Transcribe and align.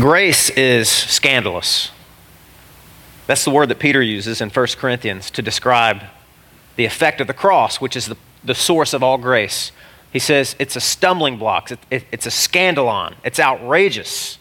Grace 0.00 0.48
is 0.50 0.88
scandalous. 0.88 1.90
That's 3.26 3.44
the 3.44 3.50
word 3.50 3.68
that 3.70 3.80
Peter 3.80 4.00
uses 4.00 4.40
in 4.40 4.48
1 4.48 4.66
Corinthians 4.76 5.28
to 5.32 5.42
describe 5.42 6.04
the 6.76 6.84
effect 6.84 7.20
of 7.20 7.26
the 7.26 7.34
cross, 7.34 7.80
which 7.80 7.96
is 7.96 8.06
the, 8.06 8.16
the 8.44 8.54
source 8.54 8.94
of 8.94 9.02
all 9.02 9.18
grace. 9.18 9.72
He 10.12 10.20
says 10.20 10.54
it's 10.60 10.76
a 10.76 10.80
stumbling 10.80 11.36
block, 11.36 11.72
it, 11.72 11.80
it, 11.90 12.04
it's 12.12 12.26
a 12.26 12.30
scandalon, 12.30 13.16
it's 13.24 13.40
outrageous. 13.40 14.38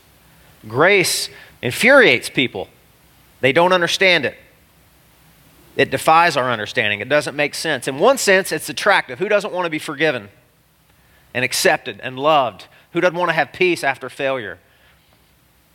Grace 0.67 1.27
infuriates 1.63 2.29
people, 2.29 2.67
they 3.41 3.51
don't 3.51 3.73
understand 3.73 4.25
it. 4.25 4.37
It 5.75 5.89
defies 5.89 6.37
our 6.37 6.51
understanding. 6.51 7.01
It 7.01 7.09
doesn't 7.09 7.35
make 7.35 7.55
sense. 7.55 7.87
In 7.87 7.97
one 7.97 8.19
sense, 8.19 8.51
it's 8.51 8.69
attractive. 8.69 9.17
Who 9.17 9.29
doesn't 9.29 9.53
want 9.53 9.65
to 9.65 9.69
be 9.71 9.79
forgiven 9.79 10.29
and 11.33 11.43
accepted 11.43 11.99
and 12.01 12.17
loved? 12.19 12.65
Who 12.93 13.01
doesn't 13.01 13.17
want 13.17 13.29
to 13.29 13.33
have 13.33 13.53
peace 13.53 13.83
after 13.83 14.07
failure? 14.09 14.59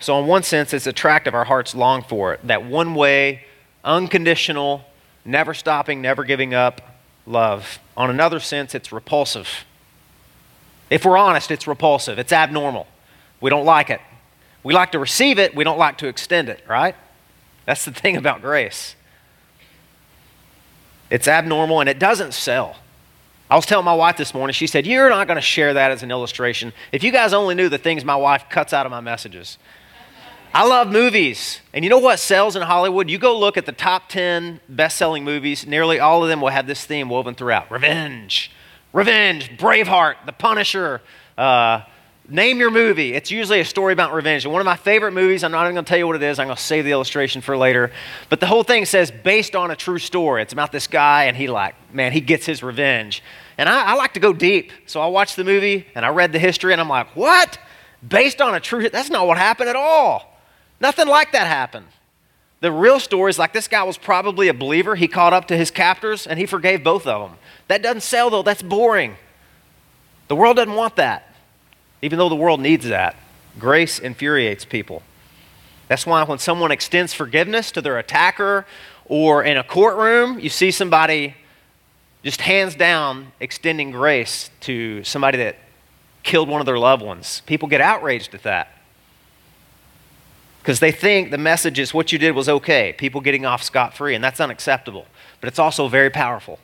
So, 0.03 0.19
in 0.19 0.27
one 0.27 0.43
sense, 0.43 0.75
it's 0.75 0.89
attractive. 0.89 1.33
Our 1.33 1.45
hearts 1.45 1.77
long 1.77 2.03
for 2.03 2.35
it. 2.35 2.41
That 2.45 2.65
one 2.65 2.97
way, 2.97 3.45
unconditional, 3.85 4.85
never 5.25 5.55
stopping, 5.55 6.03
never 6.03 6.25
giving 6.25 6.55
up 6.55 6.81
love. 7.25 7.79
On 7.97 8.11
another 8.11 8.41
sense, 8.41 8.75
it's 8.75 8.91
repulsive. 8.91 9.49
If 10.91 11.05
we're 11.05 11.17
honest, 11.17 11.53
it's 11.53 11.69
repulsive. 11.69 12.19
It's 12.19 12.33
abnormal. 12.33 12.89
We 13.41 13.49
don't 13.49 13.65
like 13.65 13.91
it. 13.91 14.01
We 14.65 14.75
like 14.75 14.91
to 14.93 14.99
receive 14.99 15.39
it, 15.39 15.55
we 15.55 15.63
don't 15.63 15.79
like 15.79 15.99
to 15.99 16.09
extend 16.09 16.49
it, 16.49 16.65
right? 16.69 16.97
That's 17.65 17.85
the 17.85 17.91
thing 17.93 18.17
about 18.17 18.43
grace. 18.43 18.97
It's 21.11 21.29
abnormal 21.29 21.79
and 21.79 21.89
it 21.89 22.01
doesn't 22.01 22.35
sell. 22.35 22.77
I 23.49 23.55
was 23.55 23.67
telling 23.67 23.85
my 23.85 23.95
wife 23.95 24.17
this 24.17 24.35
morning, 24.35 24.55
she 24.55 24.67
said, 24.67 24.85
You're 24.85 25.11
not 25.11 25.29
going 25.29 25.37
to 25.37 25.43
share 25.43 25.75
that 25.75 25.91
as 25.91 26.03
an 26.03 26.11
illustration. 26.11 26.73
If 26.91 27.05
you 27.05 27.13
guys 27.13 27.33
only 27.33 27.55
knew 27.55 27.69
the 27.69 27.79
things 27.79 28.05
my 28.05 28.17
wife 28.17 28.47
cuts 28.49 28.73
out 28.73 28.87
of 28.87 28.91
my 28.91 29.01
messages. 29.01 29.59
I 30.55 30.67
love 30.67 30.93
movies. 30.93 31.61
And 31.73 31.83
you 31.83 31.89
know 31.89 31.99
what 31.99 32.19
sells 32.19 32.57
in 32.57 32.63
Hollywood? 32.63 33.09
You 33.09 33.17
go 33.17 33.39
look 33.39 33.57
at 33.57 33.65
the 33.65 33.73
top 33.73 34.11
10 34.11 34.61
best 34.69 34.99
selling 34.99 35.25
movies, 35.25 35.67
nearly 35.67 35.99
all 35.99 36.23
of 36.23 36.29
them 36.29 36.43
will 36.43 36.51
have 36.51 36.67
this 36.67 36.85
theme 36.85 37.09
woven 37.09 37.35
throughout 37.35 37.71
revenge, 37.71 38.51
revenge, 38.93 39.57
Braveheart, 39.57 40.17
The 40.27 40.33
Punisher. 40.33 41.01
Uh, 41.39 41.83
name 42.29 42.59
your 42.59 42.71
movie. 42.71 43.15
It's 43.15 43.31
usually 43.31 43.61
a 43.61 43.65
story 43.65 43.95
about 43.95 44.13
revenge. 44.13 44.45
And 44.45 44.53
one 44.53 44.61
of 44.61 44.67
my 44.67 44.77
favorite 44.77 45.13
movies, 45.13 45.43
I'm 45.43 45.53
not 45.53 45.65
even 45.65 45.75
going 45.75 45.87
to 45.87 45.89
tell 45.89 45.99
you 45.99 46.07
what 46.07 46.17
it 46.17 46.23
is, 46.23 46.39
I'm 46.39 46.49
going 46.49 46.57
to 46.57 46.63
save 46.63 46.85
the 46.85 46.93
illustration 46.93 47.41
for 47.41 47.57
later. 47.57 47.91
But 48.29 48.41
the 48.41 48.47
whole 48.47 48.63
thing 48.63 48.85
says 48.85 49.11
based 49.11 49.57
on 49.57 49.71
a 49.71 49.77
true 49.77 49.99
story. 49.99 50.43
It's 50.43 50.53
about 50.53 50.71
this 50.71 50.87
guy, 50.87 51.25
and 51.25 51.37
he, 51.37 51.49
like, 51.49 51.75
man, 51.95 52.13
he 52.13 52.21
gets 52.21 52.45
his 52.45 52.63
revenge. 52.63 53.23
And 53.57 53.71
I, 53.71 53.93
I 53.93 53.95
like 53.95 54.13
to 54.15 54.21
go 54.21 54.35
deep. 54.35 54.71
So 54.85 55.01
I 55.01 55.07
watched 55.07 55.37
the 55.37 55.45
movie 55.45 55.87
and 55.95 56.05
I 56.05 56.11
read 56.11 56.33
the 56.33 56.39
history, 56.39 56.73
and 56.73 56.81
I'm 56.81 56.91
like, 56.91 57.17
what? 57.17 57.59
Based 58.07 58.43
on 58.43 58.55
a 58.55 58.61
true, 58.61 58.91
that's 58.91 59.09
not 59.09 59.27
what 59.27 59.39
happened 59.39 59.71
at 59.71 59.77
all. 59.77 60.32
Nothing 60.83 61.07
like 61.07 61.31
that 61.31 61.47
happened. 61.47 61.87
The 62.59 62.73
real 62.73 62.99
story 62.99 63.31
is 63.31 63.39
like 63.39 63.53
this 63.53 63.69
guy 63.69 63.85
was 63.85 63.97
probably 63.97 64.49
a 64.49 64.55
believer. 64.55 64.97
He 64.97 65.07
caught 65.07 65.33
up 65.33 65.47
to 65.49 65.57
his 65.57 65.71
captors 65.71 66.27
and 66.27 66.41
he 66.41 66.45
forgave 66.45 66.83
both 66.83 67.07
of 67.07 67.31
them. 67.31 67.39
That 67.69 67.83
doesn't 67.83 68.03
sell, 68.03 68.31
though. 68.31 68.43
That's 68.43 68.63
boring. 68.63 69.17
The 70.27 70.35
world 70.35 70.57
doesn't 70.57 70.75
want 70.75 70.97
that, 70.97 71.35
even 72.03 72.19
though 72.19 72.29
the 72.29 72.35
world 72.35 72.61
needs 72.61 72.89
that. 72.89 73.15
Grace 73.61 74.01
infuriates 74.01 74.65
people. 74.65 75.03
That's 75.87 76.05
why 76.05 76.25
when 76.25 76.39
someone 76.39 76.73
extends 76.73 77.15
forgiveness 77.15 77.71
to 77.73 77.81
their 77.81 77.99
attacker 77.99 78.67
or 79.05 79.45
in 79.45 79.57
a 79.57 79.63
courtroom, 79.63 80.41
you 80.41 80.49
see 80.49 80.73
somebody 80.73 81.37
just 82.25 82.41
hands 82.41 82.75
down 82.75 83.31
extending 83.39 83.93
grace 83.93 84.51
to 84.61 85.05
somebody 85.05 85.39
that 85.39 85.57
killed 86.25 86.49
one 86.49 86.61
of 86.61 86.67
their 86.67 86.79
loved 86.79 87.03
ones. 87.05 87.43
People 87.47 87.69
get 87.69 87.81
outraged 87.81 88.35
at 88.35 88.43
that 88.43 88.82
because 90.63 90.79
they 90.79 90.93
think 90.93 91.33
the 91.33 91.39
message 91.39 91.81
is 91.81 91.93
what 91.93 92.13
you 92.13 92.21
did 92.21 92.37
was 92.37 92.49
okay, 92.49 92.95
people 92.97 93.21
getting 93.21 93.45
off 93.45 93.65
scot 93.65 93.97
free, 93.97 94.15
and 94.15 94.23
that's 94.23 94.39
unacceptable. 94.39 95.07
But 95.41 95.49
it's 95.49 95.59
also 95.59 95.89
very 95.89 96.09
powerful. 96.09 96.61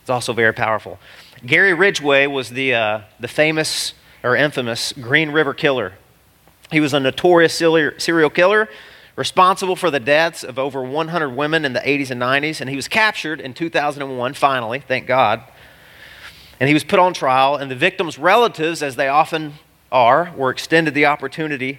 It's 0.00 0.10
also 0.10 0.32
very 0.32 0.52
powerful. 0.52 0.98
Gary 1.46 1.72
Ridgway 1.72 2.26
was 2.26 2.50
the, 2.50 2.74
uh, 2.74 3.00
the 3.20 3.28
famous 3.28 3.94
or 4.24 4.34
infamous 4.34 4.92
Green 4.92 5.30
River 5.30 5.54
Killer. 5.54 5.92
He 6.72 6.80
was 6.80 6.92
a 6.92 6.98
notorious 6.98 7.54
serial 7.54 8.30
killer 8.30 8.68
responsible 9.14 9.76
for 9.76 9.92
the 9.92 10.00
deaths 10.00 10.42
of 10.42 10.58
over 10.58 10.82
100 10.82 11.30
women 11.30 11.64
in 11.64 11.74
the 11.74 11.80
80s 11.80 12.10
and 12.10 12.20
90s, 12.20 12.60
and 12.60 12.68
he 12.68 12.74
was 12.74 12.88
captured 12.88 13.40
in 13.40 13.54
2001, 13.54 14.34
finally, 14.34 14.80
thank 14.80 15.06
God. 15.06 15.44
And 16.58 16.66
he 16.66 16.74
was 16.74 16.82
put 16.82 16.98
on 16.98 17.14
trial, 17.14 17.54
and 17.54 17.70
the 17.70 17.76
victims' 17.76 18.18
relatives, 18.18 18.82
as 18.82 18.96
they 18.96 19.06
often 19.06 19.54
are, 19.92 20.32
were 20.36 20.50
extended 20.50 20.92
the 20.94 21.06
opportunity 21.06 21.78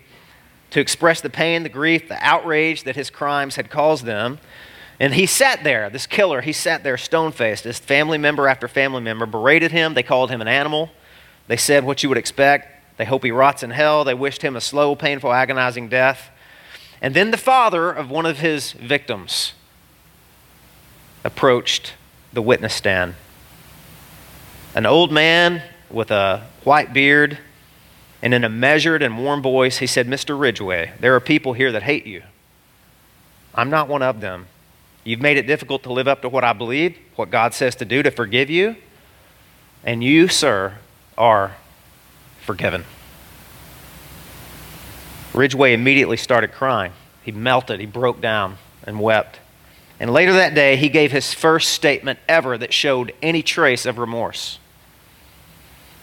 to 0.75 0.81
express 0.81 1.21
the 1.21 1.29
pain, 1.29 1.63
the 1.63 1.69
grief, 1.69 2.09
the 2.09 2.17
outrage 2.19 2.83
that 2.83 2.97
his 2.97 3.09
crimes 3.09 3.55
had 3.55 3.69
caused 3.69 4.03
them. 4.03 4.39
And 4.99 5.13
he 5.13 5.25
sat 5.25 5.63
there, 5.63 5.89
this 5.89 6.05
killer, 6.05 6.41
he 6.41 6.51
sat 6.51 6.83
there 6.83 6.97
stone 6.97 7.31
faced. 7.31 7.63
This 7.63 7.79
family 7.79 8.17
member 8.17 8.45
after 8.45 8.67
family 8.67 9.01
member 9.01 9.25
berated 9.25 9.71
him. 9.71 9.93
They 9.93 10.03
called 10.03 10.29
him 10.29 10.41
an 10.41 10.49
animal. 10.49 10.89
They 11.47 11.55
said 11.55 11.85
what 11.85 12.03
you 12.03 12.09
would 12.09 12.17
expect. 12.17 12.97
They 12.97 13.05
hope 13.05 13.23
he 13.23 13.31
rots 13.31 13.63
in 13.63 13.69
hell. 13.69 14.03
They 14.03 14.13
wished 14.13 14.41
him 14.41 14.57
a 14.57 14.59
slow, 14.59 14.97
painful, 14.97 15.31
agonizing 15.31 15.87
death. 15.87 16.29
And 17.01 17.13
then 17.13 17.31
the 17.31 17.37
father 17.37 17.89
of 17.89 18.09
one 18.09 18.25
of 18.25 18.39
his 18.39 18.73
victims 18.73 19.53
approached 21.23 21.93
the 22.33 22.41
witness 22.41 22.73
stand. 22.73 23.15
An 24.75 24.85
old 24.85 25.09
man 25.09 25.63
with 25.89 26.11
a 26.11 26.45
white 26.65 26.91
beard 26.91 27.37
and 28.21 28.33
in 28.33 28.43
a 28.43 28.49
measured 28.49 29.01
and 29.01 29.17
warm 29.17 29.41
voice, 29.41 29.77
he 29.77 29.87
said, 29.87 30.07
Mr. 30.07 30.39
Ridgway, 30.39 30.93
there 30.99 31.15
are 31.15 31.19
people 31.19 31.53
here 31.53 31.71
that 31.71 31.83
hate 31.83 32.05
you. 32.05 32.23
I'm 33.53 33.69
not 33.69 33.87
one 33.87 34.01
of 34.01 34.21
them. 34.21 34.47
You've 35.03 35.21
made 35.21 35.37
it 35.37 35.45
difficult 35.47 35.83
to 35.83 35.93
live 35.93 36.07
up 36.07 36.21
to 36.23 36.29
what 36.29 36.43
I 36.43 36.53
believe, 36.53 36.97
what 37.15 37.29
God 37.29 37.53
says 37.53 37.75
to 37.75 37.85
do 37.85 38.01
to 38.03 38.11
forgive 38.11 38.49
you. 38.49 38.75
And 39.83 40.03
you, 40.03 40.27
sir, 40.27 40.79
are 41.17 41.55
forgiven. 42.41 42.85
Ridgway 45.33 45.73
immediately 45.73 46.17
started 46.17 46.51
crying. 46.51 46.93
He 47.21 47.31
melted, 47.31 47.79
he 47.79 47.85
broke 47.85 48.21
down, 48.21 48.57
and 48.83 48.99
wept. 48.99 49.39
And 49.99 50.11
later 50.11 50.33
that 50.33 50.55
day, 50.55 50.75
he 50.75 50.89
gave 50.89 51.11
his 51.11 51.33
first 51.33 51.69
statement 51.69 52.19
ever 52.27 52.57
that 52.57 52.73
showed 52.73 53.13
any 53.21 53.41
trace 53.41 53.85
of 53.85 53.97
remorse. 53.97 54.59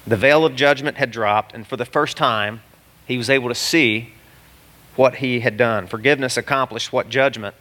The 0.07 0.17
veil 0.17 0.45
of 0.45 0.57
judgment 0.57 0.97
had 0.97 1.11
dropped, 1.11 1.55
and 1.55 1.67
for 1.67 1.77
the 1.77 1.85
first 1.85 2.17
time, 2.17 2.63
he 3.07 3.17
was 3.17 3.31
able 3.31 3.49
to 3.49 3.55
see 3.55 4.15
what 4.97 5.17
he 5.17 5.41
had 5.41 5.57
done. 5.57 5.87
Forgiveness 5.87 6.37
accomplished 6.37 6.93
what 6.93 7.09
judgment, 7.09 7.55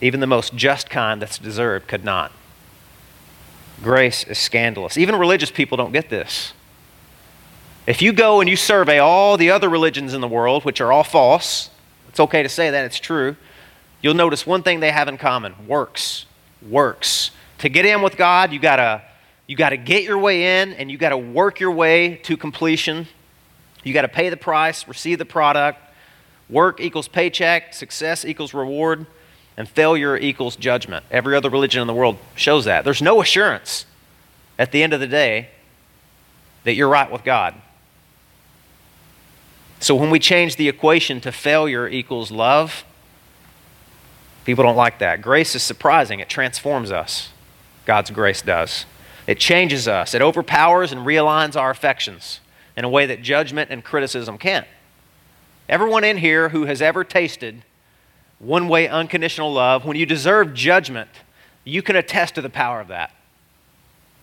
even 0.00 0.20
the 0.20 0.26
most 0.26 0.54
just 0.54 0.90
kind 0.90 1.22
that's 1.22 1.38
deserved, 1.38 1.88
could 1.88 2.04
not. 2.04 2.32
Grace 3.82 4.24
is 4.24 4.38
scandalous. 4.38 4.98
Even 4.98 5.16
religious 5.16 5.50
people 5.50 5.76
don't 5.76 5.92
get 5.92 6.10
this. 6.10 6.52
If 7.86 8.02
you 8.02 8.12
go 8.12 8.40
and 8.40 8.50
you 8.50 8.56
survey 8.56 8.98
all 8.98 9.36
the 9.36 9.50
other 9.50 9.68
religions 9.68 10.12
in 10.12 10.20
the 10.20 10.28
world, 10.28 10.64
which 10.64 10.80
are 10.80 10.92
all 10.92 11.04
false, 11.04 11.70
it's 12.08 12.20
okay 12.20 12.42
to 12.42 12.48
say 12.48 12.70
that, 12.70 12.84
it's 12.84 12.98
true, 12.98 13.36
you'll 14.02 14.14
notice 14.14 14.46
one 14.46 14.62
thing 14.62 14.80
they 14.80 14.90
have 14.90 15.08
in 15.08 15.16
common 15.16 15.54
works. 15.66 16.26
Works. 16.68 17.30
To 17.58 17.68
get 17.68 17.86
in 17.86 18.02
with 18.02 18.16
God, 18.16 18.52
you 18.52 18.58
got 18.58 18.76
to 18.76 19.02
you 19.48 19.56
got 19.56 19.70
to 19.70 19.76
get 19.76 20.04
your 20.04 20.18
way 20.18 20.60
in 20.60 20.74
and 20.74 20.90
you 20.90 20.98
got 20.98 21.08
to 21.08 21.16
work 21.16 21.58
your 21.58 21.72
way 21.72 22.16
to 22.24 22.36
completion. 22.36 23.08
You 23.82 23.94
got 23.94 24.02
to 24.02 24.08
pay 24.08 24.28
the 24.28 24.36
price, 24.36 24.86
receive 24.86 25.18
the 25.18 25.24
product. 25.24 25.80
Work 26.50 26.80
equals 26.80 27.08
paycheck, 27.08 27.74
success 27.74 28.24
equals 28.24 28.54
reward, 28.54 29.06
and 29.56 29.66
failure 29.68 30.16
equals 30.16 30.54
judgment. 30.54 31.04
Every 31.10 31.34
other 31.34 31.48
religion 31.48 31.80
in 31.80 31.86
the 31.86 31.94
world 31.94 32.18
shows 32.36 32.66
that. 32.66 32.84
There's 32.84 33.02
no 33.02 33.22
assurance 33.22 33.86
at 34.58 34.70
the 34.70 34.82
end 34.82 34.92
of 34.92 35.00
the 35.00 35.06
day 35.06 35.48
that 36.64 36.74
you're 36.74 36.88
right 36.88 37.10
with 37.10 37.24
God. 37.24 37.54
So 39.80 39.94
when 39.94 40.10
we 40.10 40.18
change 40.18 40.56
the 40.56 40.68
equation 40.68 41.20
to 41.22 41.32
failure 41.32 41.88
equals 41.88 42.30
love, 42.30 42.84
people 44.44 44.64
don't 44.64 44.76
like 44.76 44.98
that. 44.98 45.22
Grace 45.22 45.54
is 45.54 45.62
surprising, 45.62 46.20
it 46.20 46.28
transforms 46.28 46.90
us. 46.90 47.30
God's 47.86 48.10
grace 48.10 48.42
does. 48.42 48.84
It 49.28 49.38
changes 49.38 49.86
us, 49.86 50.14
it 50.14 50.22
overpowers 50.22 50.90
and 50.90 51.02
realigns 51.02 51.54
our 51.54 51.68
affections 51.68 52.40
in 52.78 52.84
a 52.84 52.88
way 52.88 53.04
that 53.04 53.20
judgment 53.20 53.70
and 53.70 53.84
criticism 53.84 54.38
can't. 54.38 54.66
Everyone 55.68 56.02
in 56.02 56.16
here 56.16 56.48
who 56.48 56.64
has 56.64 56.80
ever 56.80 57.04
tasted 57.04 57.62
one 58.38 58.68
way 58.68 58.88
unconditional 58.88 59.52
love, 59.52 59.84
when 59.84 59.98
you 59.98 60.06
deserve 60.06 60.54
judgment, 60.54 61.10
you 61.62 61.82
can 61.82 61.94
attest 61.94 62.36
to 62.36 62.40
the 62.40 62.48
power 62.48 62.80
of 62.80 62.88
that. 62.88 63.14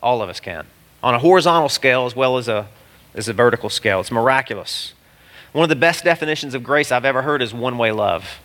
All 0.01 0.23
of 0.23 0.29
us 0.29 0.39
can. 0.39 0.65
On 1.03 1.13
a 1.13 1.19
horizontal 1.19 1.69
scale 1.69 2.07
as 2.07 2.15
well 2.15 2.37
as 2.37 2.47
a, 2.47 2.67
as 3.13 3.27
a 3.27 3.33
vertical 3.33 3.69
scale. 3.69 3.99
It's 3.99 4.11
miraculous. 4.11 4.95
One 5.51 5.61
of 5.61 5.69
the 5.69 5.75
best 5.75 6.03
definitions 6.03 6.55
of 6.55 6.63
grace 6.63 6.91
I've 6.91 7.05
ever 7.05 7.21
heard 7.21 7.43
is 7.43 7.53
one 7.53 7.77
way 7.77 7.91
love. 7.91 8.39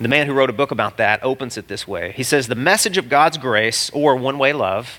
The 0.00 0.08
man 0.08 0.26
who 0.26 0.32
wrote 0.32 0.50
a 0.50 0.54
book 0.54 0.72
about 0.72 0.96
that 0.96 1.22
opens 1.22 1.56
it 1.56 1.68
this 1.68 1.86
way. 1.86 2.12
He 2.16 2.24
says, 2.24 2.48
The 2.48 2.56
message 2.56 2.98
of 2.98 3.08
God's 3.08 3.38
grace, 3.38 3.88
or 3.90 4.16
one 4.16 4.38
way 4.38 4.52
love, 4.52 4.98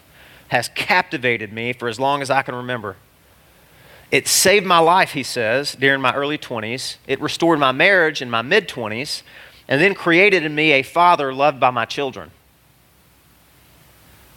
has 0.49 0.69
captivated 0.69 1.51
me 1.51 1.73
for 1.73 1.87
as 1.87 1.99
long 1.99 2.21
as 2.21 2.29
I 2.29 2.41
can 2.41 2.55
remember. 2.55 2.97
It 4.11 4.27
saved 4.27 4.65
my 4.65 4.79
life, 4.79 5.11
he 5.11 5.23
says, 5.23 5.73
during 5.73 6.01
my 6.01 6.13
early 6.13 6.37
20s. 6.37 6.97
It 7.07 7.19
restored 7.19 7.59
my 7.59 7.71
marriage 7.71 8.21
in 8.21 8.29
my 8.29 8.41
mid 8.41 8.67
20s, 8.67 9.23
and 9.67 9.81
then 9.81 9.95
created 9.95 10.43
in 10.43 10.53
me 10.53 10.71
a 10.71 10.83
father 10.83 11.33
loved 11.33 11.59
by 11.59 11.71
my 11.71 11.85
children. 11.85 12.31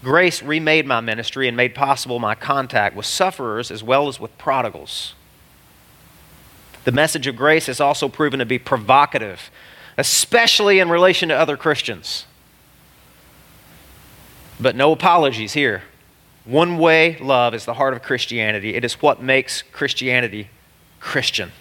Grace 0.03 0.43
remade 0.43 0.87
my 0.87 1.01
ministry 1.01 1.49
and 1.49 1.57
made 1.57 1.75
possible 1.75 2.19
my 2.19 2.35
contact 2.35 2.95
with 2.95 3.05
sufferers 3.05 3.71
as 3.71 3.83
well 3.83 4.09
as 4.09 4.21
with 4.21 4.37
prodigals. 4.39 5.15
The 6.85 6.93
message 6.93 7.27
of 7.27 7.37
grace 7.37 7.67
has 7.67 7.81
also 7.81 8.09
proven 8.09 8.39
to 8.39 8.47
be 8.47 8.59
provocative, 8.59 9.51
especially 9.99 10.79
in 10.79 10.89
relation 10.89 11.29
to 11.29 11.37
other 11.37 11.57
Christians. 11.57 12.27
But 14.61 14.77
no 14.77 14.93
apologies 14.93 15.53
here. 15.53 15.83
One 16.49 16.79
way 16.79 17.19
love 17.19 17.53
is 17.53 17.67
the 17.67 17.75
heart 17.75 17.93
of 17.93 18.03
Christianity. 18.03 18.75
It 18.75 18.83
is 18.83 19.03
what 19.03 19.23
makes 19.23 19.61
Christianity 19.61 20.49
Christian. 20.99 21.53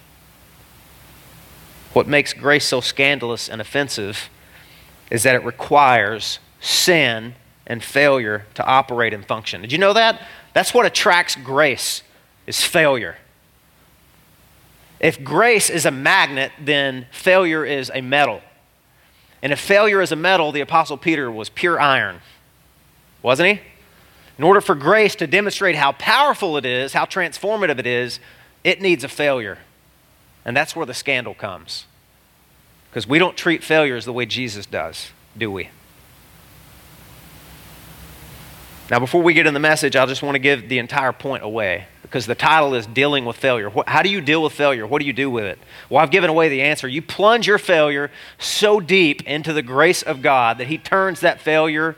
What 1.92 2.08
makes 2.08 2.32
grace 2.32 2.64
so 2.64 2.80
scandalous 2.80 3.50
and 3.50 3.60
offensive 3.60 4.30
is 5.10 5.24
that 5.24 5.34
it 5.34 5.44
requires 5.44 6.38
sin 6.58 7.34
and 7.66 7.84
failure 7.84 8.46
to 8.54 8.64
operate 8.64 9.12
and 9.12 9.26
function. 9.26 9.60
Did 9.60 9.72
you 9.72 9.78
know 9.78 9.92
that? 9.92 10.22
That's 10.54 10.72
what 10.72 10.86
attracts 10.86 11.36
grace 11.36 12.02
is 12.46 12.64
failure. 12.64 13.18
If 15.00 15.22
grace 15.22 15.68
is 15.68 15.84
a 15.84 15.90
magnet, 15.90 16.50
then 16.58 17.08
failure 17.12 17.62
is 17.62 17.90
a 17.94 18.00
metal. 18.00 18.40
And 19.42 19.52
if 19.52 19.60
failure 19.60 20.00
is 20.00 20.12
a 20.12 20.16
metal, 20.16 20.50
the 20.50 20.62
Apostle 20.62 20.96
Peter 20.96 21.30
was 21.30 21.50
pure 21.50 21.78
iron, 21.78 22.22
wasn't 23.20 23.58
he? 23.58 23.60
In 24.38 24.44
order 24.44 24.60
for 24.60 24.76
grace 24.76 25.16
to 25.16 25.26
demonstrate 25.26 25.74
how 25.74 25.92
powerful 25.92 26.56
it 26.56 26.64
is, 26.64 26.92
how 26.92 27.04
transformative 27.04 27.78
it 27.80 27.86
is, 27.86 28.20
it 28.62 28.80
needs 28.80 29.02
a 29.02 29.08
failure. 29.08 29.58
And 30.44 30.56
that's 30.56 30.76
where 30.76 30.86
the 30.86 30.94
scandal 30.94 31.34
comes. 31.34 31.86
Because 32.88 33.06
we 33.06 33.18
don't 33.18 33.36
treat 33.36 33.64
failures 33.64 34.04
the 34.04 34.12
way 34.12 34.26
Jesus 34.26 34.64
does, 34.64 35.10
do 35.36 35.50
we? 35.50 35.70
Now, 38.90 38.98
before 38.98 39.22
we 39.22 39.34
get 39.34 39.46
in 39.46 39.52
the 39.52 39.60
message, 39.60 39.96
I 39.96 40.06
just 40.06 40.22
want 40.22 40.36
to 40.36 40.38
give 40.38 40.68
the 40.68 40.78
entire 40.78 41.12
point 41.12 41.42
away 41.42 41.88
because 42.00 42.24
the 42.24 42.34
title 42.34 42.74
is 42.74 42.86
Dealing 42.86 43.26
with 43.26 43.36
Failure. 43.36 43.70
How 43.86 44.02
do 44.02 44.08
you 44.08 44.22
deal 44.22 44.42
with 44.42 44.54
failure? 44.54 44.86
What 44.86 45.00
do 45.00 45.06
you 45.06 45.12
do 45.12 45.30
with 45.30 45.44
it? 45.44 45.58
Well, 45.90 46.02
I've 46.02 46.10
given 46.10 46.30
away 46.30 46.48
the 46.48 46.62
answer. 46.62 46.88
You 46.88 47.02
plunge 47.02 47.46
your 47.46 47.58
failure 47.58 48.10
so 48.38 48.80
deep 48.80 49.26
into 49.26 49.52
the 49.52 49.60
grace 49.60 50.02
of 50.02 50.22
God 50.22 50.56
that 50.56 50.68
He 50.68 50.78
turns 50.78 51.20
that 51.20 51.38
failure 51.38 51.96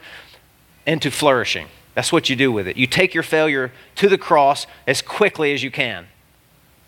into 0.85 1.13
flourishing. 1.13 1.69
That's 1.95 2.13
what 2.13 2.31
you 2.31 2.37
do 2.37 2.53
with 2.53 2.69
it. 2.69 2.77
You 2.77 2.87
take 2.87 3.15
your 3.15 3.23
failure 3.23 3.73
to 3.97 4.09
the 4.09 4.19
cross 4.19 4.67
as 4.87 5.03
quickly 5.03 5.53
as 5.53 5.63
you 5.63 5.71
can, 5.71 6.07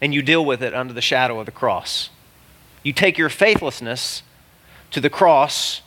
and 0.00 0.14
you 0.14 0.22
deal 0.22 0.44
with 0.44 0.62
it 0.62 0.74
under 0.74 0.92
the 0.92 1.00
shadow 1.00 1.40
of 1.40 1.46
the 1.46 1.52
cross. 1.52 2.10
You 2.82 2.92
take 2.92 3.18
your 3.18 3.28
faithlessness 3.28 4.22
to 4.90 5.00
the 5.00 5.10
cross. 5.10 5.82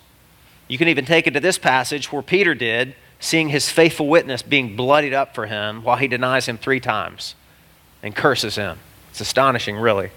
You 0.68 0.78
can 0.78 0.88
even 0.88 1.06
take 1.06 1.28
it 1.28 1.32
to 1.32 1.40
this 1.40 1.58
passage 1.58 2.12
where 2.12 2.22
Peter 2.22 2.56
did 2.56 2.96
seeing 3.20 3.50
his 3.50 3.70
faithful 3.70 4.08
witness 4.08 4.42
being 4.42 4.76
bloodied 4.76 5.14
up 5.14 5.34
for 5.34 5.46
him 5.46 5.84
while 5.84 5.98
he 5.98 6.08
denies 6.08 6.48
him 6.48 6.58
three 6.58 6.80
times 6.80 7.36
and 8.04 8.16
curses 8.16 8.56
him. 8.56 8.78
It's 9.10 9.22
astonishing, 9.22 9.78
really. 9.78 10.12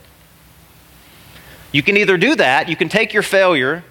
You 1.72 1.82
can 1.82 1.96
either 1.96 2.16
do 2.16 2.34
that, 2.36 2.68
you 2.68 2.76
can 2.76 2.88
take 2.88 3.12
your 3.12 3.22
failure 3.22 3.84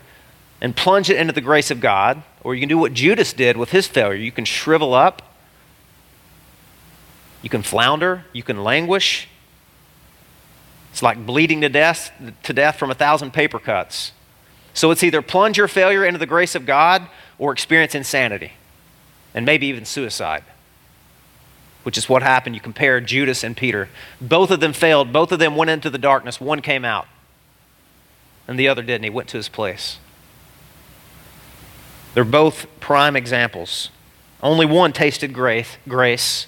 and 0.62 0.76
plunge 0.76 1.10
it 1.10 1.18
into 1.18 1.34
the 1.34 1.42
grace 1.42 1.72
of 1.72 1.80
God, 1.80 2.22
or 2.48 2.56
you 2.56 2.62
can 2.62 2.70
do 2.70 2.78
what 2.78 2.94
Judas 2.94 3.34
did 3.34 3.58
with 3.58 3.72
his 3.72 3.88
failure. 3.88 4.16
You 4.16 4.32
can 4.32 4.46
shrivel 4.46 4.94
up, 4.94 5.34
you 7.42 7.50
can 7.50 7.62
flounder, 7.62 8.24
you 8.32 8.42
can 8.42 8.64
languish. 8.64 9.28
It's 10.94 11.04
like 11.04 11.26
bleeding 11.26 11.60
to 11.60 11.68
death, 11.68 12.10
to 12.44 12.54
death 12.54 12.78
from 12.80 12.90
a 12.90 12.94
thousand 12.94 13.34
paper 13.34 13.60
cuts. 13.60 14.14
So 14.74 14.92
it's 14.92 15.04
either 15.04 15.22
plunge 15.22 15.58
your 15.58 15.68
failure 15.68 16.06
into 16.06 16.20
the 16.20 16.26
grace 16.26 16.56
of 16.56 16.66
God 16.66 17.10
or 17.38 17.52
experience 17.52 17.94
insanity 17.94 18.54
and 19.34 19.46
maybe 19.46 19.68
even 19.68 19.84
suicide, 19.84 20.46
which 21.84 21.98
is 21.98 22.08
what 22.08 22.24
happened. 22.24 22.56
You 22.56 22.62
compare 22.62 23.02
Judas 23.02 23.44
and 23.44 23.58
Peter. 23.58 23.90
Both 24.22 24.52
of 24.52 24.62
them 24.62 24.72
failed, 24.72 25.12
both 25.12 25.34
of 25.34 25.40
them 25.40 25.58
went 25.58 25.70
into 25.70 25.90
the 25.90 25.98
darkness. 25.98 26.40
One 26.40 26.62
came 26.62 26.86
out, 26.86 27.10
and 28.48 28.58
the 28.58 28.70
other 28.70 28.84
didn't. 28.84 29.04
He 29.04 29.10
went 29.10 29.28
to 29.28 29.38
his 29.38 29.50
place. 29.50 29.98
They're 32.18 32.26
both 32.26 32.66
prime 32.80 33.16
examples. 33.16 33.92
Only 34.42 34.66
one 34.66 34.92
tasted 34.92 35.34
grace. 35.34 36.48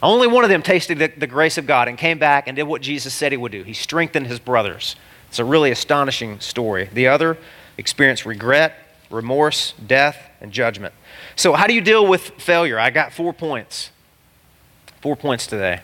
Only 0.00 0.28
one 0.28 0.44
of 0.44 0.48
them 0.48 0.62
tasted 0.62 1.00
the, 1.00 1.08
the, 1.08 1.26
grace 1.26 1.58
of 1.58 1.66
God 1.66 1.88
and 1.88 1.98
came 1.98 2.20
back 2.20 2.46
and 2.46 2.54
did 2.54 2.62
what 2.62 2.82
Jesus 2.82 3.12
said 3.12 3.32
he 3.32 3.36
would 3.36 3.50
do. 3.50 3.64
He 3.64 3.72
strengthened 3.72 4.28
his 4.28 4.38
brothers. 4.38 4.94
It's 5.28 5.40
a 5.40 5.44
really 5.44 5.72
astonishing 5.72 6.38
story. 6.38 6.88
The 6.92 7.08
other 7.08 7.36
experienced 7.76 8.24
regret, 8.24 8.76
remorse, 9.10 9.74
death, 9.84 10.30
and 10.40 10.52
judgment. 10.52 10.94
So, 11.34 11.54
how 11.54 11.66
do 11.66 11.74
you 11.74 11.80
deal 11.80 12.06
with 12.06 12.22
failure? 12.40 12.78
I 12.78 12.90
got 12.90 13.12
four 13.12 13.32
points. 13.32 13.90
Four 15.00 15.16
points 15.16 15.48
today. 15.48 15.80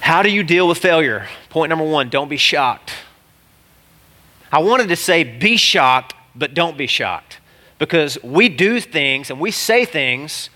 How 0.00 0.22
do 0.22 0.30
you 0.30 0.42
deal 0.42 0.68
with 0.68 0.76
failure? 0.76 1.26
Point 1.48 1.70
number 1.70 1.86
one 1.86 2.10
don't 2.10 2.28
be 2.28 2.36
shocked. 2.36 2.92
I 4.52 4.58
wanted 4.58 4.90
to 4.90 4.96
say 4.96 5.24
be 5.24 5.56
shocked, 5.56 6.12
but 6.34 6.54
don't 6.54 6.76
be 6.76 6.86
shocked. 6.86 7.38
Because 7.78 8.22
we 8.22 8.48
do 8.48 8.80
things 8.80 9.30
and 9.30 9.40
we 9.40 9.50
say 9.50 9.84
things 9.84 10.50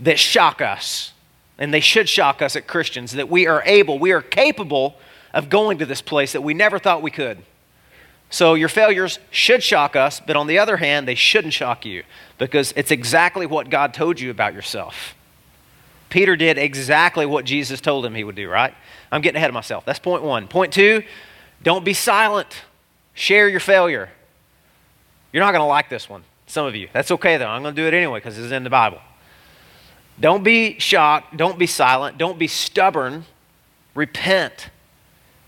that 0.00 0.18
shock 0.18 0.60
us. 0.60 1.12
And 1.58 1.72
they 1.72 1.80
should 1.80 2.08
shock 2.08 2.42
us 2.42 2.56
at 2.56 2.66
Christians 2.66 3.12
that 3.12 3.28
we 3.28 3.46
are 3.46 3.62
able, 3.64 3.98
we 3.98 4.12
are 4.12 4.22
capable 4.22 4.96
of 5.32 5.48
going 5.48 5.78
to 5.78 5.86
this 5.86 6.02
place 6.02 6.32
that 6.32 6.40
we 6.40 6.54
never 6.54 6.78
thought 6.78 7.02
we 7.02 7.10
could. 7.10 7.38
So 8.30 8.54
your 8.54 8.68
failures 8.68 9.20
should 9.30 9.62
shock 9.62 9.94
us, 9.94 10.20
but 10.20 10.34
on 10.34 10.48
the 10.48 10.58
other 10.58 10.78
hand, 10.78 11.06
they 11.06 11.14
shouldn't 11.14 11.54
shock 11.54 11.84
you 11.84 12.02
because 12.38 12.72
it's 12.76 12.90
exactly 12.90 13.46
what 13.46 13.70
God 13.70 13.94
told 13.94 14.18
you 14.18 14.30
about 14.30 14.54
yourself. 14.54 15.14
Peter 16.10 16.34
did 16.34 16.58
exactly 16.58 17.26
what 17.26 17.44
Jesus 17.44 17.80
told 17.80 18.04
him 18.04 18.14
he 18.14 18.24
would 18.24 18.34
do, 18.34 18.48
right? 18.48 18.74
I'm 19.12 19.20
getting 19.20 19.36
ahead 19.36 19.50
of 19.50 19.54
myself. 19.54 19.84
That's 19.84 19.98
point 19.98 20.22
one. 20.22 20.48
Point 20.48 20.72
two, 20.72 21.02
don't 21.62 21.84
be 21.84 21.94
silent. 21.94 22.62
Share 23.14 23.48
your 23.48 23.60
failure. 23.60 24.10
You're 25.34 25.42
not 25.42 25.50
going 25.50 25.62
to 25.62 25.66
like 25.66 25.90
this 25.90 26.08
one, 26.08 26.22
some 26.46 26.64
of 26.64 26.76
you. 26.76 26.88
That's 26.92 27.10
okay, 27.10 27.38
though. 27.38 27.48
I'm 27.48 27.62
going 27.62 27.74
to 27.74 27.82
do 27.82 27.88
it 27.88 27.92
anyway 27.92 28.20
because 28.20 28.38
it's 28.38 28.52
in 28.52 28.62
the 28.62 28.70
Bible. 28.70 29.00
Don't 30.20 30.44
be 30.44 30.78
shocked. 30.78 31.36
Don't 31.36 31.58
be 31.58 31.66
silent. 31.66 32.18
Don't 32.18 32.38
be 32.38 32.46
stubborn. 32.46 33.24
Repent. 33.96 34.70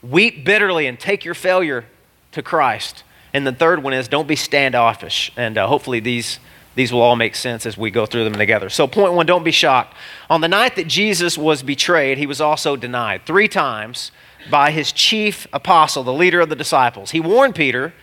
Weep 0.03 0.45
bitterly 0.45 0.89
and 0.89 0.99
take 0.99 1.25
your 1.25 1.35
failure 1.35 1.85
to 2.33 2.43
Christ. 2.43 3.05
And 3.33 3.47
the 3.47 3.53
third 3.53 3.85
one 3.85 3.93
is 3.93 4.09
don't 4.09 4.27
be 4.27 4.35
standoffish. 4.35 5.31
And 5.37 5.57
uh, 5.57 5.69
hopefully 5.69 6.01
these, 6.01 6.41
these 6.75 6.93
will 6.93 7.01
all 7.01 7.15
make 7.15 7.37
sense 7.37 7.65
as 7.65 7.79
we 7.79 7.93
go 7.93 8.07
through 8.07 8.25
them 8.25 8.35
together. 8.35 8.69
So, 8.69 8.89
point 8.89 9.13
one 9.13 9.25
don't 9.25 9.45
be 9.45 9.53
shocked. 9.53 9.95
On 10.29 10.41
the 10.41 10.49
night 10.49 10.75
that 10.75 10.89
Jesus 10.89 11.39
was 11.39 11.63
betrayed, 11.63 12.19
he 12.19 12.27
was 12.27 12.41
also 12.41 12.75
denied 12.75 13.25
three 13.25 13.47
times 13.47 14.11
by 14.51 14.73
his 14.73 14.91
chief 14.91 15.47
apostle, 15.53 16.03
the 16.03 16.13
leader 16.13 16.41
of 16.41 16.49
the 16.49 16.57
disciples. 16.57 17.13
He 17.13 17.21
warned 17.21 17.55
Peter. 17.55 17.95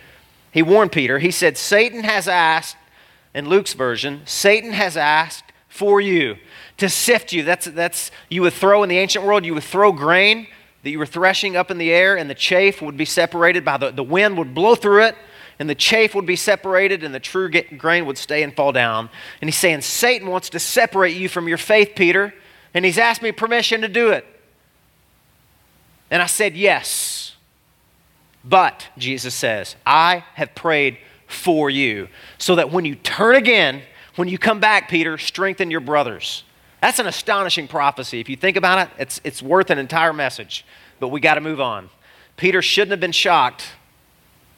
He 0.54 0.62
warned 0.62 0.92
Peter. 0.92 1.18
He 1.18 1.32
said, 1.32 1.58
Satan 1.58 2.04
has 2.04 2.28
asked, 2.28 2.76
in 3.34 3.48
Luke's 3.48 3.72
version, 3.72 4.22
Satan 4.24 4.70
has 4.72 4.96
asked 4.96 5.52
for 5.68 6.00
you 6.00 6.36
to 6.76 6.88
sift 6.88 7.32
you. 7.32 7.42
That's, 7.42 7.66
that's 7.66 8.12
you 8.28 8.42
would 8.42 8.52
throw 8.52 8.84
in 8.84 8.88
the 8.88 8.98
ancient 8.98 9.24
world, 9.24 9.44
you 9.44 9.52
would 9.54 9.64
throw 9.64 9.90
grain 9.90 10.46
that 10.84 10.90
you 10.90 10.98
were 11.00 11.06
threshing 11.06 11.56
up 11.56 11.72
in 11.72 11.78
the 11.78 11.90
air, 11.90 12.16
and 12.16 12.30
the 12.30 12.36
chaff 12.36 12.80
would 12.80 12.96
be 12.96 13.04
separated 13.04 13.64
by 13.64 13.78
the, 13.78 13.90
the 13.90 14.04
wind 14.04 14.38
would 14.38 14.54
blow 14.54 14.76
through 14.76 15.02
it, 15.02 15.16
and 15.58 15.68
the 15.68 15.74
chaff 15.74 16.14
would 16.14 16.26
be 16.26 16.36
separated, 16.36 17.02
and 17.02 17.12
the 17.12 17.18
true 17.18 17.50
grain 17.76 18.06
would 18.06 18.18
stay 18.18 18.44
and 18.44 18.54
fall 18.54 18.70
down. 18.70 19.10
And 19.40 19.48
he's 19.48 19.58
saying, 19.58 19.80
Satan 19.80 20.30
wants 20.30 20.50
to 20.50 20.60
separate 20.60 21.16
you 21.16 21.28
from 21.28 21.48
your 21.48 21.58
faith, 21.58 21.94
Peter, 21.96 22.32
and 22.74 22.84
he's 22.84 22.98
asked 22.98 23.22
me 23.22 23.32
permission 23.32 23.80
to 23.80 23.88
do 23.88 24.10
it. 24.10 24.24
And 26.12 26.22
I 26.22 26.26
said, 26.26 26.54
Yes. 26.54 27.23
But, 28.44 28.88
Jesus 28.98 29.34
says, 29.34 29.76
I 29.86 30.24
have 30.34 30.54
prayed 30.54 30.98
for 31.26 31.70
you, 31.70 32.08
so 32.38 32.56
that 32.56 32.70
when 32.70 32.84
you 32.84 32.94
turn 32.94 33.36
again, 33.36 33.82
when 34.16 34.28
you 34.28 34.38
come 34.38 34.60
back, 34.60 34.88
Peter, 34.88 35.18
strengthen 35.18 35.70
your 35.70 35.80
brothers. 35.80 36.44
That's 36.80 36.98
an 36.98 37.06
astonishing 37.06 37.66
prophecy. 37.66 38.20
If 38.20 38.28
you 38.28 38.36
think 38.36 38.56
about 38.56 38.86
it, 38.86 38.94
it's, 38.98 39.20
it's 39.24 39.42
worth 39.42 39.70
an 39.70 39.78
entire 39.78 40.12
message, 40.12 40.66
but 41.00 41.08
we 41.08 41.20
got 41.20 41.34
to 41.34 41.40
move 41.40 41.60
on. 41.60 41.88
Peter 42.36 42.60
shouldn't 42.60 42.90
have 42.90 43.00
been 43.00 43.12
shocked. 43.12 43.66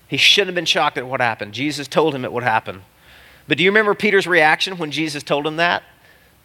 He 0.08 0.16
shouldn't 0.16 0.48
have 0.48 0.54
been 0.56 0.64
shocked 0.64 0.98
at 0.98 1.06
what 1.06 1.20
happened. 1.20 1.54
Jesus 1.54 1.86
told 1.86 2.14
him 2.14 2.24
it 2.24 2.32
would 2.32 2.42
happen. 2.42 2.82
But 3.48 3.58
do 3.58 3.64
you 3.64 3.70
remember 3.70 3.94
Peter's 3.94 4.26
reaction 4.26 4.78
when 4.78 4.90
Jesus 4.90 5.22
told 5.22 5.46
him 5.46 5.56
that? 5.56 5.84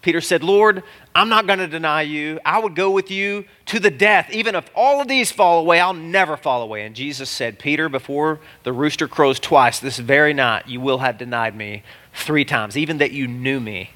Peter 0.01 0.19
said, 0.19 0.43
Lord, 0.43 0.81
I'm 1.13 1.29
not 1.29 1.45
going 1.45 1.59
to 1.59 1.67
deny 1.67 2.01
you. 2.01 2.39
I 2.43 2.57
would 2.59 2.75
go 2.75 2.89
with 2.89 3.11
you 3.11 3.45
to 3.67 3.79
the 3.79 3.91
death. 3.91 4.29
Even 4.31 4.55
if 4.55 4.69
all 4.75 4.99
of 4.99 5.07
these 5.07 5.31
fall 5.31 5.59
away, 5.59 5.79
I'll 5.79 5.93
never 5.93 6.37
fall 6.37 6.63
away. 6.63 6.85
And 6.85 6.95
Jesus 6.95 7.29
said, 7.29 7.59
Peter, 7.59 7.87
before 7.87 8.39
the 8.63 8.73
rooster 8.73 9.07
crows 9.07 9.39
twice 9.39 9.79
this 9.79 9.99
very 9.99 10.33
night, 10.33 10.67
you 10.67 10.81
will 10.81 10.99
have 10.99 11.19
denied 11.19 11.55
me 11.55 11.83
three 12.13 12.45
times, 12.45 12.75
even 12.75 12.97
that 12.97 13.11
you 13.11 13.27
knew 13.27 13.59
me. 13.59 13.91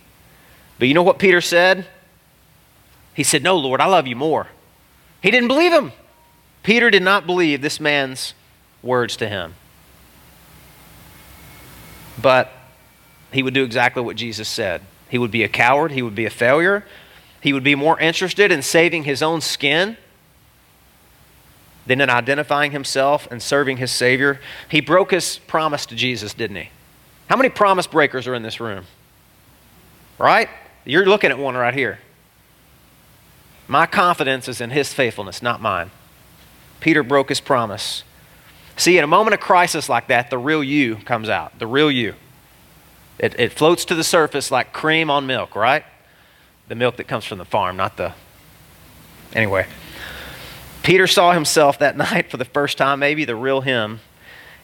But 0.78 0.88
you 0.88 0.94
know 0.94 1.04
what 1.04 1.18
Peter 1.18 1.42
said? 1.42 1.88
He 3.16 3.24
said, 3.24 3.42
No, 3.42 3.58
Lord, 3.58 3.82
I 3.82 3.88
love 3.88 4.06
you 4.06 4.16
more. 4.16 4.48
He 5.22 5.32
didn't 5.32 5.48
believe 5.48 5.72
him. 5.72 5.92
Peter 6.62 6.92
did 6.92 7.02
not 7.02 7.26
believe 7.26 7.62
this 7.62 7.80
man's 7.80 8.34
words 8.84 9.16
to 9.18 9.28
him. 9.28 9.56
But 12.22 12.52
he 13.32 13.42
would 13.42 13.54
do 13.54 13.64
exactly 13.64 14.04
what 14.04 14.16
Jesus 14.16 14.48
said. 14.48 14.82
He 15.10 15.18
would 15.18 15.32
be 15.32 15.44
a 15.44 15.48
coward, 15.48 15.92
he 15.92 16.02
would 16.02 16.16
be 16.16 16.26
a 16.26 16.30
failure, 16.30 16.86
he 17.42 17.54
would 17.54 17.64
be 17.64 17.76
more 17.76 18.00
interested 18.00 18.52
in 18.52 18.62
saving 18.62 19.04
his 19.04 19.22
own 19.22 19.42
skin 19.42 19.98
than 21.86 22.02
in 22.02 22.10
identifying 22.10 22.72
himself 22.72 23.28
and 23.30 23.42
serving 23.42 23.78
his 23.78 23.92
Savior. 23.92 24.40
He 24.70 24.82
broke 24.82 25.12
his 25.12 25.38
promise 25.38 25.86
to 25.88 25.96
Jesus, 25.96 26.34
didn't 26.34 26.58
he? 26.58 26.70
How 27.28 27.36
many 27.36 27.50
promise 27.50 27.88
breakers 27.88 28.28
are 28.28 28.34
in 28.34 28.44
this 28.44 28.60
room? 28.60 28.86
Right? 30.18 30.50
You're 30.86 31.06
looking 31.06 31.32
at 31.32 31.38
one 31.38 31.56
right 31.56 31.74
here. 31.74 32.00
My 33.68 33.86
confidence 33.86 34.48
is 34.48 34.62
in 34.62 34.70
his 34.70 34.94
faithfulness, 34.94 35.42
not 35.42 35.62
mine. 35.62 35.92
Peter 36.80 37.04
broke 37.04 37.30
his 37.30 37.40
promise. 37.40 38.04
See, 38.78 38.98
in 38.98 39.04
a 39.04 39.08
moment 39.08 39.34
of 39.34 39.40
crisis 39.40 39.90
like 39.90 40.08
that, 40.08 40.30
the 40.30 40.38
real 40.38 40.64
you 40.64 40.98
comes 40.98 41.30
out. 41.30 41.58
The 41.58 41.68
real 41.68 41.90
you. 41.90 42.16
It, 43.18 43.40
it 43.40 43.54
floats 43.54 43.86
to 43.86 43.96
the 43.96 44.04
surface 44.04 44.52
like 44.52 44.74
cream 44.74 45.10
on 45.10 45.26
milk, 45.26 45.56
right? 45.56 45.84
The 46.68 46.76
milk 46.76 46.98
that 46.98 47.08
comes 47.08 47.26
from 47.26 47.38
the 47.38 47.46
farm, 47.46 47.78
not 47.78 47.98
the. 47.98 48.14
Anyway. 49.34 49.68
Peter 50.84 51.08
saw 51.08 51.34
himself 51.34 51.80
that 51.80 51.98
night 51.98 52.30
for 52.30 52.38
the 52.38 52.46
first 52.46 52.78
time, 52.78 53.00
maybe 53.00 53.26
the 53.26 53.36
real 53.36 53.62
him. 53.62 54.02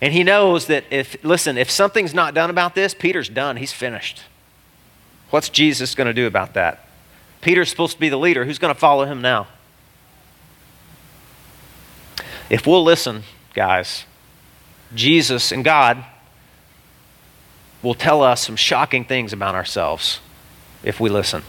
And 0.01 0.13
he 0.13 0.24
knows 0.24 0.67
that 0.67 0.84
if, 0.89 1.24
listen, 1.24 1.58
if 1.58 1.70
something's 1.70 2.13
not 2.13 2.34
done 2.34 2.50
about 2.50 2.75
this, 2.75 2.93
Peter's 2.93 3.29
done. 3.29 3.58
He's 3.58 3.72
finished. 3.72 4.24
What's 5.29 5.50
Jesus 5.50 5.96
going 5.96 6.08
to 6.08 6.13
do 6.13 6.27
about 6.27 6.55
that? 6.55 6.88
Peter's 7.41 7.70
supposed 7.70 7.93
to 7.93 8.00
be 8.00 8.10
the 8.10 8.17
leader. 8.17 8.46
Who's 8.46 8.60
going 8.60 8.74
to 8.74 8.79
follow 8.79 9.05
him 9.05 9.22
now? 9.22 9.48
If 12.50 12.67
we'll 12.67 12.84
listen, 12.84 13.24
guys, 13.53 14.05
Jesus 14.93 15.51
and 15.51 15.63
God 15.63 16.03
will 17.81 17.93
tell 17.93 18.21
us 18.21 18.45
some 18.45 18.55
shocking 18.55 19.03
things 19.05 19.33
about 19.33 19.55
ourselves 19.55 20.19
if 20.83 21.00
we 21.00 21.09
listen. 21.09 21.43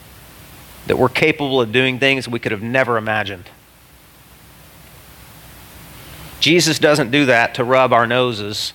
That 0.87 0.99
we're 0.99 1.09
capable 1.09 1.61
of 1.61 1.73
doing 1.73 1.99
things 1.99 2.29
we 2.29 2.39
could 2.39 2.53
have 2.53 2.63
never 2.63 2.97
imagined. 2.97 3.49
Jesus 6.41 6.79
doesn't 6.79 7.11
do 7.11 7.27
that 7.27 7.55
to 7.55 7.65
rub 7.65 7.93
our 7.93 8.07
noses 8.07 8.73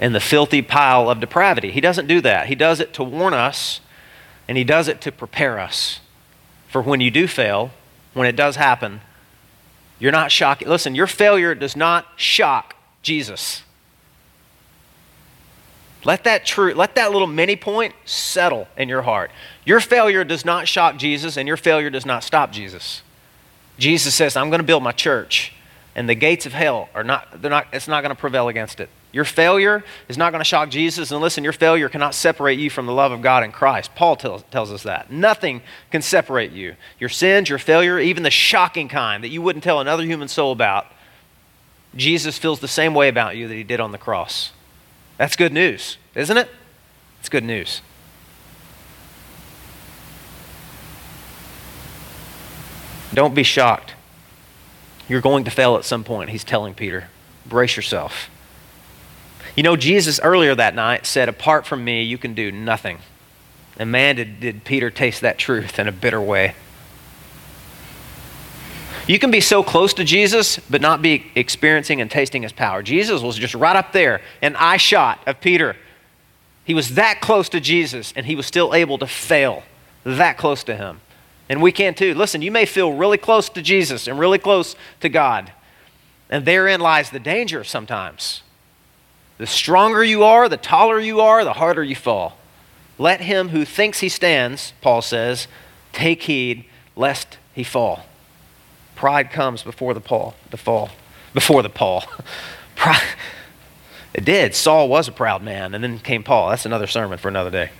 in 0.00 0.12
the 0.12 0.20
filthy 0.20 0.62
pile 0.62 1.10
of 1.10 1.20
depravity. 1.20 1.70
He 1.70 1.80
doesn't 1.80 2.06
do 2.06 2.20
that. 2.22 2.46
He 2.46 2.54
does 2.54 2.80
it 2.80 2.94
to 2.94 3.04
warn 3.04 3.34
us, 3.34 3.80
and 4.48 4.56
He 4.56 4.64
does 4.64 4.88
it 4.88 5.00
to 5.02 5.12
prepare 5.12 5.58
us 5.58 6.00
for 6.68 6.80
when 6.80 7.02
you 7.02 7.10
do 7.10 7.28
fail, 7.28 7.70
when 8.14 8.26
it 8.26 8.34
does 8.34 8.56
happen. 8.56 9.02
You're 9.98 10.10
not 10.10 10.32
shocked. 10.32 10.66
Listen, 10.66 10.94
your 10.94 11.06
failure 11.06 11.54
does 11.54 11.76
not 11.76 12.06
shock 12.16 12.74
Jesus. 13.02 13.62
Let 16.04 16.24
that 16.24 16.44
truth, 16.44 16.76
let 16.76 16.94
that 16.96 17.12
little 17.12 17.28
mini 17.28 17.56
point 17.56 17.94
settle 18.04 18.68
in 18.76 18.88
your 18.88 19.02
heart. 19.02 19.30
Your 19.64 19.80
failure 19.80 20.24
does 20.24 20.44
not 20.44 20.66
shock 20.66 20.96
Jesus, 20.96 21.36
and 21.36 21.46
your 21.46 21.56
failure 21.56 21.90
does 21.90 22.06
not 22.06 22.24
stop 22.24 22.50
Jesus. 22.50 23.02
Jesus 23.78 24.14
says, 24.14 24.36
I'm 24.36 24.50
going 24.50 24.60
to 24.60 24.66
build 24.66 24.82
my 24.82 24.92
church, 24.92 25.52
and 25.94 26.08
the 26.08 26.14
gates 26.14 26.46
of 26.46 26.52
hell 26.52 26.88
are 26.94 27.04
not, 27.04 27.40
they're 27.40 27.50
not, 27.50 27.68
it's 27.72 27.88
not 27.88 28.02
going 28.02 28.14
to 28.14 28.20
prevail 28.20 28.48
against 28.48 28.80
it. 28.80 28.88
Your 29.12 29.24
failure 29.24 29.84
is 30.08 30.16
not 30.16 30.32
going 30.32 30.40
to 30.40 30.44
shock 30.44 30.70
Jesus. 30.70 31.10
And 31.10 31.20
listen, 31.20 31.44
your 31.44 31.52
failure 31.52 31.90
cannot 31.90 32.14
separate 32.14 32.58
you 32.58 32.70
from 32.70 32.86
the 32.86 32.92
love 32.92 33.12
of 33.12 33.20
God 33.20 33.44
in 33.44 33.52
Christ. 33.52 33.94
Paul 33.94 34.16
tells, 34.16 34.42
tells 34.44 34.72
us 34.72 34.84
that. 34.84 35.12
Nothing 35.12 35.60
can 35.90 36.00
separate 36.00 36.52
you. 36.52 36.76
Your 36.98 37.10
sins, 37.10 37.50
your 37.50 37.58
failure, 37.58 37.98
even 37.98 38.22
the 38.22 38.30
shocking 38.30 38.88
kind 38.88 39.22
that 39.22 39.28
you 39.28 39.42
wouldn't 39.42 39.62
tell 39.62 39.80
another 39.80 40.04
human 40.04 40.28
soul 40.28 40.50
about, 40.50 40.86
Jesus 41.94 42.38
feels 42.38 42.60
the 42.60 42.68
same 42.68 42.94
way 42.94 43.08
about 43.08 43.36
you 43.36 43.48
that 43.48 43.54
he 43.54 43.64
did 43.64 43.80
on 43.80 43.92
the 43.92 43.98
cross. 43.98 44.52
That's 45.22 45.36
good 45.36 45.52
news, 45.52 45.98
isn't 46.16 46.36
it? 46.36 46.48
It's 47.20 47.28
good 47.28 47.44
news. 47.44 47.80
Don't 53.14 53.32
be 53.32 53.44
shocked. 53.44 53.94
You're 55.08 55.20
going 55.20 55.44
to 55.44 55.50
fail 55.52 55.76
at 55.76 55.84
some 55.84 56.02
point, 56.02 56.30
he's 56.30 56.42
telling 56.42 56.74
Peter. 56.74 57.08
Brace 57.46 57.76
yourself. 57.76 58.28
You 59.54 59.62
know, 59.62 59.76
Jesus 59.76 60.18
earlier 60.24 60.56
that 60.56 60.74
night 60.74 61.06
said, 61.06 61.28
Apart 61.28 61.66
from 61.66 61.84
me, 61.84 62.02
you 62.02 62.18
can 62.18 62.34
do 62.34 62.50
nothing. 62.50 62.98
And 63.78 63.92
man, 63.92 64.16
did, 64.16 64.40
did 64.40 64.64
Peter 64.64 64.90
taste 64.90 65.20
that 65.20 65.38
truth 65.38 65.78
in 65.78 65.86
a 65.86 65.92
bitter 65.92 66.20
way. 66.20 66.56
You 69.06 69.18
can 69.18 69.30
be 69.30 69.40
so 69.40 69.62
close 69.62 69.94
to 69.94 70.04
Jesus, 70.04 70.58
but 70.70 70.80
not 70.80 71.02
be 71.02 71.30
experiencing 71.34 72.00
and 72.00 72.10
tasting 72.10 72.42
his 72.42 72.52
power. 72.52 72.82
Jesus 72.82 73.20
was 73.20 73.36
just 73.36 73.54
right 73.54 73.74
up 73.74 73.92
there, 73.92 74.20
an 74.40 74.54
eye 74.56 74.76
shot 74.76 75.20
of 75.26 75.40
Peter. 75.40 75.76
He 76.64 76.74
was 76.74 76.94
that 76.94 77.20
close 77.20 77.48
to 77.48 77.60
Jesus, 77.60 78.12
and 78.14 78.26
he 78.26 78.36
was 78.36 78.46
still 78.46 78.74
able 78.74 78.98
to 78.98 79.06
fail 79.06 79.64
that 80.04 80.38
close 80.38 80.62
to 80.64 80.76
him. 80.76 81.00
And 81.48 81.60
we 81.60 81.72
can 81.72 81.94
too. 81.94 82.14
Listen, 82.14 82.42
you 82.42 82.52
may 82.52 82.64
feel 82.64 82.92
really 82.92 83.18
close 83.18 83.48
to 83.50 83.62
Jesus 83.62 84.06
and 84.06 84.18
really 84.18 84.38
close 84.38 84.76
to 85.00 85.08
God. 85.08 85.52
And 86.30 86.44
therein 86.44 86.80
lies 86.80 87.10
the 87.10 87.20
danger 87.20 87.64
sometimes. 87.64 88.42
The 89.38 89.46
stronger 89.46 90.04
you 90.04 90.22
are, 90.22 90.48
the 90.48 90.56
taller 90.56 91.00
you 91.00 91.20
are, 91.20 91.44
the 91.44 91.54
harder 91.54 91.82
you 91.82 91.96
fall. 91.96 92.38
Let 92.98 93.20
him 93.20 93.48
who 93.48 93.64
thinks 93.64 93.98
he 93.98 94.08
stands, 94.08 94.72
Paul 94.80 95.02
says, 95.02 95.48
take 95.92 96.22
heed 96.22 96.64
lest 96.94 97.38
he 97.52 97.64
fall. 97.64 98.06
Pride 99.02 99.32
comes 99.32 99.64
before 99.64 99.94
the 99.94 100.00
Paul, 100.00 100.36
the 100.50 100.56
fall, 100.56 100.90
before 101.34 101.60
the 101.64 101.68
Paul. 101.68 102.04
Pride, 102.76 103.02
it 104.14 104.24
did. 104.24 104.54
Saul 104.54 104.88
was 104.88 105.08
a 105.08 105.10
proud 105.10 105.42
man, 105.42 105.74
and 105.74 105.82
then 105.82 105.98
came 105.98 106.22
Paul. 106.22 106.50
That's 106.50 106.66
another 106.66 106.86
sermon 106.86 107.18
for 107.18 107.26
another 107.26 107.50
day. 107.50 107.70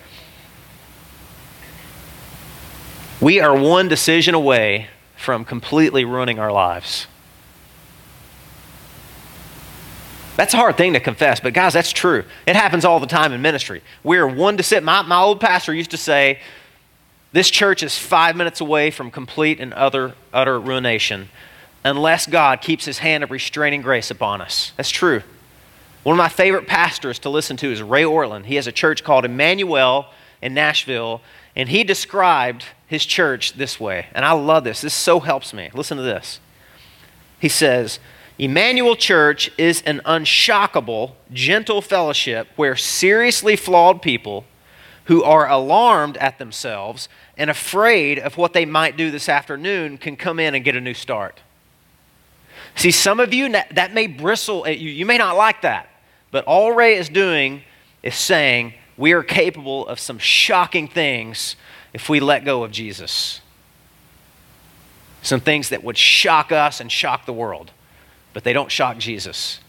We 3.21 3.39
are 3.39 3.57
one 3.57 3.87
decision 3.87 4.35
away 4.35 4.89
from 5.17 5.45
completely 5.45 6.05
ruining 6.05 6.41
our 6.41 6.51
lives. 6.51 7.07
That's 10.37 10.55
a 10.55 10.57
hard 10.57 10.77
thing 10.77 10.95
to 10.95 10.99
confess, 10.99 11.39
but 11.39 11.55
guys, 11.55 11.73
that's 11.73 11.93
true. 11.93 12.25
It 12.49 12.57
happens 12.57 12.85
all 12.85 12.99
the 12.99 13.07
time 13.07 13.33
in 13.33 13.41
ministry. 13.41 13.83
We're 14.03 14.27
one 14.27 14.57
decision. 14.57 14.83
My, 14.83 15.03
my 15.03 15.21
old 15.21 15.41
pastor 15.41 15.73
used 15.73 15.93
to 15.93 15.97
say, 15.97 16.41
this 17.33 17.51
church 17.51 17.83
is 17.83 17.99
five 17.99 18.37
minutes 18.37 18.61
away 18.61 18.91
from 18.91 19.11
complete 19.11 19.59
and 19.59 19.73
utter, 19.75 20.15
utter 20.33 20.61
ruination 20.61 21.29
unless 21.85 22.27
God 22.27 22.61
keeps 22.61 22.85
his 22.85 22.99
hand 22.99 23.25
of 23.25 23.31
restraining 23.31 23.83
grace 23.83 24.11
upon 24.11 24.41
us. 24.41 24.73
That's 24.77 24.91
true. 24.91 25.23
One 26.03 26.15
of 26.15 26.19
my 26.19 26.29
favorite 26.29 26.67
pastors 26.67 27.19
to 27.21 27.31
listen 27.31 27.57
to 27.59 27.71
is 27.71 27.83
Ray 27.83 28.03
Ortlund. 28.03 28.45
He 28.45 28.57
has 28.57 28.67
a 28.67 28.73
church 28.73 29.05
called 29.05 29.25
Immanuel 29.25 30.07
in 30.41 30.55
Nashville, 30.55 31.21
and 31.55 31.69
he 31.69 31.85
described 31.85 32.65
his 32.87 33.07
church 33.07 33.55
this 33.55 33.81
way. 33.81 34.07
And 34.13 34.25
I 34.25 34.33
love 34.33 34.65
this. 34.65 34.81
This 34.81 34.95
so 34.95 35.21
helps 35.21 35.55
me. 35.55 35.71
Listen 35.75 35.97
to 35.97 36.03
this. 36.03 36.41
He 37.39 37.49
says, 37.49 37.99
Immanuel 38.39 38.97
Church 38.97 39.51
is 39.57 39.83
an 39.83 40.01
unshockable, 40.05 41.13
gentle 41.33 41.81
fellowship 41.81 42.49
where 42.57 42.77
seriously 42.77 43.57
flawed 43.57 44.03
people 44.03 44.45
who 45.05 45.23
are 45.23 45.49
alarmed 45.49 46.17
at 46.19 46.39
themselves 46.39 47.09
and 47.37 47.51
afraid 47.51 48.19
of 48.19 48.37
what 48.37 48.53
they 48.53 48.65
might 48.65 48.97
do 48.97 49.11
this 49.11 49.29
afternoon 49.29 49.99
can 49.99 50.17
come 50.17 50.39
in 50.39 50.55
and 50.55 50.65
get 50.65 50.77
a 50.77 50.81
new 50.81 50.95
start. 50.95 51.41
See, 52.77 52.91
some 52.91 53.21
of 53.21 53.35
you, 53.35 53.51
that 53.51 53.93
may 53.93 54.07
bristle 54.07 54.67
at 54.67 54.79
you. 54.79 54.91
You 54.91 55.07
may 55.07 55.19
not 55.19 55.37
like 55.37 55.63
that. 55.63 55.89
But 56.31 56.45
all 56.47 56.73
Ray 56.73 56.97
is 56.97 57.09
doing 57.09 57.63
is 58.03 58.15
saying 58.15 58.75
we 58.97 59.13
are 59.13 59.23
capable 59.23 59.87
of 59.87 60.01
some 60.01 60.19
shocking 60.19 60.89
things 60.89 61.57
if 61.93 62.09
we 62.09 62.21
let 62.21 62.45
go 62.45 62.65
of 62.65 62.71
Jesus. 62.71 63.41
Some 65.21 65.41
things 65.41 65.69
that 65.69 65.85
would 65.85 65.99
shock 65.99 66.51
us 66.51 66.81
and 66.81 66.91
shock 66.91 67.27
the 67.27 67.33
world, 67.33 67.71
but 68.33 68.45
they 68.45 68.53
don't 68.53 68.73
shock 68.73 68.99
Jesus. 68.99 69.61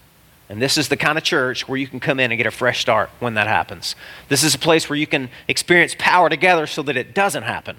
And 0.50 0.62
this 0.62 0.78
is 0.78 0.90
the 0.90 0.98
kind 0.98 1.18
of 1.18 1.24
church 1.24 1.68
where 1.68 1.78
you 1.78 1.88
can 1.88 2.00
come 2.00 2.20
in 2.20 2.32
and 2.32 2.38
get 2.38 2.46
a 2.46 2.52
fresh 2.52 2.82
start 2.82 3.10
when 3.20 3.34
that 3.36 3.48
happens. 3.48 3.96
This 4.28 4.44
is 4.44 4.54
a 4.54 4.60
place 4.60 4.90
where 4.90 4.98
you 4.98 5.08
can 5.08 5.30
experience 5.48 5.96
power 5.98 6.30
together 6.30 6.68
so 6.68 6.84
that 6.84 6.98
it 6.98 7.16
doesn't 7.16 7.44
happen. 7.44 7.78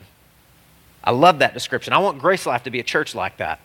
I 1.02 1.10
love 1.10 1.40
that 1.40 1.52
description. 1.52 1.92
I 1.92 1.98
want 1.98 2.18
Grace 2.18 2.46
Life 2.46 2.62
to 2.64 2.70
be 2.70 2.80
a 2.80 2.84
church 2.84 3.14
like 3.14 3.36
that. 3.36 3.60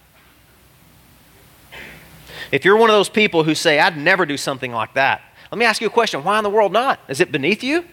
If 2.52 2.66
you're 2.66 2.78
one 2.78 2.90
of 2.90 2.96
those 2.96 3.10
people 3.10 3.44
who 3.44 3.56
say, 3.56 3.80
I'd 3.80 3.98
never 3.98 4.26
do 4.26 4.36
something 4.36 4.72
like 4.72 4.94
that, 4.96 5.22
let 5.52 5.58
me 5.58 5.66
ask 5.66 5.82
you 5.82 5.88
a 5.88 5.92
question. 5.92 6.24
Why 6.24 6.38
in 6.38 6.44
the 6.44 6.50
world 6.50 6.74
not? 6.74 7.00
Is 7.08 7.22
it 7.22 7.32
beneath 7.32 7.64
you? 7.64 7.86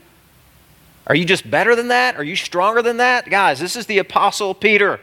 Are 1.07 1.15
you 1.15 1.25
just 1.25 1.49
better 1.49 1.77
than 1.77 1.89
that? 1.89 2.17
Are 2.17 2.25
you 2.25 2.37
stronger 2.37 2.83
than 2.83 2.97
that? 2.97 3.31
Guys, 3.31 3.61
this 3.61 3.77
is 3.77 3.87
the 3.87 3.99
Apostle 3.99 4.55
Peter. 4.55 5.01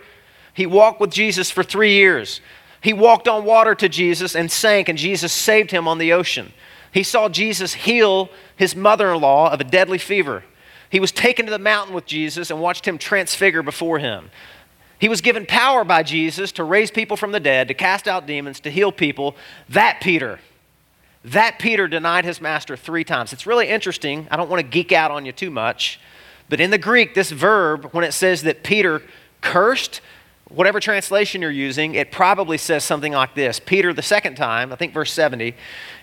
He 0.53 0.65
walked 0.65 0.99
with 0.99 1.11
Jesus 1.11 1.49
for 1.49 1.63
three 1.63 1.93
years. 1.93 2.41
He 2.83 2.93
walked 2.93 3.29
on 3.29 3.45
water 3.45 3.73
to 3.75 3.87
Jesus 3.87 4.35
and 4.35 4.51
sank, 4.51 4.89
and 4.89 4.97
Jesus 4.97 5.31
saved 5.31 5.71
him 5.71 5.87
on 5.87 5.99
the 5.99 6.11
ocean. 6.11 6.51
He 6.91 7.01
saw 7.01 7.29
Jesus 7.29 7.73
heal 7.73 8.29
his 8.55 8.75
mother 8.75 9.13
in 9.13 9.21
law 9.21 9.51
of 9.51 9.61
a 9.61 9.63
deadly 9.63 9.97
fever. 9.97 10.43
He 10.89 10.99
was 10.99 11.11
taken 11.11 11.45
to 11.45 11.51
the 11.51 11.57
mountain 11.57 11.95
with 11.95 12.05
Jesus 12.05 12.51
and 12.51 12.59
watched 12.61 12.85
him 12.85 12.97
transfigure 12.97 13.63
before 13.63 13.99
him. 13.99 14.29
He 14.99 15.09
was 15.09 15.21
given 15.21 15.45
power 15.45 15.83
by 15.83 16.03
Jesus 16.03 16.51
to 16.51 16.63
raise 16.63 16.91
people 16.91 17.17
from 17.17 17.31
the 17.31 17.39
dead, 17.39 17.69
to 17.69 17.73
cast 17.73 18.07
out 18.07 18.27
demons, 18.27 18.59
to 18.59 18.69
heal 18.69 18.91
people. 18.91 19.35
That 19.69 19.99
Peter, 20.01 20.39
that 21.23 21.59
Peter 21.59 21.87
denied 21.87 22.25
his 22.25 22.41
master 22.41 22.75
three 22.75 23.05
times. 23.05 23.33
It's 23.33 23.47
really 23.47 23.69
interesting. 23.69 24.27
I 24.29 24.35
don't 24.35 24.49
want 24.49 24.61
to 24.61 24.67
geek 24.67 24.91
out 24.91 25.09
on 25.09 25.25
you 25.25 25.31
too 25.31 25.49
much. 25.49 25.99
But 26.49 26.59
in 26.59 26.69
the 26.69 26.77
Greek, 26.77 27.15
this 27.15 27.31
verb, 27.31 27.89
when 27.93 28.03
it 28.03 28.11
says 28.11 28.43
that 28.43 28.61
Peter 28.61 29.01
cursed, 29.41 30.01
whatever 30.53 30.79
translation 30.79 31.41
you're 31.41 31.51
using, 31.51 31.95
it 31.95 32.11
probably 32.11 32.57
says 32.57 32.83
something 32.83 33.13
like 33.13 33.35
this 33.35 33.59
Peter, 33.59 33.93
the 33.93 34.01
second 34.01 34.35
time, 34.35 34.71
I 34.71 34.75
think 34.75 34.93
verse 34.93 35.11
70, 35.11 35.55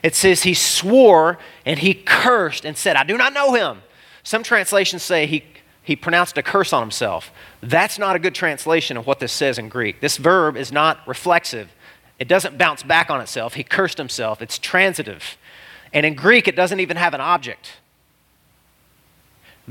it 0.02 0.14
says 0.14 0.42
he 0.42 0.54
swore 0.54 1.38
and 1.64 1.78
he 1.78 1.95
cursed 1.95 2.64
and 2.64 2.76
said, 2.76 2.97
I 2.97 3.04
do 3.04 3.16
not 3.16 3.33
know 3.33 3.54
him. 3.54 3.83
Some 4.23 4.42
translations 4.42 5.02
say 5.02 5.26
he, 5.26 5.45
he 5.83 5.97
pronounced 5.97 6.37
a 6.37 6.42
curse 6.42 6.73
on 6.73 6.83
himself. 6.83 7.30
That's 7.62 7.99
not 7.99 8.16
a 8.16 8.19
good 8.19 8.35
translation 8.35 8.97
of 8.97 9.07
what 9.07 9.21
this 9.21 9.33
says 9.33 9.59
in 9.59 9.69
Greek. 9.69 10.00
This 10.00 10.16
verb 10.16 10.57
is 10.57 10.73
not 10.73 11.07
reflexive, 11.07 11.71
it 12.19 12.28
doesn't 12.28 12.59
bounce 12.59 12.83
back 12.83 13.09
on 13.09 13.21
itself. 13.21 13.54
He 13.54 13.64
cursed 13.64 13.99
himself, 13.99 14.42
it's 14.42 14.59
transitive. 14.59 15.38
And 15.92 16.07
in 16.07 16.14
Greek, 16.14 16.47
it 16.47 16.54
doesn't 16.54 16.78
even 16.78 16.97
have 16.97 17.14
an 17.14 17.21
object. 17.21 17.78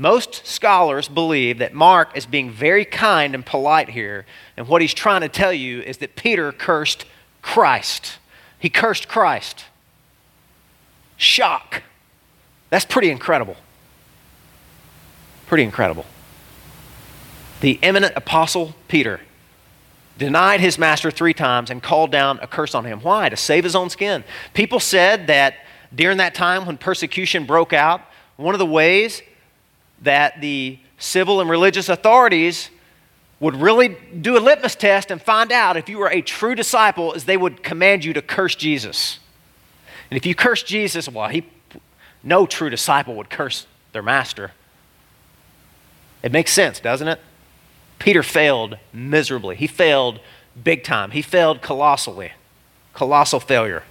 Most 0.00 0.46
scholars 0.46 1.08
believe 1.08 1.58
that 1.58 1.74
Mark 1.74 2.16
is 2.16 2.24
being 2.24 2.50
very 2.50 2.86
kind 2.86 3.34
and 3.34 3.44
polite 3.44 3.90
here, 3.90 4.24
and 4.56 4.66
what 4.66 4.80
he's 4.80 4.94
trying 4.94 5.20
to 5.20 5.28
tell 5.28 5.52
you 5.52 5.82
is 5.82 5.98
that 5.98 6.16
Peter 6.16 6.52
cursed 6.52 7.04
Christ. 7.42 8.16
He 8.58 8.70
cursed 8.70 9.08
Christ. 9.08 9.66
Shock. 11.18 11.82
That's 12.70 12.86
pretty 12.86 13.10
incredible. 13.10 13.56
Pretty 15.46 15.64
incredible. 15.64 16.06
The 17.60 17.78
eminent 17.82 18.14
apostle 18.16 18.74
Peter 18.88 19.20
denied 20.16 20.60
his 20.60 20.78
master 20.78 21.10
three 21.10 21.34
times 21.34 21.68
and 21.68 21.82
called 21.82 22.10
down 22.10 22.38
a 22.40 22.46
curse 22.46 22.74
on 22.74 22.86
him. 22.86 23.00
Why? 23.00 23.28
To 23.28 23.36
save 23.36 23.64
his 23.64 23.76
own 23.76 23.90
skin. 23.90 24.24
People 24.54 24.80
said 24.80 25.26
that 25.26 25.56
during 25.94 26.16
that 26.16 26.34
time 26.34 26.64
when 26.64 26.78
persecution 26.78 27.44
broke 27.44 27.74
out, 27.74 28.00
one 28.38 28.54
of 28.54 28.58
the 28.58 28.64
ways 28.64 29.20
that 30.02 30.40
the 30.40 30.78
civil 30.98 31.40
and 31.40 31.48
religious 31.48 31.88
authorities 31.88 32.70
would 33.40 33.56
really 33.56 33.96
do 34.20 34.36
a 34.36 34.40
litmus 34.40 34.74
test 34.74 35.10
and 35.10 35.20
find 35.20 35.50
out 35.50 35.76
if 35.76 35.88
you 35.88 35.98
were 35.98 36.10
a 36.10 36.20
true 36.20 36.54
disciple 36.54 37.14
is 37.14 37.24
they 37.24 37.36
would 37.36 37.62
command 37.62 38.04
you 38.04 38.12
to 38.12 38.20
curse 38.20 38.54
Jesus. 38.54 39.18
And 40.10 40.16
if 40.16 40.26
you 40.26 40.34
curse 40.34 40.62
Jesus, 40.62 41.08
well, 41.08 41.28
he, 41.28 41.46
no 42.22 42.44
true 42.46 42.68
disciple 42.68 43.14
would 43.14 43.30
curse 43.30 43.66
their 43.92 44.02
master. 44.02 44.52
It 46.22 46.32
makes 46.32 46.52
sense, 46.52 46.80
doesn't 46.80 47.08
it? 47.08 47.18
Peter 47.98 48.22
failed 48.22 48.76
miserably. 48.92 49.56
He 49.56 49.66
failed 49.66 50.20
big 50.62 50.84
time. 50.84 51.12
He 51.12 51.22
failed 51.22 51.62
colossally. 51.62 52.32
Colossal 52.92 53.40
failure. 53.40 53.84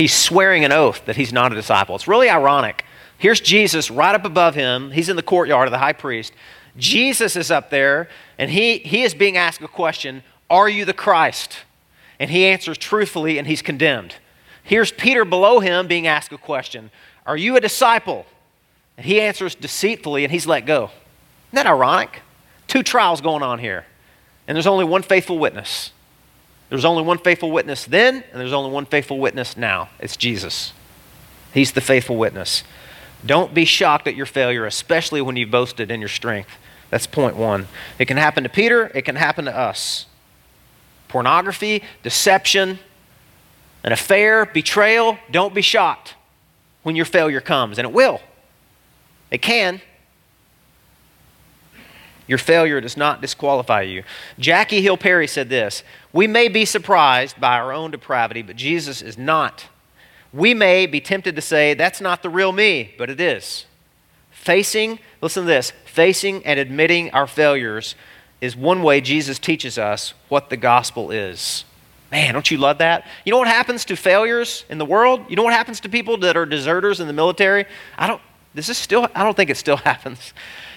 He's 0.00 0.14
swearing 0.14 0.64
an 0.64 0.72
oath 0.72 1.04
that 1.04 1.16
he's 1.16 1.30
not 1.30 1.52
a 1.52 1.54
disciple. 1.54 1.94
It's 1.94 2.08
really 2.08 2.30
ironic. 2.30 2.86
Here's 3.18 3.38
Jesus 3.38 3.90
right 3.90 4.14
up 4.14 4.24
above 4.24 4.54
him. 4.54 4.92
He's 4.92 5.10
in 5.10 5.16
the 5.16 5.22
courtyard 5.22 5.68
of 5.68 5.72
the 5.72 5.78
high 5.78 5.92
priest. 5.92 6.32
Jesus 6.78 7.36
is 7.36 7.50
up 7.50 7.68
there, 7.68 8.08
and 8.38 8.50
he, 8.50 8.78
he 8.78 9.02
is 9.02 9.12
being 9.12 9.36
asked 9.36 9.60
a 9.60 9.68
question 9.68 10.22
Are 10.48 10.70
you 10.70 10.86
the 10.86 10.94
Christ? 10.94 11.58
And 12.18 12.30
he 12.30 12.46
answers 12.46 12.78
truthfully, 12.78 13.36
and 13.36 13.46
he's 13.46 13.60
condemned. 13.60 14.14
Here's 14.62 14.90
Peter 14.90 15.26
below 15.26 15.60
him 15.60 15.86
being 15.86 16.06
asked 16.06 16.32
a 16.32 16.38
question 16.38 16.90
Are 17.26 17.36
you 17.36 17.56
a 17.56 17.60
disciple? 17.60 18.24
And 18.96 19.04
he 19.04 19.20
answers 19.20 19.54
deceitfully, 19.54 20.24
and 20.24 20.32
he's 20.32 20.46
let 20.46 20.64
go. 20.64 20.84
Isn't 20.84 21.56
that 21.56 21.66
ironic? 21.66 22.22
Two 22.68 22.82
trials 22.82 23.20
going 23.20 23.42
on 23.42 23.58
here, 23.58 23.84
and 24.48 24.56
there's 24.56 24.66
only 24.66 24.86
one 24.86 25.02
faithful 25.02 25.38
witness. 25.38 25.92
There's 26.70 26.84
only 26.84 27.02
one 27.02 27.18
faithful 27.18 27.50
witness 27.50 27.84
then, 27.84 28.24
and 28.30 28.40
there's 28.40 28.52
only 28.52 28.70
one 28.70 28.86
faithful 28.86 29.18
witness 29.18 29.56
now. 29.56 29.90
It's 29.98 30.16
Jesus. 30.16 30.72
He's 31.52 31.72
the 31.72 31.80
faithful 31.80 32.16
witness. 32.16 32.62
Don't 33.26 33.52
be 33.52 33.64
shocked 33.64 34.06
at 34.06 34.14
your 34.14 34.24
failure, 34.24 34.64
especially 34.64 35.20
when 35.20 35.36
you've 35.36 35.50
boasted 35.50 35.90
in 35.90 36.00
your 36.00 36.08
strength. 36.08 36.50
That's 36.88 37.06
point 37.06 37.36
one. 37.36 37.66
It 37.98 38.06
can 38.06 38.16
happen 38.16 38.44
to 38.44 38.48
Peter, 38.48 38.90
it 38.94 39.02
can 39.02 39.16
happen 39.16 39.44
to 39.44 39.56
us. 39.56 40.06
Pornography, 41.08 41.82
deception, 42.04 42.78
an 43.82 43.92
affair, 43.92 44.46
betrayal, 44.46 45.18
don't 45.30 45.52
be 45.52 45.62
shocked 45.62 46.14
when 46.84 46.94
your 46.94 47.04
failure 47.04 47.40
comes, 47.40 47.78
and 47.78 47.86
it 47.86 47.92
will. 47.92 48.20
It 49.30 49.42
can. 49.42 49.80
Your 52.30 52.38
failure 52.38 52.80
does 52.80 52.96
not 52.96 53.20
disqualify 53.20 53.82
you. 53.82 54.04
Jackie 54.38 54.82
Hill 54.82 54.96
Perry 54.96 55.26
said 55.26 55.48
this 55.48 55.82
We 56.12 56.28
may 56.28 56.46
be 56.46 56.64
surprised 56.64 57.40
by 57.40 57.58
our 57.58 57.72
own 57.72 57.90
depravity, 57.90 58.40
but 58.40 58.54
Jesus 58.54 59.02
is 59.02 59.18
not. 59.18 59.66
We 60.32 60.54
may 60.54 60.86
be 60.86 61.00
tempted 61.00 61.34
to 61.34 61.42
say, 61.42 61.74
That's 61.74 62.00
not 62.00 62.22
the 62.22 62.30
real 62.30 62.52
me, 62.52 62.94
but 62.96 63.10
it 63.10 63.20
is. 63.20 63.66
Facing, 64.30 65.00
listen 65.20 65.42
to 65.42 65.48
this, 65.48 65.72
facing 65.86 66.46
and 66.46 66.60
admitting 66.60 67.10
our 67.10 67.26
failures 67.26 67.96
is 68.40 68.54
one 68.54 68.84
way 68.84 69.00
Jesus 69.00 69.40
teaches 69.40 69.76
us 69.76 70.14
what 70.28 70.50
the 70.50 70.56
gospel 70.56 71.10
is. 71.10 71.64
Man, 72.12 72.32
don't 72.32 72.48
you 72.48 72.58
love 72.58 72.78
that? 72.78 73.08
You 73.24 73.32
know 73.32 73.38
what 73.38 73.48
happens 73.48 73.84
to 73.86 73.96
failures 73.96 74.64
in 74.68 74.78
the 74.78 74.84
world? 74.84 75.24
You 75.28 75.34
know 75.34 75.42
what 75.42 75.52
happens 75.52 75.80
to 75.80 75.88
people 75.88 76.16
that 76.18 76.36
are 76.36 76.46
deserters 76.46 77.00
in 77.00 77.08
the 77.08 77.12
military? 77.12 77.66
I 77.98 78.06
don't 78.06 78.22
this 78.54 78.68
is 78.68 78.78
still 78.78 79.08
I 79.14 79.22
don't 79.22 79.36
think 79.36 79.50
it 79.50 79.56
still 79.56 79.76
happens. 79.90 80.32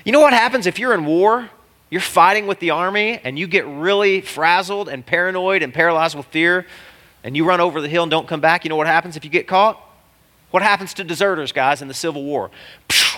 You 0.05 0.11
know 0.11 0.21
what 0.21 0.33
happens 0.33 0.67
if 0.67 0.79
you're 0.79 0.93
in 0.93 1.05
war? 1.05 1.49
You're 1.89 2.01
fighting 2.01 2.47
with 2.47 2.59
the 2.59 2.71
army 2.71 3.19
and 3.23 3.37
you 3.37 3.45
get 3.45 3.67
really 3.67 4.21
frazzled 4.21 4.89
and 4.89 5.05
paranoid 5.05 5.61
and 5.61 5.73
paralyzed 5.73 6.15
with 6.15 6.25
fear 6.27 6.65
and 7.23 7.37
you 7.37 7.45
run 7.45 7.61
over 7.61 7.81
the 7.81 7.87
hill 7.87 8.03
and 8.03 8.09
don't 8.09 8.27
come 8.27 8.41
back. 8.41 8.65
You 8.65 8.69
know 8.69 8.75
what 8.75 8.87
happens 8.87 9.15
if 9.15 9.23
you 9.23 9.29
get 9.29 9.47
caught? 9.47 9.79
What 10.51 10.61
happens 10.61 10.93
to 10.95 11.03
deserters, 11.03 11.51
guys, 11.51 11.81
in 11.81 11.87
the 11.87 11.93
Civil 11.93 12.23
War? 12.23 12.51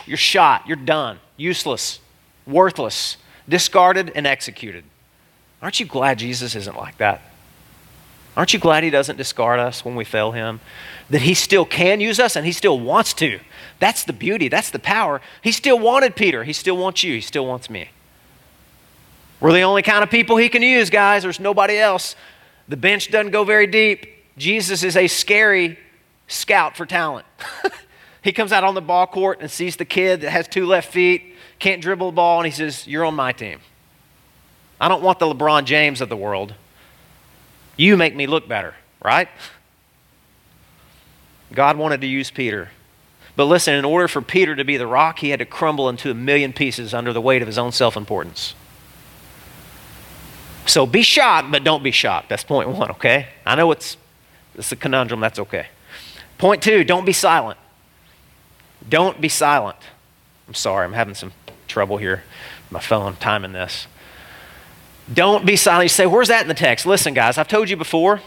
You're 0.05 0.17
shot. 0.17 0.67
You're 0.67 0.77
done. 0.77 1.19
Useless. 1.37 1.99
Worthless. 2.45 3.17
Discarded 3.49 4.11
and 4.15 4.27
executed. 4.27 4.83
Aren't 5.61 5.79
you 5.79 5.85
glad 5.85 6.19
Jesus 6.19 6.55
isn't 6.55 6.77
like 6.77 6.97
that? 6.97 7.21
Aren't 8.37 8.53
you 8.53 8.59
glad 8.59 8.83
He 8.83 8.89
doesn't 8.89 9.17
discard 9.17 9.59
us 9.59 9.85
when 9.85 9.95
we 9.95 10.03
fail 10.03 10.31
Him? 10.31 10.59
That 11.09 11.21
He 11.21 11.33
still 11.33 11.65
can 11.65 12.01
use 12.01 12.19
us 12.19 12.35
and 12.35 12.45
He 12.45 12.51
still 12.51 12.79
wants 12.79 13.13
to. 13.15 13.39
That's 13.79 14.03
the 14.03 14.13
beauty, 14.13 14.47
that's 14.47 14.71
the 14.71 14.79
power. 14.79 15.21
He 15.41 15.51
still 15.51 15.79
wanted 15.79 16.15
Peter, 16.15 16.43
He 16.43 16.53
still 16.53 16.77
wants 16.77 17.03
you, 17.03 17.13
He 17.13 17.21
still 17.21 17.45
wants 17.45 17.69
me. 17.69 17.89
We're 19.39 19.53
the 19.53 19.61
only 19.61 19.81
kind 19.81 20.03
of 20.03 20.09
people 20.09 20.37
He 20.37 20.49
can 20.49 20.61
use, 20.61 20.89
guys. 20.89 21.23
There's 21.23 21.39
nobody 21.39 21.77
else. 21.77 22.15
The 22.67 22.77
bench 22.77 23.11
doesn't 23.11 23.31
go 23.31 23.43
very 23.43 23.67
deep. 23.67 24.07
Jesus 24.37 24.83
is 24.83 24.97
a 24.97 25.07
scary 25.07 25.77
scout 26.27 26.75
for 26.75 26.85
talent. 26.85 27.25
he 28.21 28.33
comes 28.33 28.51
out 28.51 28.63
on 28.63 28.73
the 28.73 28.81
ball 28.81 29.07
court 29.07 29.39
and 29.39 29.49
sees 29.49 29.75
the 29.75 29.85
kid 29.85 30.21
that 30.21 30.31
has 30.31 30.47
two 30.47 30.65
left 30.65 30.91
feet, 30.91 31.35
can't 31.59 31.81
dribble 31.81 32.11
the 32.11 32.15
ball, 32.15 32.39
and 32.39 32.45
he 32.45 32.51
says, 32.51 32.87
You're 32.87 33.05
on 33.05 33.15
my 33.15 33.31
team. 33.31 33.59
I 34.81 34.87
don't 34.89 35.01
want 35.01 35.19
the 35.19 35.25
LeBron 35.25 35.65
James 35.65 36.01
of 36.01 36.09
the 36.09 36.17
world. 36.17 36.53
You 37.77 37.97
make 37.97 38.15
me 38.15 38.27
look 38.27 38.47
better, 38.47 38.73
right? 39.03 39.27
God 41.53 41.77
wanted 41.77 42.01
to 42.01 42.07
use 42.07 42.31
Peter. 42.31 42.69
But 43.35 43.45
listen, 43.45 43.73
in 43.73 43.85
order 43.85 44.07
for 44.07 44.21
Peter 44.21 44.55
to 44.55 44.63
be 44.63 44.77
the 44.77 44.87
rock, 44.87 45.19
he 45.19 45.29
had 45.29 45.39
to 45.39 45.45
crumble 45.45 45.89
into 45.89 46.09
a 46.09 46.13
million 46.13 46.53
pieces 46.53 46.93
under 46.93 47.11
the 47.11 47.21
weight 47.21 47.41
of 47.41 47.47
his 47.47 47.57
own 47.57 47.71
self 47.71 47.97
importance. 47.97 48.55
So 50.65 50.85
be 50.85 51.03
shocked, 51.03 51.51
but 51.51 51.63
don't 51.63 51.83
be 51.83 51.91
shocked. 51.91 52.29
That's 52.29 52.43
point 52.43 52.69
one, 52.69 52.91
okay? 52.91 53.27
I 53.45 53.55
know 53.55 53.71
it's, 53.71 53.97
it's 54.55 54.71
a 54.71 54.75
conundrum, 54.75 55.19
that's 55.19 55.39
okay. 55.39 55.67
Point 56.37 56.63
two, 56.63 56.83
don't 56.83 57.05
be 57.05 57.13
silent. 57.13 57.59
Don't 58.87 59.19
be 59.21 59.29
silent. 59.29 59.77
I'm 60.47 60.53
sorry, 60.53 60.85
I'm 60.85 60.93
having 60.93 61.15
some 61.15 61.33
trouble 61.67 61.97
here. 61.97 62.23
My 62.71 62.79
phone 62.79 63.15
timing 63.17 63.53
this. 63.53 63.87
Don't 65.13 65.45
be 65.45 65.55
silent. 65.55 65.85
You 65.85 65.89
say, 65.89 66.05
where's 66.05 66.29
that 66.29 66.41
in 66.41 66.47
the 66.47 66.53
text? 66.53 66.85
Listen, 66.85 67.13
guys, 67.13 67.37
I've 67.37 67.47
told 67.47 67.69
you 67.69 67.77
before. 67.77 68.21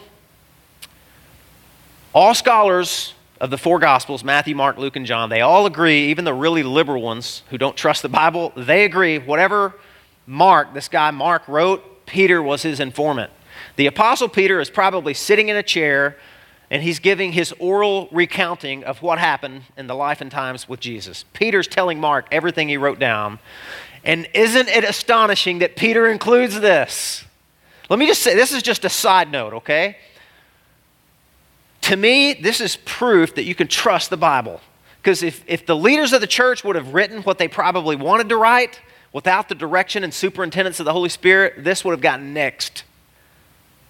All 2.14 2.34
scholars 2.34 3.14
of 3.40 3.50
the 3.50 3.58
four 3.58 3.78
Gospels 3.78 4.24
Matthew, 4.24 4.54
Mark, 4.54 4.78
Luke, 4.78 4.96
and 4.96 5.06
John 5.06 5.28
they 5.28 5.40
all 5.40 5.66
agree, 5.66 6.06
even 6.08 6.24
the 6.24 6.34
really 6.34 6.62
liberal 6.62 7.02
ones 7.02 7.42
who 7.50 7.58
don't 7.58 7.76
trust 7.76 8.02
the 8.02 8.08
Bible, 8.08 8.52
they 8.56 8.84
agree 8.84 9.18
whatever 9.18 9.74
Mark, 10.26 10.74
this 10.74 10.88
guy 10.88 11.10
Mark, 11.10 11.46
wrote, 11.48 12.06
Peter 12.06 12.42
was 12.42 12.62
his 12.62 12.80
informant. 12.80 13.30
The 13.76 13.86
Apostle 13.86 14.28
Peter 14.28 14.60
is 14.60 14.70
probably 14.70 15.14
sitting 15.14 15.48
in 15.48 15.56
a 15.56 15.62
chair 15.62 16.16
and 16.70 16.82
he's 16.82 16.98
giving 16.98 17.32
his 17.32 17.52
oral 17.58 18.08
recounting 18.12 18.84
of 18.84 19.02
what 19.02 19.18
happened 19.18 19.62
in 19.76 19.86
the 19.86 19.94
life 19.94 20.20
and 20.20 20.30
times 20.30 20.68
with 20.68 20.80
Jesus. 20.80 21.24
Peter's 21.32 21.66
telling 21.66 21.98
Mark 21.98 22.26
everything 22.30 22.68
he 22.68 22.76
wrote 22.76 22.98
down. 22.98 23.38
And 24.08 24.26
isn't 24.32 24.68
it 24.70 24.84
astonishing 24.84 25.58
that 25.58 25.76
Peter 25.76 26.10
includes 26.10 26.58
this? 26.58 27.26
Let 27.90 27.98
me 27.98 28.06
just 28.06 28.22
say 28.22 28.34
this 28.34 28.52
is 28.52 28.62
just 28.62 28.86
a 28.86 28.88
side 28.88 29.30
note, 29.30 29.52
okay? 29.52 29.98
To 31.82 31.96
me, 31.96 32.32
this 32.32 32.62
is 32.62 32.76
proof 32.76 33.34
that 33.34 33.44
you 33.44 33.54
can 33.54 33.68
trust 33.68 34.08
the 34.08 34.16
Bible. 34.16 34.62
Because 35.02 35.22
if, 35.22 35.44
if 35.46 35.66
the 35.66 35.76
leaders 35.76 36.14
of 36.14 36.22
the 36.22 36.26
church 36.26 36.64
would 36.64 36.74
have 36.74 36.94
written 36.94 37.22
what 37.22 37.36
they 37.36 37.48
probably 37.48 37.96
wanted 37.96 38.30
to 38.30 38.38
write 38.38 38.80
without 39.12 39.50
the 39.50 39.54
direction 39.54 40.02
and 40.02 40.12
superintendence 40.12 40.80
of 40.80 40.86
the 40.86 40.92
Holy 40.94 41.10
Spirit, 41.10 41.62
this 41.62 41.84
would 41.84 41.92
have 41.92 42.00
gotten 42.00 42.32
next. 42.32 42.84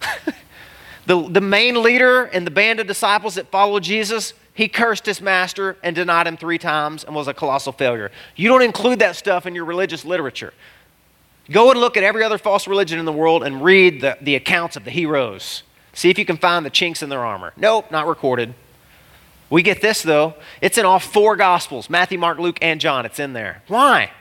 the, 1.05 1.29
the 1.29 1.41
main 1.41 1.81
leader 1.81 2.25
in 2.25 2.43
the 2.43 2.51
band 2.51 2.81
of 2.81 2.87
disciples 2.87 3.35
that 3.35 3.47
followed 3.47 3.83
Jesus, 3.83 4.33
he 4.53 4.67
cursed 4.67 5.05
his 5.05 5.21
master 5.21 5.77
and 5.83 5.95
denied 5.95 6.27
him 6.27 6.37
three 6.37 6.57
times 6.57 7.03
and 7.03 7.15
was 7.15 7.27
a 7.27 7.33
colossal 7.33 7.71
failure. 7.71 8.11
You 8.35 8.49
don't 8.49 8.61
include 8.61 8.99
that 8.99 9.15
stuff 9.15 9.45
in 9.45 9.55
your 9.55 9.65
religious 9.65 10.03
literature. 10.03 10.53
Go 11.49 11.71
and 11.71 11.79
look 11.79 11.97
at 11.97 12.03
every 12.03 12.23
other 12.23 12.37
false 12.37 12.67
religion 12.67 12.99
in 12.99 13.05
the 13.05 13.13
world 13.13 13.43
and 13.43 13.63
read 13.63 14.01
the, 14.01 14.17
the 14.21 14.35
accounts 14.35 14.75
of 14.75 14.83
the 14.83 14.91
heroes. 14.91 15.63
See 15.93 16.09
if 16.09 16.19
you 16.19 16.25
can 16.25 16.37
find 16.37 16.65
the 16.65 16.69
chinks 16.69 17.01
in 17.01 17.09
their 17.09 17.25
armor. 17.25 17.53
Nope, 17.57 17.91
not 17.91 18.07
recorded. 18.07 18.53
We 19.49 19.63
get 19.63 19.81
this, 19.81 20.03
though. 20.03 20.35
It's 20.61 20.77
in 20.77 20.85
all 20.85 20.99
four 20.99 21.35
Gospels 21.35 21.89
Matthew, 21.89 22.19
Mark, 22.19 22.37
Luke, 22.37 22.59
and 22.61 22.79
John. 22.79 23.05
It's 23.05 23.19
in 23.19 23.33
there. 23.33 23.63
Why? 23.67 24.11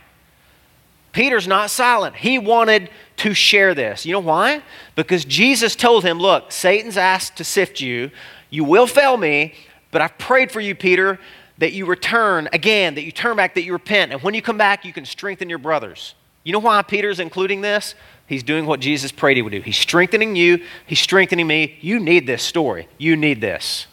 Peter's 1.12 1.48
not 1.48 1.70
silent. 1.70 2.16
He 2.16 2.38
wanted 2.38 2.90
to 3.18 3.34
share 3.34 3.74
this. 3.74 4.06
You 4.06 4.12
know 4.12 4.20
why? 4.20 4.62
Because 4.94 5.24
Jesus 5.24 5.74
told 5.74 6.04
him, 6.04 6.18
Look, 6.18 6.52
Satan's 6.52 6.96
asked 6.96 7.36
to 7.36 7.44
sift 7.44 7.80
you. 7.80 8.10
You 8.50 8.64
will 8.64 8.86
fail 8.86 9.16
me, 9.16 9.54
but 9.90 10.02
I've 10.02 10.16
prayed 10.18 10.52
for 10.52 10.60
you, 10.60 10.74
Peter, 10.74 11.18
that 11.58 11.72
you 11.72 11.86
return 11.86 12.48
again, 12.52 12.94
that 12.94 13.02
you 13.02 13.12
turn 13.12 13.36
back, 13.36 13.54
that 13.54 13.62
you 13.62 13.72
repent. 13.72 14.12
And 14.12 14.22
when 14.22 14.34
you 14.34 14.42
come 14.42 14.58
back, 14.58 14.84
you 14.84 14.92
can 14.92 15.04
strengthen 15.04 15.48
your 15.48 15.58
brothers. 15.58 16.14
You 16.44 16.52
know 16.52 16.60
why 16.60 16.82
Peter's 16.82 17.20
including 17.20 17.60
this? 17.60 17.94
He's 18.26 18.42
doing 18.42 18.66
what 18.66 18.80
Jesus 18.80 19.10
prayed 19.10 19.36
he 19.36 19.42
would 19.42 19.50
do. 19.50 19.60
He's 19.60 19.76
strengthening 19.76 20.36
you, 20.36 20.62
he's 20.86 21.00
strengthening 21.00 21.46
me. 21.46 21.78
You 21.80 21.98
need 21.98 22.26
this 22.26 22.42
story. 22.42 22.88
You 22.98 23.16
need 23.16 23.40
this. 23.40 23.86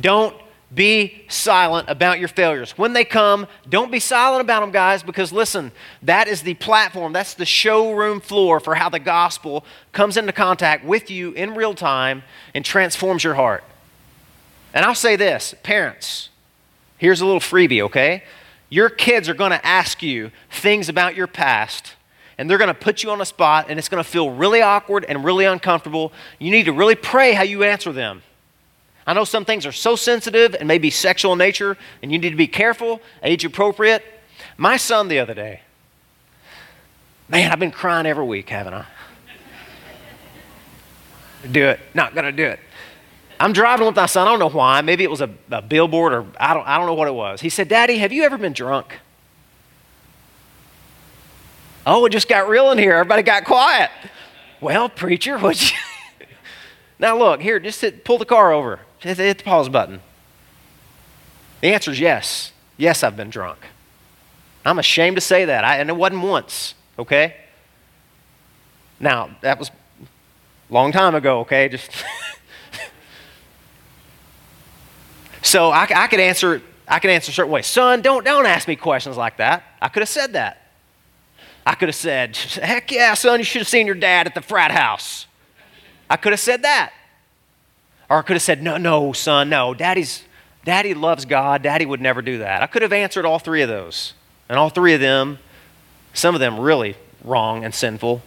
Don't 0.00 0.36
be 0.74 1.24
silent 1.28 1.88
about 1.88 2.18
your 2.18 2.28
failures. 2.28 2.72
When 2.76 2.92
they 2.92 3.04
come, 3.04 3.46
don't 3.68 3.92
be 3.92 4.00
silent 4.00 4.40
about 4.40 4.60
them, 4.60 4.72
guys, 4.72 5.02
because 5.02 5.32
listen, 5.32 5.70
that 6.02 6.26
is 6.28 6.42
the 6.42 6.54
platform, 6.54 7.12
that's 7.12 7.34
the 7.34 7.46
showroom 7.46 8.20
floor 8.20 8.58
for 8.58 8.74
how 8.74 8.88
the 8.88 8.98
gospel 8.98 9.64
comes 9.92 10.16
into 10.16 10.32
contact 10.32 10.84
with 10.84 11.10
you 11.10 11.32
in 11.32 11.54
real 11.54 11.74
time 11.74 12.24
and 12.52 12.64
transforms 12.64 13.22
your 13.22 13.34
heart. 13.34 13.62
And 14.76 14.84
I'll 14.84 14.94
say 14.94 15.16
this 15.16 15.54
parents, 15.62 16.28
here's 16.98 17.22
a 17.22 17.26
little 17.26 17.40
freebie, 17.40 17.80
okay? 17.80 18.22
Your 18.68 18.90
kids 18.90 19.26
are 19.26 19.34
going 19.34 19.52
to 19.52 19.66
ask 19.66 20.02
you 20.02 20.30
things 20.50 20.90
about 20.90 21.16
your 21.16 21.26
past, 21.26 21.94
and 22.36 22.50
they're 22.50 22.58
going 22.58 22.68
to 22.68 22.74
put 22.74 23.02
you 23.02 23.10
on 23.10 23.18
a 23.22 23.24
spot, 23.24 23.66
and 23.70 23.78
it's 23.78 23.88
going 23.88 24.04
to 24.04 24.08
feel 24.08 24.30
really 24.30 24.60
awkward 24.60 25.06
and 25.08 25.24
really 25.24 25.46
uncomfortable. 25.46 26.12
You 26.38 26.50
need 26.50 26.64
to 26.64 26.74
really 26.74 26.94
pray 26.94 27.32
how 27.32 27.42
you 27.42 27.64
answer 27.64 27.90
them. 27.90 28.22
I 29.06 29.14
know 29.14 29.24
some 29.24 29.46
things 29.46 29.64
are 29.64 29.72
so 29.72 29.96
sensitive 29.96 30.54
and 30.54 30.68
maybe 30.68 30.90
sexual 30.90 31.32
in 31.32 31.38
nature, 31.38 31.78
and 32.02 32.12
you 32.12 32.18
need 32.18 32.30
to 32.30 32.36
be 32.36 32.48
careful, 32.48 33.00
age 33.22 33.46
appropriate. 33.46 34.04
My 34.58 34.76
son 34.76 35.08
the 35.08 35.20
other 35.20 35.32
day, 35.32 35.62
man, 37.30 37.50
I've 37.50 37.60
been 37.60 37.70
crying 37.70 38.04
every 38.04 38.26
week, 38.26 38.50
haven't 38.50 38.74
I? 38.74 38.84
do 41.50 41.64
it. 41.64 41.80
Not 41.94 42.12
going 42.14 42.24
to 42.26 42.32
do 42.32 42.44
it. 42.44 42.60
I'm 43.38 43.52
driving 43.52 43.86
with 43.86 43.96
my 43.96 44.06
son. 44.06 44.26
I 44.26 44.30
don't 44.30 44.38
know 44.38 44.48
why. 44.48 44.80
Maybe 44.80 45.04
it 45.04 45.10
was 45.10 45.20
a, 45.20 45.30
a, 45.50 45.60
billboard 45.60 46.12
or 46.12 46.26
I 46.40 46.54
don't, 46.54 46.66
I 46.66 46.78
don't 46.78 46.86
know 46.86 46.94
what 46.94 47.08
it 47.08 47.14
was. 47.14 47.40
He 47.40 47.48
said, 47.48 47.68
Daddy, 47.68 47.98
have 47.98 48.12
you 48.12 48.22
ever 48.24 48.38
been 48.38 48.52
drunk? 48.52 48.98
Oh, 51.84 52.04
it 52.06 52.10
just 52.10 52.28
got 52.28 52.48
real 52.48 52.70
in 52.70 52.78
here. 52.78 52.94
Everybody 52.94 53.22
got 53.22 53.44
quiet. 53.44 53.90
Well, 54.60 54.88
preacher, 54.88 55.38
what 55.38 55.70
you. 55.70 55.76
now 56.98 57.16
look, 57.18 57.40
here, 57.40 57.60
just 57.60 57.84
pull 58.04 58.18
the 58.18 58.24
car 58.24 58.52
over. 58.52 58.80
Hit, 59.00 59.18
hit 59.18 59.38
the 59.38 59.44
pause 59.44 59.68
button. 59.68 60.00
The 61.60 61.68
answer 61.68 61.90
is 61.90 62.00
yes. 62.00 62.52
Yes, 62.76 63.02
I've 63.02 63.16
been 63.16 63.30
drunk. 63.30 63.58
I'm 64.64 64.78
ashamed 64.78 65.16
to 65.16 65.20
say 65.20 65.44
that. 65.44 65.62
I, 65.62 65.76
and 65.76 65.88
it 65.88 65.96
wasn't 65.96 66.22
once, 66.22 66.74
okay? 66.98 67.36
Now, 68.98 69.36
that 69.42 69.58
was 69.58 69.68
a 69.68 70.74
long 70.74 70.90
time 70.90 71.14
ago, 71.14 71.40
okay? 71.40 71.68
Just. 71.68 71.90
so 75.46 75.70
I, 75.70 75.86
I, 75.94 76.06
could 76.06 76.20
answer. 76.20 76.62
I 76.86 76.98
could 76.98 77.10
answer 77.10 77.30
a 77.30 77.34
certain 77.34 77.52
way. 77.52 77.62
Son, 77.62 78.02
don't 78.02 78.24
don't 78.24 78.46
ask 78.46 78.68
me 78.68 78.76
questions 78.76 79.16
like 79.16 79.38
that. 79.38 79.64
I 79.80 79.88
could 79.88 80.00
have 80.00 80.08
said 80.08 80.34
that. 80.34 80.62
I 81.64 81.74
could 81.74 81.88
have 81.88 81.96
said, 81.96 82.36
"Heck 82.36 82.90
yeah, 82.92 83.14
son, 83.14 83.40
you 83.40 83.44
should 83.44 83.60
have 83.60 83.68
seen 83.68 83.86
your 83.86 83.96
dad 83.96 84.26
at 84.26 84.34
the 84.34 84.42
frat 84.42 84.70
house." 84.70 85.26
I 86.08 86.16
could 86.16 86.32
have 86.32 86.40
said 86.40 86.62
that. 86.62 86.92
Or 88.08 88.18
I 88.18 88.22
could 88.22 88.34
have 88.34 88.42
said, 88.42 88.62
no, 88.62 88.76
no, 88.76 89.12
son, 89.12 89.48
no. 89.48 89.74
Daddy's, 89.74 90.22
daddy 90.64 90.94
loves 90.94 91.24
God. 91.24 91.62
Daddy 91.62 91.84
would 91.84 92.00
never 92.00 92.22
do 92.22 92.38
that. 92.38 92.62
I 92.62 92.66
could 92.66 92.82
have 92.82 92.92
answered 92.92 93.24
all 93.24 93.38
three 93.38 93.62
of 93.62 93.68
those. 93.68 94.12
And 94.48 94.58
all 94.58 94.68
three 94.68 94.94
of 94.94 95.00
them, 95.00 95.40
some 96.14 96.34
of 96.34 96.40
them 96.40 96.60
really 96.60 96.96
wrong 97.24 97.64
and 97.64 97.74
sinful. 97.74 98.22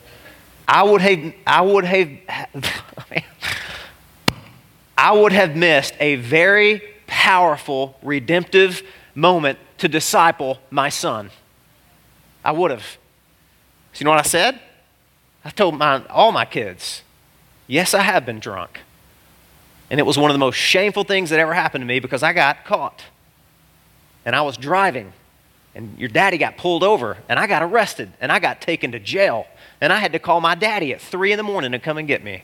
I 0.67 0.84
would 0.84 1.01
have, 1.01 1.34
I 1.47 1.62
would 1.62 1.86
have, 1.86 2.10
I 4.97 5.13
would 5.13 5.32
have 5.32 5.55
missed 5.55 5.93
a 5.99 6.15
very 6.17 6.84
powerful, 7.10 7.98
redemptive 8.02 8.84
moment 9.15 9.60
to 9.80 9.88
disciple 9.88 10.60
my 10.69 10.88
son. 10.88 11.32
I 12.45 12.52
would 12.52 12.72
have. 12.72 12.98
So 13.93 14.00
you 14.00 14.06
know 14.06 14.12
what 14.12 14.19
I 14.19 14.30
said? 14.30 14.60
I 15.43 15.50
told 15.50 15.78
my, 15.78 16.06
all 16.08 16.32
my 16.32 16.45
kids, 16.45 17.02
yes, 17.67 17.93
I 17.93 18.02
have 18.02 18.26
been 18.26 18.39
drunk. 18.39 18.80
And 19.89 20.00
it 20.00 20.04
was 20.04 20.17
one 20.17 20.30
of 20.30 20.36
the 20.36 20.39
most 20.39 20.56
shameful 20.56 21.04
things 21.04 21.32
that 21.32 21.39
ever 21.39 21.54
happened 21.54 21.82
to 21.82 21.88
me 21.88 22.00
because 22.00 22.22
I 22.22 22.32
got 22.32 22.63
caught. 22.63 23.04
And 24.24 24.36
I 24.36 24.41
was 24.41 24.58
driving, 24.58 25.13
and 25.74 25.98
your 25.98 26.10
daddy 26.10 26.38
got 26.38 26.58
pulled 26.58 26.84
over, 26.84 27.17
and 27.28 27.39
I 27.39 27.48
got 27.48 27.63
arrested, 27.63 28.12
and 28.22 28.32
I 28.32 28.38
got 28.38 28.62
taken 28.62 28.91
to 28.91 29.00
jail. 29.00 29.48
And 29.82 29.91
I 29.91 29.98
had 29.98 30.12
to 30.12 30.19
call 30.19 30.41
my 30.41 30.54
daddy 30.54 30.93
at 30.93 31.02
3 31.02 31.32
in 31.32 31.38
the 31.38 31.43
morning 31.43 31.72
to 31.72 31.80
come 31.80 31.98
and 31.98 32.08
get 32.08 32.24
me. 32.24 32.43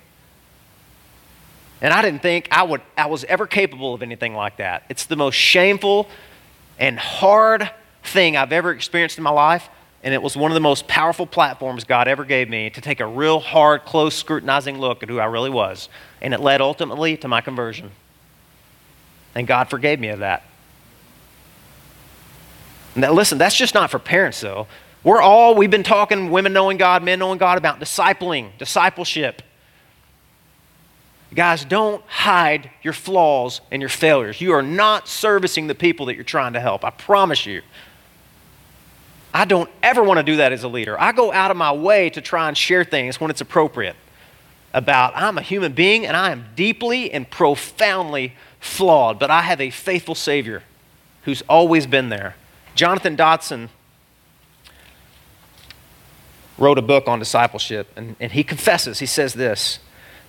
And 1.81 1.93
I 1.93 2.01
didn't 2.01 2.21
think 2.21 2.47
I, 2.51 2.63
would, 2.63 2.81
I 2.97 3.07
was 3.07 3.23
ever 3.25 3.47
capable 3.47 3.93
of 3.93 4.01
anything 4.01 4.33
like 4.33 4.57
that. 4.57 4.83
It's 4.89 5.05
the 5.05 5.15
most 5.15 5.35
shameful 5.35 6.07
and 6.79 6.97
hard 6.97 7.69
thing 8.03 8.38
I've 8.38 8.51
ever 8.51 8.71
experienced 8.71 9.17
in 9.17 9.23
my 9.23 9.31
life. 9.31 9.69
And 10.03 10.13
it 10.13 10.21
was 10.21 10.38
one 10.38 10.51
of 10.51 10.55
the 10.55 10.61
most 10.61 10.88
powerful 10.88 11.25
platforms 11.25 11.83
God 11.83 12.07
ever 12.07 12.25
gave 12.25 12.47
me 12.47 12.69
to 12.69 12.81
take 12.81 12.99
a 12.99 13.07
real 13.07 13.39
hard, 13.39 13.85
close, 13.85 14.15
scrutinizing 14.15 14.77
look 14.77 15.01
at 15.01 15.09
who 15.09 15.19
I 15.19 15.25
really 15.25 15.49
was. 15.49 15.89
And 16.21 16.33
it 16.33 16.39
led 16.39 16.61
ultimately 16.61 17.17
to 17.17 17.27
my 17.27 17.41
conversion. 17.41 17.91
And 19.33 19.47
God 19.47 19.69
forgave 19.69 19.99
me 19.99 20.09
of 20.09 20.19
that. 20.19 20.43
Now, 22.95 23.11
listen, 23.11 23.38
that's 23.38 23.55
just 23.55 23.73
not 23.73 23.91
for 23.91 23.99
parents, 23.99 24.39
though. 24.39 24.67
We're 25.03 25.21
all, 25.21 25.55
we've 25.55 25.71
been 25.71 25.83
talking, 25.83 26.31
women 26.31 26.53
knowing 26.53 26.77
God, 26.77 27.03
men 27.03 27.19
knowing 27.19 27.38
God, 27.38 27.57
about 27.57 27.79
discipling, 27.79 28.57
discipleship. 28.57 29.41
Guys, 31.35 31.65
don't 31.65 32.01
hide 32.07 32.71
your 32.81 32.93
flaws 32.93 33.59
and 33.69 33.81
your 33.81 33.89
failures. 33.89 34.39
You 34.39 34.53
are 34.53 34.61
not 34.61 35.07
servicing 35.07 35.67
the 35.67 35.75
people 35.75 36.05
that 36.05 36.15
you're 36.15 36.23
trying 36.23 36.53
to 36.53 36.61
help. 36.61 36.85
I 36.85 36.91
promise 36.91 37.45
you. 37.45 37.61
I 39.33 39.43
don't 39.43 39.69
ever 39.83 40.01
want 40.01 40.17
to 40.17 40.23
do 40.23 40.37
that 40.37 40.53
as 40.53 40.63
a 40.63 40.69
leader. 40.69 40.99
I 40.99 41.11
go 41.11 41.33
out 41.33 41.51
of 41.51 41.57
my 41.57 41.73
way 41.73 42.09
to 42.11 42.21
try 42.21 42.47
and 42.47 42.57
share 42.57 42.85
things 42.85 43.19
when 43.19 43.29
it's 43.29 43.41
appropriate 43.41 43.97
about 44.73 45.11
I'm 45.15 45.37
a 45.37 45.41
human 45.41 45.73
being 45.73 46.05
and 46.05 46.15
I 46.15 46.31
am 46.31 46.45
deeply 46.55 47.11
and 47.11 47.29
profoundly 47.29 48.33
flawed, 48.61 49.19
but 49.19 49.29
I 49.29 49.41
have 49.41 49.59
a 49.59 49.69
faithful 49.71 50.15
Savior 50.15 50.63
who's 51.23 51.41
always 51.49 51.85
been 51.85 52.07
there. 52.07 52.35
Jonathan 52.75 53.17
Dodson 53.17 53.69
wrote 56.57 56.77
a 56.77 56.81
book 56.81 57.07
on 57.07 57.19
discipleship, 57.19 57.91
and, 57.97 58.15
and 58.21 58.31
he 58.31 58.43
confesses, 58.43 58.99
he 58.99 59.05
says 59.05 59.33
this 59.33 59.79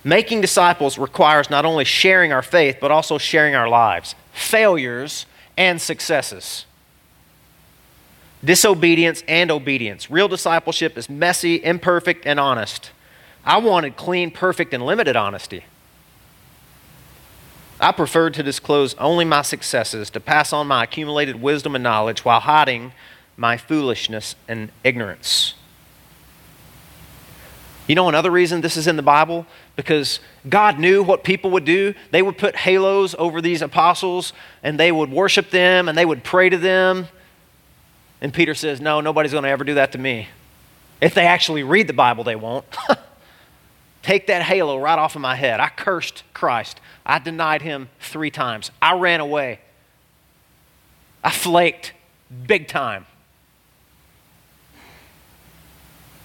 Making 0.03 0.41
disciples 0.41 0.97
requires 0.97 1.49
not 1.49 1.65
only 1.65 1.85
sharing 1.85 2.31
our 2.31 2.41
faith, 2.41 2.77
but 2.79 2.91
also 2.91 3.17
sharing 3.17 3.55
our 3.55 3.67
lives, 3.67 4.15
failures 4.31 5.25
and 5.57 5.81
successes 5.81 6.65
disobedience, 8.43 9.23
and 9.27 9.51
obedience. 9.51 10.09
Real 10.09 10.27
discipleship 10.27 10.97
is 10.97 11.09
messy, 11.09 11.63
imperfect, 11.63 12.25
and 12.25 12.39
honest. 12.39 12.91
I 13.45 13.57
wanted 13.57 13.95
clean, 13.95 14.31
perfect, 14.31 14.73
and 14.73 14.85
limited 14.85 15.15
honesty. 15.15 15.65
I 17.79 17.91
preferred 17.91 18.33
to 18.35 18.43
disclose 18.43 18.95
only 18.95 19.25
my 19.25 19.41
successes, 19.41 20.09
to 20.11 20.19
pass 20.19 20.51
on 20.51 20.67
my 20.67 20.83
accumulated 20.85 21.41
wisdom 21.41 21.75
and 21.75 21.83
knowledge 21.83 22.25
while 22.25 22.39
hiding 22.39 22.93
my 23.35 23.57
foolishness 23.57 24.35
and 24.47 24.71
ignorance. 24.83 25.53
You 27.87 27.95
know 27.95 28.09
another 28.09 28.31
reason 28.31 28.61
this 28.61 28.77
is 28.77 28.85
in 28.85 28.97
the 28.97 29.01
Bible? 29.01 29.47
Because 29.75 30.19
God 30.47 30.77
knew 30.77 31.03
what 31.03 31.23
people 31.23 31.51
would 31.51 31.65
do. 31.65 31.93
They 32.11 32.21
would 32.21 32.37
put 32.37 32.55
halos 32.55 33.15
over 33.17 33.41
these 33.41 33.61
apostles 33.61 34.33
and 34.61 34.79
they 34.79 34.91
would 34.91 35.09
worship 35.09 35.49
them 35.49 35.87
and 35.87 35.97
they 35.97 36.05
would 36.05 36.23
pray 36.23 36.49
to 36.49 36.57
them 36.57 37.07
and 38.21 38.33
Peter 38.33 38.55
says, 38.55 38.81
No, 38.81 39.01
nobody's 39.01 39.31
going 39.31 39.43
to 39.43 39.49
ever 39.49 39.63
do 39.63 39.75
that 39.75 39.91
to 39.91 39.97
me. 39.97 40.27
If 41.01 41.13
they 41.13 41.25
actually 41.27 41.63
read 41.63 41.87
the 41.87 41.93
Bible, 41.93 42.23
they 42.23 42.35
won't. 42.35 42.65
Take 44.01 44.27
that 44.27 44.41
halo 44.41 44.79
right 44.79 44.97
off 44.97 45.15
of 45.15 45.21
my 45.21 45.35
head. 45.35 45.59
I 45.59 45.69
cursed 45.69 46.23
Christ. 46.33 46.79
I 47.05 47.19
denied 47.19 47.61
him 47.61 47.89
three 47.99 48.31
times. 48.31 48.71
I 48.81 48.93
ran 48.93 49.19
away. 49.19 49.59
I 51.23 51.29
flaked 51.29 51.93
big 52.47 52.67
time. 52.67 53.05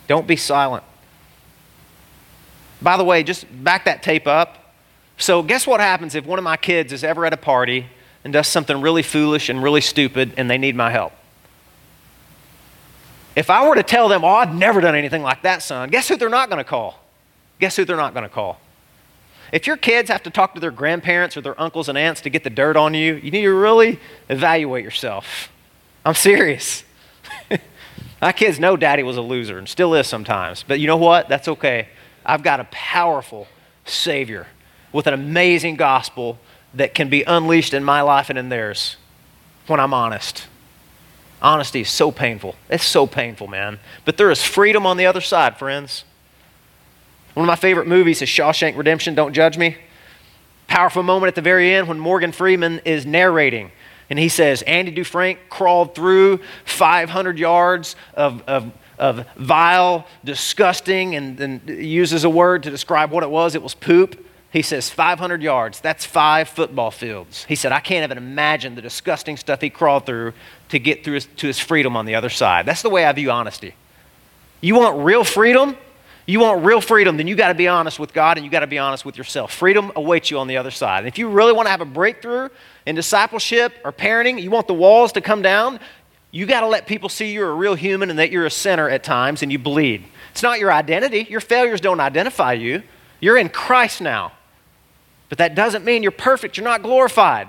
Don't 0.06 0.26
be 0.26 0.36
silent. 0.36 0.84
By 2.82 2.96
the 2.96 3.04
way, 3.04 3.22
just 3.22 3.46
back 3.62 3.84
that 3.84 4.02
tape 4.02 4.26
up. 4.26 4.74
So, 5.18 5.42
guess 5.42 5.66
what 5.66 5.80
happens 5.80 6.14
if 6.14 6.26
one 6.26 6.38
of 6.38 6.42
my 6.42 6.56
kids 6.56 6.92
is 6.92 7.04
ever 7.04 7.24
at 7.24 7.32
a 7.32 7.36
party 7.36 7.86
and 8.24 8.32
does 8.32 8.48
something 8.48 8.80
really 8.80 9.02
foolish 9.02 9.48
and 9.48 9.62
really 9.62 9.80
stupid 9.80 10.32
and 10.36 10.50
they 10.50 10.58
need 10.58 10.74
my 10.74 10.90
help? 10.90 11.12
If 13.34 13.48
I 13.48 13.66
were 13.66 13.76
to 13.76 13.82
tell 13.82 14.08
them, 14.08 14.24
oh, 14.24 14.28
I've 14.28 14.54
never 14.54 14.80
done 14.80 14.94
anything 14.94 15.22
like 15.22 15.42
that, 15.42 15.62
son, 15.62 15.88
guess 15.90 16.08
who 16.08 16.16
they're 16.16 16.28
not 16.28 16.50
going 16.50 16.58
to 16.58 16.68
call? 16.68 16.98
Guess 17.60 17.76
who 17.76 17.84
they're 17.84 17.96
not 17.96 18.14
going 18.14 18.24
to 18.24 18.28
call? 18.28 18.60
If 19.52 19.66
your 19.66 19.76
kids 19.76 20.10
have 20.10 20.22
to 20.24 20.30
talk 20.30 20.54
to 20.54 20.60
their 20.60 20.70
grandparents 20.70 21.36
or 21.36 21.42
their 21.42 21.58
uncles 21.60 21.88
and 21.88 21.96
aunts 21.96 22.22
to 22.22 22.30
get 22.30 22.42
the 22.42 22.50
dirt 22.50 22.76
on 22.76 22.94
you, 22.94 23.14
you 23.14 23.30
need 23.30 23.42
to 23.42 23.54
really 23.54 24.00
evaluate 24.28 24.82
yourself. 24.82 25.50
I'm 26.04 26.14
serious. 26.14 26.84
My 28.22 28.32
kids 28.32 28.58
know 28.58 28.76
daddy 28.76 29.02
was 29.02 29.16
a 29.16 29.22
loser 29.22 29.58
and 29.58 29.68
still 29.68 29.94
is 29.94 30.06
sometimes. 30.06 30.64
But 30.66 30.80
you 30.80 30.86
know 30.86 30.96
what? 30.96 31.28
That's 31.28 31.48
okay. 31.48 31.88
I've 32.24 32.42
got 32.42 32.60
a 32.60 32.64
powerful 32.70 33.48
Savior 33.84 34.46
with 34.92 35.06
an 35.06 35.14
amazing 35.14 35.76
gospel 35.76 36.38
that 36.74 36.94
can 36.94 37.08
be 37.08 37.22
unleashed 37.24 37.74
in 37.74 37.84
my 37.84 38.02
life 38.02 38.30
and 38.30 38.38
in 38.38 38.48
theirs 38.48 38.96
when 39.66 39.80
I'm 39.80 39.94
honest. 39.94 40.46
Honesty 41.40 41.80
is 41.80 41.90
so 41.90 42.12
painful. 42.12 42.54
It's 42.70 42.84
so 42.84 43.06
painful, 43.06 43.48
man. 43.48 43.80
But 44.04 44.16
there 44.16 44.30
is 44.30 44.42
freedom 44.42 44.86
on 44.86 44.96
the 44.96 45.06
other 45.06 45.20
side, 45.20 45.58
friends. 45.58 46.04
One 47.34 47.44
of 47.44 47.48
my 47.48 47.56
favorite 47.56 47.86
movies 47.88 48.22
is 48.22 48.28
Shawshank 48.28 48.76
Redemption. 48.76 49.14
Don't 49.14 49.32
judge 49.32 49.58
me. 49.58 49.76
Powerful 50.68 51.02
moment 51.02 51.28
at 51.28 51.34
the 51.34 51.42
very 51.42 51.74
end 51.74 51.88
when 51.88 51.98
Morgan 51.98 52.30
Freeman 52.30 52.80
is 52.84 53.04
narrating. 53.04 53.72
And 54.08 54.18
he 54.18 54.28
says, 54.28 54.62
Andy 54.62 54.90
Dufresne 54.90 55.38
crawled 55.48 55.94
through 55.94 56.40
500 56.64 57.38
yards 57.38 57.96
of, 58.14 58.42
of, 58.46 58.70
of 59.02 59.26
vile, 59.36 60.06
disgusting, 60.24 61.16
and 61.16 61.36
then 61.36 61.60
uses 61.66 62.22
a 62.22 62.30
word 62.30 62.62
to 62.62 62.70
describe 62.70 63.10
what 63.10 63.24
it 63.24 63.30
was. 63.30 63.56
It 63.56 63.62
was 63.62 63.74
poop. 63.74 64.24
He 64.52 64.62
says 64.62 64.90
500 64.90 65.42
yards. 65.42 65.80
That's 65.80 66.04
five 66.06 66.48
football 66.48 66.92
fields. 66.92 67.44
He 67.44 67.56
said, 67.56 67.72
I 67.72 67.80
can't 67.80 68.04
even 68.04 68.16
imagine 68.16 68.76
the 68.76 68.82
disgusting 68.82 69.36
stuff 69.36 69.60
he 69.60 69.70
crawled 69.70 70.06
through 70.06 70.34
to 70.68 70.78
get 70.78 71.02
through 71.02 71.14
his, 71.14 71.26
to 71.36 71.48
his 71.48 71.58
freedom 71.58 71.96
on 71.96 72.06
the 72.06 72.14
other 72.14 72.30
side. 72.30 72.64
That's 72.64 72.82
the 72.82 72.90
way 72.90 73.04
I 73.04 73.10
view 73.12 73.32
honesty. 73.32 73.74
You 74.60 74.76
want 74.76 75.04
real 75.04 75.24
freedom? 75.24 75.76
You 76.24 76.38
want 76.38 76.64
real 76.64 76.80
freedom, 76.80 77.16
then 77.16 77.26
you 77.26 77.34
got 77.34 77.48
to 77.48 77.54
be 77.54 77.66
honest 77.66 77.98
with 77.98 78.12
God 78.12 78.36
and 78.36 78.44
you 78.46 78.52
got 78.52 78.60
to 78.60 78.68
be 78.68 78.78
honest 78.78 79.04
with 79.04 79.18
yourself. 79.18 79.52
Freedom 79.52 79.90
awaits 79.96 80.30
you 80.30 80.38
on 80.38 80.46
the 80.46 80.56
other 80.56 80.70
side. 80.70 81.00
And 81.00 81.08
if 81.08 81.18
you 81.18 81.28
really 81.28 81.52
want 81.52 81.66
to 81.66 81.70
have 81.70 81.80
a 81.80 81.84
breakthrough 81.84 82.48
in 82.86 82.94
discipleship 82.94 83.72
or 83.84 83.92
parenting, 83.92 84.40
you 84.40 84.48
want 84.48 84.68
the 84.68 84.74
walls 84.74 85.10
to 85.12 85.20
come 85.20 85.42
down, 85.42 85.80
you 86.32 86.46
got 86.46 86.60
to 86.60 86.66
let 86.66 86.86
people 86.86 87.10
see 87.10 87.30
you're 87.32 87.50
a 87.50 87.54
real 87.54 87.74
human 87.74 88.10
and 88.10 88.18
that 88.18 88.32
you're 88.32 88.46
a 88.46 88.50
sinner 88.50 88.88
at 88.88 89.04
times 89.04 89.42
and 89.42 89.52
you 89.52 89.58
bleed. 89.58 90.04
It's 90.32 90.42
not 90.42 90.58
your 90.58 90.72
identity. 90.72 91.26
Your 91.28 91.40
failures 91.40 91.80
don't 91.80 92.00
identify 92.00 92.54
you. 92.54 92.82
You're 93.20 93.36
in 93.36 93.50
Christ 93.50 94.00
now. 94.00 94.32
But 95.28 95.38
that 95.38 95.54
doesn't 95.54 95.84
mean 95.84 96.02
you're 96.02 96.10
perfect, 96.10 96.56
you're 96.56 96.64
not 96.64 96.82
glorified. 96.82 97.48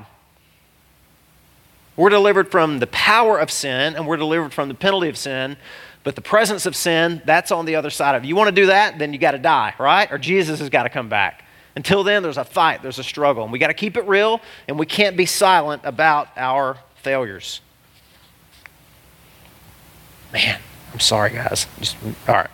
We're 1.95 2.09
delivered 2.09 2.51
from 2.51 2.79
the 2.79 2.87
power 2.87 3.39
of 3.39 3.49
sin 3.51 3.95
and 3.95 4.05
we're 4.05 4.17
delivered 4.17 4.53
from 4.53 4.67
the 4.67 4.75
penalty 4.75 5.09
of 5.09 5.17
sin. 5.17 5.57
But 6.03 6.15
the 6.15 6.21
presence 6.21 6.65
of 6.65 6.75
sin, 6.75 7.21
that's 7.25 7.51
on 7.51 7.65
the 7.65 7.75
other 7.75 7.89
side 7.89 8.15
of. 8.15 8.25
You 8.25 8.35
want 8.35 8.49
to 8.49 8.55
do 8.55 8.65
that, 8.65 8.99
then 8.99 9.13
you 9.13 9.19
got 9.19 9.31
to 9.31 9.37
die, 9.37 9.73
right? 9.79 10.11
Or 10.11 10.17
Jesus 10.17 10.59
has 10.59 10.69
got 10.69 10.83
to 10.83 10.89
come 10.89 11.07
back. 11.07 11.45
Until 11.75 12.03
then, 12.03 12.21
there's 12.21 12.37
a 12.37 12.43
fight, 12.43 12.81
there's 12.81 12.99
a 12.99 13.03
struggle. 13.03 13.43
And 13.43 13.51
we 13.51 13.59
got 13.59 13.67
to 13.67 13.73
keep 13.73 13.95
it 13.95 14.05
real, 14.05 14.41
and 14.67 14.77
we 14.77 14.85
can't 14.85 15.15
be 15.15 15.25
silent 15.25 15.83
about 15.85 16.27
our 16.35 16.77
failures. 16.95 17.61
Man, 20.33 20.59
I'm 20.91 20.99
sorry, 20.99 21.29
guys. 21.29 21.67
Just, 21.79 21.95
all 22.27 22.33
right. 22.33 22.49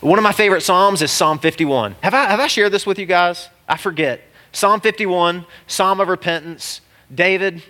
One 0.00 0.18
of 0.18 0.24
my 0.24 0.32
favorite 0.32 0.62
Psalms 0.62 1.02
is 1.02 1.12
Psalm 1.12 1.38
51. 1.38 1.94
Have 2.00 2.14
I, 2.14 2.24
have 2.24 2.40
I 2.40 2.48
shared 2.48 2.72
this 2.72 2.84
with 2.84 2.98
you 2.98 3.06
guys? 3.06 3.48
I 3.68 3.76
forget. 3.76 4.20
Psalm 4.50 4.80
51, 4.80 5.46
Psalm 5.68 6.00
of 6.00 6.08
repentance. 6.08 6.80
David, 7.14 7.62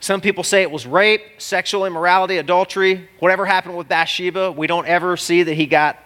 some 0.00 0.20
people 0.20 0.44
say 0.44 0.60
it 0.60 0.70
was 0.70 0.86
rape, 0.86 1.22
sexual 1.38 1.86
immorality, 1.86 2.36
adultery, 2.36 3.08
whatever 3.20 3.46
happened 3.46 3.76
with 3.76 3.88
Bathsheba. 3.88 4.52
We 4.52 4.66
don't 4.66 4.86
ever 4.86 5.16
see 5.16 5.42
that 5.42 5.54
he 5.54 5.64
got 5.64 5.98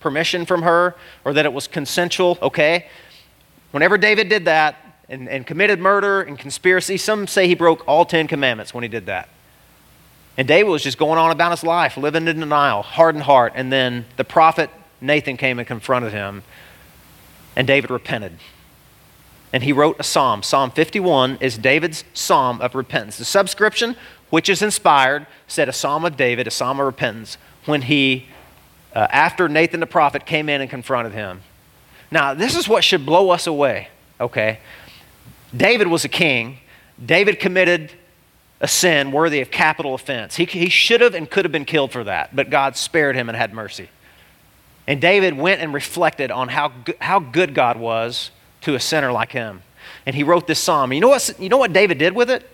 permission 0.00 0.46
from 0.46 0.62
her 0.62 0.94
or 1.24 1.34
that 1.34 1.44
it 1.44 1.52
was 1.52 1.66
consensual, 1.66 2.38
okay? 2.40 2.86
Whenever 3.72 3.98
David 3.98 4.30
did 4.30 4.46
that 4.46 4.76
and, 5.10 5.28
and 5.28 5.46
committed 5.46 5.80
murder 5.80 6.22
and 6.22 6.38
conspiracy, 6.38 6.96
some 6.96 7.26
say 7.26 7.46
he 7.46 7.54
broke 7.54 7.86
all 7.86 8.06
Ten 8.06 8.26
Commandments 8.26 8.72
when 8.72 8.82
he 8.82 8.88
did 8.88 9.04
that. 9.06 9.28
And 10.36 10.48
David 10.48 10.70
was 10.70 10.82
just 10.82 10.98
going 10.98 11.18
on 11.18 11.30
about 11.30 11.50
his 11.50 11.62
life, 11.62 11.96
living 11.96 12.26
in 12.26 12.40
denial, 12.40 12.82
hardened 12.82 13.24
heart. 13.24 13.52
And 13.54 13.72
then 13.72 14.06
the 14.16 14.24
prophet 14.24 14.70
Nathan 15.00 15.36
came 15.36 15.58
and 15.58 15.68
confronted 15.68 16.12
him, 16.12 16.42
and 17.56 17.66
David 17.66 17.90
repented. 17.90 18.38
And 19.52 19.62
he 19.62 19.72
wrote 19.72 19.96
a 19.98 20.02
psalm. 20.02 20.42
Psalm 20.42 20.70
51 20.70 21.38
is 21.40 21.58
David's 21.58 22.04
psalm 22.14 22.60
of 22.62 22.74
repentance. 22.74 23.18
The 23.18 23.26
subscription, 23.26 23.96
which 24.30 24.48
is 24.48 24.62
inspired, 24.62 25.26
said 25.46 25.68
a 25.68 25.72
psalm 25.72 26.06
of 26.06 26.16
David, 26.16 26.46
a 26.46 26.50
psalm 26.50 26.80
of 26.80 26.86
repentance, 26.86 27.36
when 27.66 27.82
he, 27.82 28.28
uh, 28.94 29.08
after 29.10 29.48
Nathan 29.48 29.80
the 29.80 29.86
prophet 29.86 30.24
came 30.24 30.48
in 30.48 30.62
and 30.62 30.70
confronted 30.70 31.12
him. 31.12 31.42
Now, 32.10 32.32
this 32.32 32.56
is 32.56 32.68
what 32.68 32.84
should 32.84 33.04
blow 33.04 33.30
us 33.30 33.46
away, 33.46 33.88
okay? 34.20 34.60
David 35.54 35.88
was 35.88 36.04
a 36.04 36.08
king. 36.08 36.58
David 37.04 37.38
committed 37.38 37.92
a 38.62 38.68
sin 38.68 39.10
worthy 39.10 39.40
of 39.40 39.50
capital 39.50 39.94
offense. 39.94 40.36
He, 40.36 40.44
he 40.44 40.68
should 40.68 41.00
have 41.00 41.14
and 41.14 41.28
could 41.28 41.44
have 41.44 41.52
been 41.52 41.64
killed 41.64 41.90
for 41.92 42.04
that, 42.04 42.34
but 42.34 42.48
God 42.48 42.76
spared 42.76 43.16
him 43.16 43.28
and 43.28 43.36
had 43.36 43.52
mercy. 43.52 43.90
And 44.86 45.00
David 45.00 45.36
went 45.36 45.60
and 45.60 45.74
reflected 45.74 46.30
on 46.30 46.48
how, 46.48 46.72
how 47.00 47.18
good 47.18 47.54
God 47.54 47.76
was 47.76 48.30
to 48.62 48.74
a 48.74 48.80
sinner 48.80 49.12
like 49.12 49.32
him. 49.32 49.62
And 50.06 50.14
he 50.14 50.22
wrote 50.22 50.46
this 50.46 50.60
psalm. 50.60 50.92
You 50.92 51.00
know, 51.00 51.08
what, 51.08 51.34
you 51.38 51.48
know 51.48 51.58
what 51.58 51.72
David 51.72 51.98
did 51.98 52.14
with 52.14 52.30
it? 52.30 52.48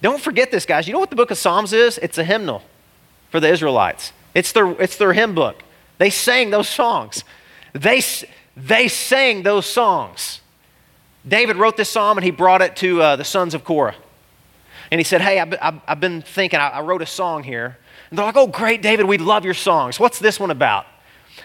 Don't 0.00 0.20
forget 0.20 0.50
this, 0.50 0.64
guys. 0.64 0.86
You 0.86 0.92
know 0.92 0.98
what 1.00 1.10
the 1.10 1.16
book 1.16 1.30
of 1.30 1.38
Psalms 1.38 1.72
is? 1.72 1.98
It's 1.98 2.18
a 2.18 2.24
hymnal 2.24 2.62
for 3.30 3.40
the 3.40 3.48
Israelites, 3.48 4.12
it's 4.34 4.52
their, 4.52 4.70
it's 4.80 4.96
their 4.96 5.12
hymn 5.12 5.34
book. 5.34 5.62
They 5.98 6.10
sang 6.10 6.50
those 6.50 6.68
songs. 6.68 7.24
They, 7.72 8.02
they 8.56 8.88
sang 8.88 9.42
those 9.42 9.66
songs. 9.66 10.40
David 11.26 11.56
wrote 11.56 11.76
this 11.76 11.88
psalm 11.88 12.18
and 12.18 12.24
he 12.24 12.30
brought 12.30 12.60
it 12.60 12.76
to 12.76 13.00
uh, 13.00 13.16
the 13.16 13.24
sons 13.24 13.54
of 13.54 13.64
Korah. 13.64 13.94
And 14.90 14.98
he 14.98 15.04
said, 15.04 15.20
Hey, 15.20 15.40
I've, 15.40 15.80
I've, 15.86 16.00
been 16.00 16.22
thinking, 16.22 16.60
I, 16.60 16.80
wrote 16.80 17.02
a 17.02 17.06
song 17.06 17.42
here. 17.42 17.78
And 18.10 18.18
they're 18.18 18.26
like, 18.26 18.36
Oh, 18.36 18.46
great, 18.46 18.82
David, 18.82 19.06
we 19.06 19.18
love 19.18 19.44
your 19.44 19.54
songs. 19.54 19.98
What's 19.98 20.18
this 20.18 20.38
one 20.38 20.50
about? 20.50 20.86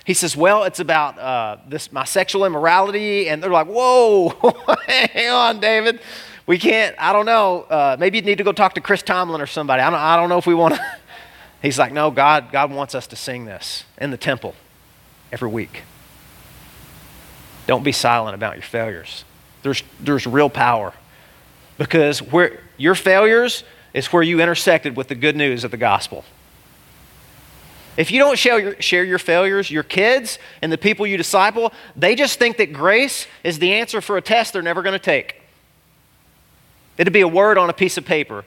He 0.06 0.14
says, 0.14 0.36
Well, 0.36 0.64
it's 0.64 0.80
about 0.80 1.18
uh, 1.20 1.58
this, 1.68 1.92
my 1.92 2.04
sexual 2.04 2.46
immorality. 2.46 3.30
And 3.30 3.42
they're 3.42 3.52
like, 3.52 3.68
Whoa, 3.68 4.30
hang 4.88 5.30
on, 5.30 5.60
David. 5.60 6.02
We 6.46 6.58
can't, 6.58 6.96
I 6.98 7.12
don't 7.12 7.26
know. 7.26 7.64
Uh, 7.64 7.98
maybe 8.00 8.20
you 8.20 8.24
need 8.24 8.38
to 8.38 8.44
go 8.44 8.54
talk 8.54 8.74
to 8.76 8.82
Chris 8.82 9.02
Tomlin 9.02 9.42
or 9.42 9.48
somebody. 9.48 9.82
I 9.82 9.90
don't, 9.90 10.00
I 10.00 10.16
don't 10.16 10.30
know 10.30 10.38
if 10.38 10.48
we 10.48 10.56
want 10.56 10.76
to. 10.76 10.82
He's 11.62 11.78
like, 11.78 11.92
No, 11.92 12.12
God, 12.12 12.52
God 12.52 12.72
wants 12.72 12.96
us 12.96 13.08
to 13.08 13.16
sing 13.16 13.46
this 13.46 13.84
in 13.98 14.12
the 14.12 14.18
temple 14.18 14.56
every 15.32 15.50
week. 15.50 15.84
Don't 17.68 17.84
be 17.84 17.92
silent 17.92 18.34
about 18.34 18.56
your 18.56 18.64
failures. 18.64 19.26
There's, 19.62 19.84
there's 20.00 20.26
real 20.26 20.50
power 20.50 20.94
because 21.78 22.22
where 22.22 22.62
your 22.78 22.96
failures 22.96 23.64
is 23.94 24.08
where 24.08 24.24
you 24.24 24.40
intersected 24.40 24.96
with 24.96 25.08
the 25.08 25.16
good 25.16 25.36
news 25.36 25.64
of 25.64 25.72
the 25.72 25.78
gospel. 25.78 26.24
If 27.98 28.12
you 28.12 28.20
don't 28.20 28.38
share 28.38 28.60
your, 28.60 28.82
share 28.82 29.04
your 29.04 29.18
failures, 29.18 29.72
your 29.72 29.82
kids 29.82 30.38
and 30.62 30.72
the 30.72 30.78
people 30.78 31.08
you 31.08 31.18
disciple, 31.18 31.74
they 31.96 32.14
just 32.16 32.38
think 32.38 32.58
that 32.58 32.72
grace 32.72 33.26
is 33.44 33.58
the 33.58 33.74
answer 33.74 34.02
for 34.02 34.18
a 34.18 34.22
test 34.22 34.54
they're 34.54 34.62
never 34.62 34.84
going 34.84 34.94
to 34.94 35.00
take. 35.00 35.42
It'd 36.98 37.12
be 37.12 37.22
a 37.22 37.28
word 37.28 37.58
on 37.58 37.70
a 37.70 37.74
piece 37.74 37.98
of 37.98 38.06
paper, 38.06 38.46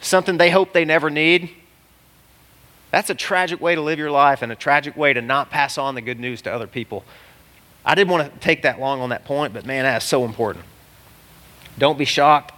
something 0.00 0.38
they 0.38 0.50
hope 0.50 0.72
they 0.72 0.86
never 0.86 1.10
need. 1.10 1.50
That's 2.90 3.10
a 3.10 3.14
tragic 3.14 3.60
way 3.60 3.74
to 3.74 3.80
live 3.82 3.98
your 3.98 4.10
life 4.10 4.42
and 4.42 4.50
a 4.50 4.56
tragic 4.56 4.96
way 4.96 5.12
to 5.12 5.20
not 5.20 5.50
pass 5.50 5.76
on 5.76 5.94
the 5.94 6.02
good 6.02 6.18
news 6.18 6.42
to 6.42 6.52
other 6.52 6.66
people. 6.66 7.04
I 7.84 7.94
didn't 7.94 8.10
want 8.10 8.32
to 8.32 8.38
take 8.40 8.62
that 8.62 8.80
long 8.80 9.00
on 9.00 9.10
that 9.10 9.24
point, 9.24 9.52
but 9.52 9.66
man, 9.66 9.84
that 9.84 10.02
is 10.02 10.08
so 10.08 10.24
important. 10.24 10.64
Don't 11.78 11.98
be 11.98 12.04
shocked. 12.04 12.52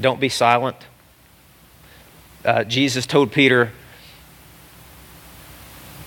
Don't 0.00 0.20
be 0.20 0.28
silent. 0.28 0.76
Uh, 2.44 2.64
Jesus 2.64 3.06
told 3.06 3.32
Peter, 3.32 3.72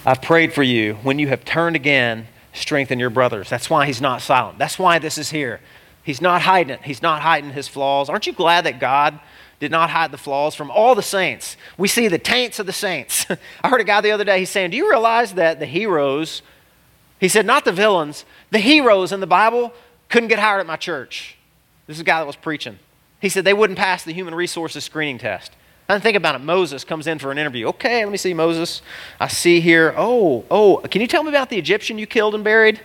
I've 0.06 0.22
prayed 0.22 0.54
for 0.54 0.64
you. 0.64 0.96
When 0.96 1.20
you 1.20 1.28
have 1.28 1.46
turned 1.46 1.76
again, 1.76 2.28
strengthen 2.54 3.00
your 3.00 3.10
brothers. 3.10 3.50
That's 3.50 3.70
why 3.70 3.86
he's 3.86 4.02
not 4.02 4.22
silent. 4.22 4.58
That's 4.58 4.78
why 4.80 5.00
this 5.00 5.18
is 5.18 5.30
here. 5.30 5.62
He's 6.04 6.22
not 6.22 6.42
hiding 6.42 6.72
it. 6.72 6.82
He's 6.84 7.02
not 7.02 7.22
hiding 7.22 7.52
his 7.52 7.68
flaws. 7.68 8.10
Aren't 8.10 8.28
you 8.28 8.34
glad 8.34 8.66
that 8.66 8.80
God 8.80 9.20
did 9.60 9.72
not 9.72 9.90
hide 9.92 10.12
the 10.12 10.18
flaws 10.18 10.56
from 10.56 10.70
all 10.70 10.96
the 10.96 11.04
saints? 11.04 11.56
We 11.78 11.88
see 11.88 12.10
the 12.10 12.20
taints 12.20 12.60
of 12.60 12.66
the 12.66 12.74
saints. 12.74 13.26
I 13.64 13.70
heard 13.70 13.80
a 13.80 13.86
guy 13.86 14.02
the 14.02 14.12
other 14.12 14.26
day, 14.26 14.40
he's 14.40 14.50
saying, 14.50 14.72
Do 14.72 14.78
you 14.78 14.90
realize 14.90 15.36
that 15.36 15.60
the 15.60 15.66
heroes, 15.66 16.42
he 17.20 17.30
said, 17.30 17.46
not 17.46 17.64
the 17.64 17.72
villains, 17.72 18.26
the 18.52 18.60
heroes 18.60 19.14
in 19.14 19.22
the 19.22 19.28
Bible 19.28 19.72
couldn't 20.10 20.30
get 20.30 20.40
hired 20.40 20.60
at 20.60 20.68
my 20.68 20.76
church. 20.76 21.38
This 21.88 21.98
is 21.98 22.02
a 22.02 22.04
guy 22.04 22.20
that 22.20 22.28
was 22.28 22.36
preaching. 22.36 22.78
He 23.24 23.30
said 23.30 23.46
they 23.46 23.54
wouldn't 23.54 23.80
pass 23.80 24.04
the 24.04 24.12
human 24.12 24.36
resources 24.36 24.84
screening 24.84 25.18
test. 25.18 25.54
And 25.88 26.04
think 26.04 26.18
about 26.18 26.36
it. 26.36 26.40
Moses 26.40 26.84
comes 26.84 27.08
in 27.08 27.20
for 27.20 27.32
an 27.32 27.38
interview. 27.38 27.68
Okay, 27.68 28.04
let 28.04 28.12
me 28.12 28.18
see 28.18 28.34
Moses. 28.34 28.82
I 29.18 29.30
see 29.30 29.62
here. 29.62 29.94
Oh, 29.96 30.44
oh, 30.52 30.82
can 30.92 31.00
you 31.00 31.08
tell 31.08 31.24
me 31.24 31.30
about 31.30 31.50
the 31.50 31.58
Egyptian 31.58 31.98
you 31.98 32.06
killed 32.06 32.36
and 32.36 32.44
buried? 32.44 32.82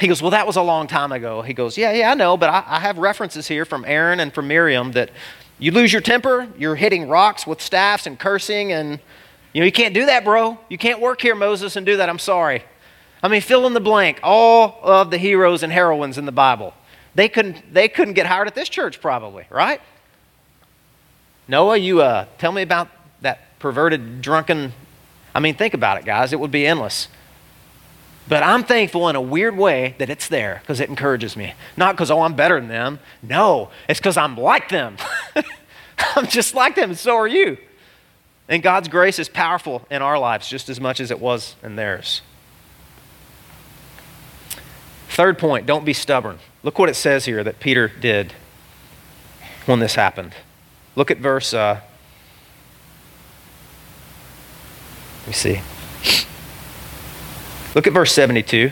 He 0.00 0.08
goes, 0.08 0.20
Well, 0.20 0.32
that 0.32 0.48
was 0.48 0.56
a 0.56 0.62
long 0.62 0.88
time 0.88 1.12
ago. 1.12 1.42
He 1.42 1.54
goes, 1.54 1.78
Yeah, 1.78 1.92
yeah, 1.92 2.10
I 2.10 2.14
know, 2.14 2.36
but 2.36 2.50
I, 2.50 2.64
I 2.66 2.80
have 2.80 2.98
references 2.98 3.46
here 3.46 3.64
from 3.64 3.84
Aaron 3.84 4.18
and 4.18 4.34
from 4.34 4.48
Miriam 4.48 4.90
that 4.92 5.10
you 5.60 5.70
lose 5.70 5.92
your 5.92 6.02
temper, 6.02 6.48
you're 6.58 6.74
hitting 6.74 7.08
rocks 7.08 7.46
with 7.46 7.62
staffs 7.62 8.04
and 8.04 8.18
cursing, 8.18 8.72
and 8.72 8.98
you 9.52 9.60
know, 9.60 9.64
you 9.64 9.70
can't 9.70 9.94
do 9.94 10.06
that, 10.06 10.24
bro. 10.24 10.58
You 10.68 10.76
can't 10.76 11.00
work 11.00 11.20
here, 11.20 11.36
Moses, 11.36 11.76
and 11.76 11.86
do 11.86 11.98
that. 11.98 12.08
I'm 12.08 12.18
sorry. 12.18 12.64
I 13.22 13.28
mean, 13.28 13.42
fill 13.42 13.64
in 13.68 13.74
the 13.74 13.80
blank. 13.80 14.18
All 14.24 14.80
of 14.82 15.12
the 15.12 15.18
heroes 15.18 15.62
and 15.62 15.72
heroines 15.72 16.18
in 16.18 16.24
the 16.24 16.32
Bible. 16.32 16.74
They 17.18 17.28
couldn't, 17.28 17.74
they 17.74 17.88
couldn't 17.88 18.14
get 18.14 18.26
hired 18.26 18.46
at 18.46 18.54
this 18.54 18.68
church, 18.68 19.00
probably, 19.00 19.44
right? 19.50 19.80
Noah, 21.48 21.76
you 21.76 22.00
uh, 22.00 22.26
tell 22.38 22.52
me 22.52 22.62
about 22.62 22.86
that 23.22 23.58
perverted, 23.58 24.22
drunken. 24.22 24.72
I 25.34 25.40
mean, 25.40 25.56
think 25.56 25.74
about 25.74 25.98
it, 25.98 26.04
guys. 26.04 26.32
It 26.32 26.38
would 26.38 26.52
be 26.52 26.64
endless. 26.64 27.08
But 28.28 28.44
I'm 28.44 28.62
thankful 28.62 29.08
in 29.08 29.16
a 29.16 29.20
weird 29.20 29.56
way 29.56 29.96
that 29.98 30.08
it's 30.10 30.28
there 30.28 30.60
because 30.62 30.78
it 30.78 30.90
encourages 30.90 31.36
me. 31.36 31.54
Not 31.76 31.96
because, 31.96 32.12
oh, 32.12 32.20
I'm 32.20 32.36
better 32.36 32.60
than 32.60 32.68
them. 32.68 33.00
No, 33.20 33.70
it's 33.88 33.98
because 33.98 34.16
I'm 34.16 34.36
like 34.36 34.68
them. 34.68 34.96
I'm 36.14 36.28
just 36.28 36.54
like 36.54 36.76
them, 36.76 36.90
and 36.90 36.98
so 36.98 37.16
are 37.16 37.26
you. 37.26 37.58
And 38.48 38.62
God's 38.62 38.86
grace 38.86 39.18
is 39.18 39.28
powerful 39.28 39.84
in 39.90 40.02
our 40.02 40.20
lives 40.20 40.48
just 40.48 40.68
as 40.68 40.80
much 40.80 41.00
as 41.00 41.10
it 41.10 41.18
was 41.18 41.56
in 41.64 41.74
theirs. 41.74 42.22
Third 45.18 45.36
point 45.36 45.66
don't 45.66 45.84
be 45.84 45.94
stubborn. 45.94 46.38
Look 46.62 46.78
what 46.78 46.88
it 46.88 46.94
says 46.94 47.24
here 47.24 47.42
that 47.42 47.58
Peter 47.58 47.88
did 47.88 48.34
when 49.66 49.80
this 49.80 49.96
happened. 49.96 50.32
Look 50.94 51.10
at 51.10 51.18
verse, 51.18 51.52
uh, 51.52 51.80
let 55.22 55.26
me 55.26 55.32
see. 55.32 55.60
Look 57.74 57.88
at 57.88 57.92
verse 57.92 58.12
72. 58.12 58.70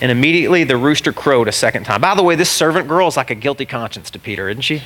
And 0.00 0.10
immediately 0.10 0.64
the 0.64 0.76
rooster 0.76 1.12
crowed 1.12 1.46
a 1.46 1.52
second 1.52 1.84
time. 1.84 2.00
By 2.00 2.16
the 2.16 2.24
way, 2.24 2.34
this 2.34 2.50
servant 2.50 2.88
girl 2.88 3.06
is 3.06 3.16
like 3.16 3.30
a 3.30 3.36
guilty 3.36 3.64
conscience 3.64 4.10
to 4.10 4.18
Peter, 4.18 4.48
isn't 4.48 4.62
she? 4.62 4.82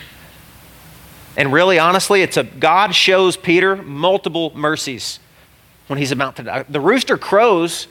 And 1.34 1.50
really, 1.50 1.78
honestly, 1.78 2.20
it's 2.20 2.36
a 2.36 2.44
God 2.44 2.94
shows 2.94 3.38
Peter 3.38 3.74
multiple 3.74 4.52
mercies 4.54 5.18
when 5.86 5.98
he's 5.98 6.12
about 6.12 6.36
to 6.36 6.42
die. 6.42 6.66
The 6.68 6.78
rooster 6.78 7.16
crows, 7.16 7.86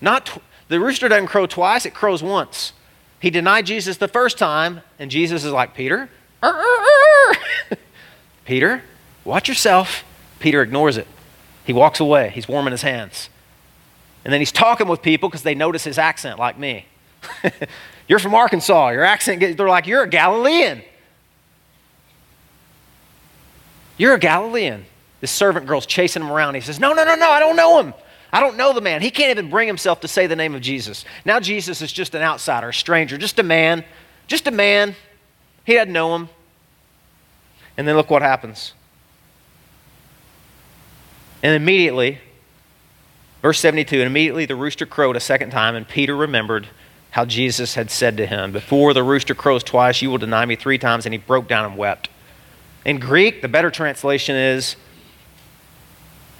not 0.00 0.40
the 0.72 0.80
rooster 0.80 1.06
doesn't 1.06 1.26
crow 1.26 1.46
twice, 1.46 1.84
it 1.84 1.92
crows 1.92 2.22
once. 2.22 2.72
He 3.20 3.28
denied 3.28 3.66
Jesus 3.66 3.98
the 3.98 4.08
first 4.08 4.38
time, 4.38 4.80
and 4.98 5.10
Jesus 5.10 5.44
is 5.44 5.52
like, 5.52 5.74
Peter, 5.74 6.08
Peter, 8.44 8.82
watch 9.24 9.48
yourself. 9.48 10.02
Peter 10.40 10.62
ignores 10.62 10.96
it. 10.96 11.06
He 11.64 11.72
walks 11.72 12.00
away. 12.00 12.30
He's 12.30 12.48
warming 12.48 12.72
his 12.72 12.82
hands. 12.82 13.28
And 14.24 14.32
then 14.32 14.40
he's 14.40 14.50
talking 14.50 14.88
with 14.88 15.02
people 15.02 15.28
because 15.28 15.42
they 15.42 15.54
notice 15.54 15.84
his 15.84 15.98
accent, 15.98 16.38
like 16.38 16.58
me. 16.58 16.86
you're 18.08 18.18
from 18.18 18.34
Arkansas. 18.34 18.88
Your 18.88 19.04
accent, 19.04 19.40
gets, 19.40 19.56
they're 19.56 19.68
like, 19.68 19.86
you're 19.86 20.02
a 20.02 20.08
Galilean. 20.08 20.82
You're 23.98 24.14
a 24.14 24.18
Galilean. 24.18 24.86
This 25.20 25.30
servant 25.30 25.66
girl's 25.66 25.86
chasing 25.86 26.22
him 26.22 26.32
around. 26.32 26.54
He 26.54 26.62
says, 26.62 26.80
No, 26.80 26.94
no, 26.94 27.04
no, 27.04 27.14
no, 27.14 27.30
I 27.30 27.38
don't 27.38 27.56
know 27.56 27.78
him. 27.78 27.94
I 28.32 28.40
don't 28.40 28.56
know 28.56 28.72
the 28.72 28.80
man. 28.80 29.02
He 29.02 29.10
can't 29.10 29.30
even 29.30 29.50
bring 29.50 29.66
himself 29.66 30.00
to 30.00 30.08
say 30.08 30.26
the 30.26 30.36
name 30.36 30.54
of 30.54 30.62
Jesus. 30.62 31.04
Now 31.24 31.38
Jesus 31.38 31.82
is 31.82 31.92
just 31.92 32.14
an 32.14 32.22
outsider, 32.22 32.70
a 32.70 32.74
stranger, 32.74 33.18
just 33.18 33.38
a 33.38 33.42
man, 33.42 33.84
just 34.26 34.46
a 34.46 34.50
man 34.50 34.94
he 35.64 35.74
doesn't 35.74 35.92
know 35.92 36.14
him. 36.14 36.28
And 37.76 37.86
then 37.86 37.96
look 37.96 38.10
what 38.10 38.22
happens. 38.22 38.74
And 41.42 41.54
immediately, 41.54 42.18
verse 43.40 43.58
72, 43.58 43.96
and 43.96 44.06
immediately 44.06 44.46
the 44.46 44.56
rooster 44.56 44.86
crowed 44.86 45.16
a 45.16 45.20
second 45.20 45.50
time, 45.50 45.74
and 45.74 45.88
Peter 45.88 46.16
remembered 46.16 46.68
how 47.10 47.24
Jesus 47.24 47.74
had 47.74 47.90
said 47.90 48.16
to 48.16 48.26
him, 48.26 48.52
Before 48.52 48.94
the 48.94 49.02
rooster 49.02 49.34
crows 49.34 49.62
twice, 49.62 50.02
you 50.02 50.10
will 50.10 50.18
deny 50.18 50.44
me 50.46 50.56
three 50.56 50.78
times. 50.78 51.04
And 51.04 51.12
he 51.12 51.18
broke 51.18 51.48
down 51.48 51.64
and 51.64 51.76
wept. 51.76 52.08
In 52.84 52.98
Greek, 52.98 53.42
the 53.42 53.48
better 53.48 53.70
translation 53.70 54.34
is, 54.34 54.76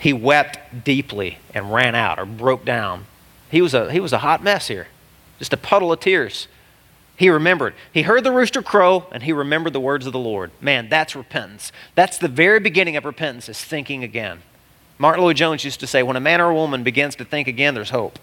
he 0.03 0.13
wept 0.13 0.83
deeply 0.83 1.39
and 1.55 1.73
ran 1.73 1.95
out 1.95 2.19
or 2.19 2.27
broke 2.27 2.65
down. 2.65 3.07
He 3.53 3.63
was 3.63 3.73
a, 3.73 3.93
he 3.93 4.01
was 4.01 4.13
a 4.13 4.19
hot 4.19 4.43
mess 4.43 4.67
here, 4.67 4.89
just 5.39 5.53
a 5.53 5.57
puddle 5.57 5.93
of 5.93 6.01
tears. 6.01 6.49
He 7.17 7.31
remembered. 7.31 7.75
He 7.93 8.03
heard 8.03 8.25
the 8.25 8.33
rooster 8.33 8.63
crow 8.63 9.07
and 9.13 9.23
he 9.23 9.33
remembered 9.33 9.75
the 9.75 9.79
words 9.79 10.05
of 10.05 10.13
the 10.13 10.19
Lord. 10.19 10.51
Man, 10.61 10.89
that's 10.89 11.15
repentance. 11.15 11.71
That's 11.95 12.19
the 12.19 12.27
very 12.27 12.59
beginning 12.59 12.97
of 12.97 13.05
repentance, 13.05 13.49
is 13.49 13.63
thinking 13.63 14.03
again. 14.03 14.41
Martyn 14.99 15.23
Lloyd-Jones 15.23 15.65
used 15.65 15.79
to 15.79 15.87
say, 15.87 16.03
when 16.03 16.17
a 16.17 16.21
man 16.21 16.41
or 16.41 16.51
a 16.51 16.55
woman 16.55 16.83
begins 16.83 17.15
to 17.15 17.25
think 17.25 17.47
again, 17.47 17.75
there's 17.75 17.91
hope. 17.91 18.19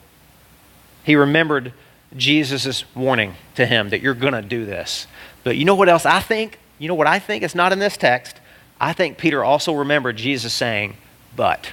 He 1.06 1.16
remembered 1.16 1.72
Jesus' 2.18 2.84
warning 2.94 3.36
to 3.56 3.66
him 3.66 3.88
that 3.92 4.02
you're 4.02 4.14
going 4.14 4.34
to 4.34 4.42
do 4.42 4.66
this. 4.66 5.08
But 5.46 5.56
you 5.56 5.64
know 5.64 5.76
what 5.76 5.88
else 5.88 6.06
I 6.06 6.20
think? 6.20 6.60
You 6.78 6.90
know 6.90 6.96
what 6.96 7.08
I 7.08 7.20
think? 7.20 7.42
It's 7.42 7.56
not 7.56 7.72
in 7.72 7.80
this 7.80 7.96
text. 7.96 8.36
I 8.82 8.92
think 8.92 9.18
Peter 9.18 9.46
also 9.46 9.74
remembered 9.74 10.18
Jesus 10.18 10.52
saying, 10.52 10.98
but. 11.36 11.72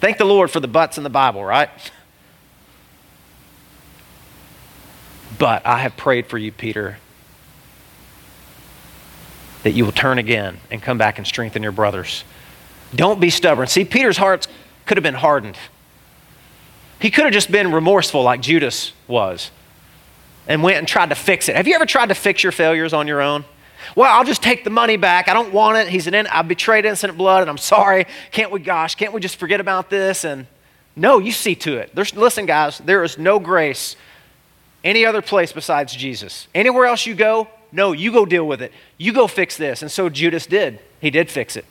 Thank 0.00 0.18
the 0.18 0.24
Lord 0.24 0.50
for 0.50 0.58
the 0.58 0.68
buts 0.68 0.98
in 0.98 1.04
the 1.04 1.10
Bible, 1.10 1.44
right? 1.44 1.70
But 5.38 5.64
I 5.64 5.78
have 5.78 5.96
prayed 5.96 6.26
for 6.26 6.38
you, 6.38 6.52
Peter, 6.52 6.98
that 9.62 9.72
you 9.72 9.84
will 9.84 9.92
turn 9.92 10.18
again 10.18 10.58
and 10.70 10.82
come 10.82 10.98
back 10.98 11.18
and 11.18 11.26
strengthen 11.26 11.62
your 11.62 11.72
brothers. 11.72 12.24
Don't 12.94 13.20
be 13.20 13.30
stubborn. 13.30 13.68
See, 13.68 13.84
Peter's 13.84 14.16
heart 14.16 14.46
could 14.86 14.96
have 14.96 15.02
been 15.02 15.14
hardened. 15.14 15.56
He 17.00 17.10
could 17.10 17.24
have 17.24 17.32
just 17.32 17.50
been 17.50 17.72
remorseful 17.72 18.22
like 18.22 18.40
Judas 18.40 18.92
was 19.08 19.50
and 20.46 20.62
went 20.62 20.78
and 20.78 20.86
tried 20.86 21.08
to 21.08 21.14
fix 21.14 21.48
it. 21.48 21.56
Have 21.56 21.66
you 21.66 21.74
ever 21.74 21.86
tried 21.86 22.10
to 22.10 22.14
fix 22.14 22.42
your 22.42 22.52
failures 22.52 22.92
on 22.92 23.06
your 23.08 23.20
own? 23.20 23.44
Well, 23.96 24.12
I'll 24.12 24.24
just 24.24 24.42
take 24.42 24.64
the 24.64 24.70
money 24.70 24.96
back. 24.96 25.28
I 25.28 25.34
don't 25.34 25.52
want 25.52 25.78
it. 25.78 25.88
He's 25.88 26.06
an 26.06 26.14
in, 26.14 26.26
I 26.26 26.42
betrayed 26.42 26.84
innocent 26.84 27.16
blood 27.16 27.42
and 27.42 27.50
I'm 27.50 27.58
sorry. 27.58 28.06
Can't 28.30 28.50
we, 28.50 28.60
gosh, 28.60 28.94
can't 28.94 29.12
we 29.12 29.20
just 29.20 29.36
forget 29.36 29.60
about 29.60 29.90
this? 29.90 30.24
And 30.24 30.46
no, 30.96 31.18
you 31.18 31.32
see 31.32 31.54
to 31.56 31.76
it. 31.76 31.94
There's, 31.94 32.14
listen, 32.14 32.46
guys, 32.46 32.78
there 32.78 33.02
is 33.04 33.18
no 33.18 33.38
grace 33.38 33.96
any 34.84 35.06
other 35.06 35.22
place 35.22 35.52
besides 35.52 35.94
Jesus. 35.94 36.48
Anywhere 36.54 36.86
else 36.86 37.06
you 37.06 37.14
go, 37.14 37.48
no, 37.70 37.92
you 37.92 38.12
go 38.12 38.26
deal 38.26 38.46
with 38.46 38.60
it. 38.60 38.72
You 38.98 39.12
go 39.12 39.26
fix 39.26 39.56
this. 39.56 39.82
And 39.82 39.90
so 39.90 40.08
Judas 40.08 40.46
did. 40.46 40.80
He 41.00 41.10
did 41.10 41.30
fix 41.30 41.56
it. 41.56 41.64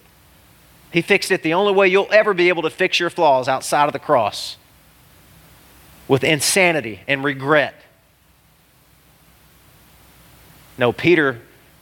He 0.91 1.01
fixed 1.01 1.31
it 1.31 1.43
the 1.43 1.53
only 1.53 1.73
way 1.73 1.87
you'll 1.87 2.11
ever 2.11 2.33
be 2.33 2.49
able 2.49 2.63
to 2.63 2.69
fix 2.69 2.99
your 2.99 3.09
flaws 3.09 3.47
outside 3.47 3.85
of 3.85 3.93
the 3.93 3.99
cross 3.99 4.57
with 6.07 6.23
insanity 6.23 6.99
and 7.07 7.23
regret. 7.23 7.75
No, 10.77 10.91
Peter 10.91 11.39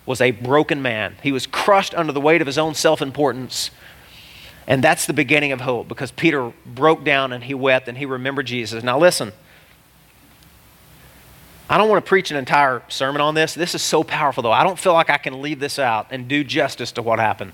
was 0.09 0.21
a 0.21 0.31
broken 0.31 0.81
man. 0.81 1.15
He 1.21 1.31
was 1.31 1.45
crushed 1.45 1.93
under 1.93 2.11
the 2.11 2.19
weight 2.19 2.41
of 2.41 2.47
his 2.47 2.57
own 2.57 2.73
self 2.73 2.99
importance. 2.99 3.69
And 4.65 4.83
that's 4.83 5.05
the 5.05 5.13
beginning 5.13 5.51
of 5.51 5.61
hope 5.61 5.87
because 5.87 6.11
Peter 6.11 6.51
broke 6.65 7.03
down 7.03 7.31
and 7.31 7.43
he 7.43 7.53
wept 7.53 7.87
and 7.87 7.95
he 7.95 8.07
remembered 8.07 8.47
Jesus. 8.47 8.83
Now, 8.83 8.97
listen. 8.97 9.33
I 11.69 11.77
don't 11.77 11.87
want 11.87 12.03
to 12.03 12.09
preach 12.09 12.31
an 12.31 12.37
entire 12.37 12.81
sermon 12.87 13.21
on 13.21 13.35
this. 13.35 13.53
This 13.53 13.75
is 13.75 13.83
so 13.83 14.03
powerful, 14.03 14.41
though. 14.41 14.51
I 14.51 14.63
don't 14.63 14.79
feel 14.79 14.93
like 14.93 15.11
I 15.11 15.17
can 15.17 15.43
leave 15.43 15.59
this 15.59 15.77
out 15.77 16.07
and 16.09 16.27
do 16.27 16.43
justice 16.43 16.91
to 16.93 17.03
what 17.03 17.19
happened. 17.19 17.53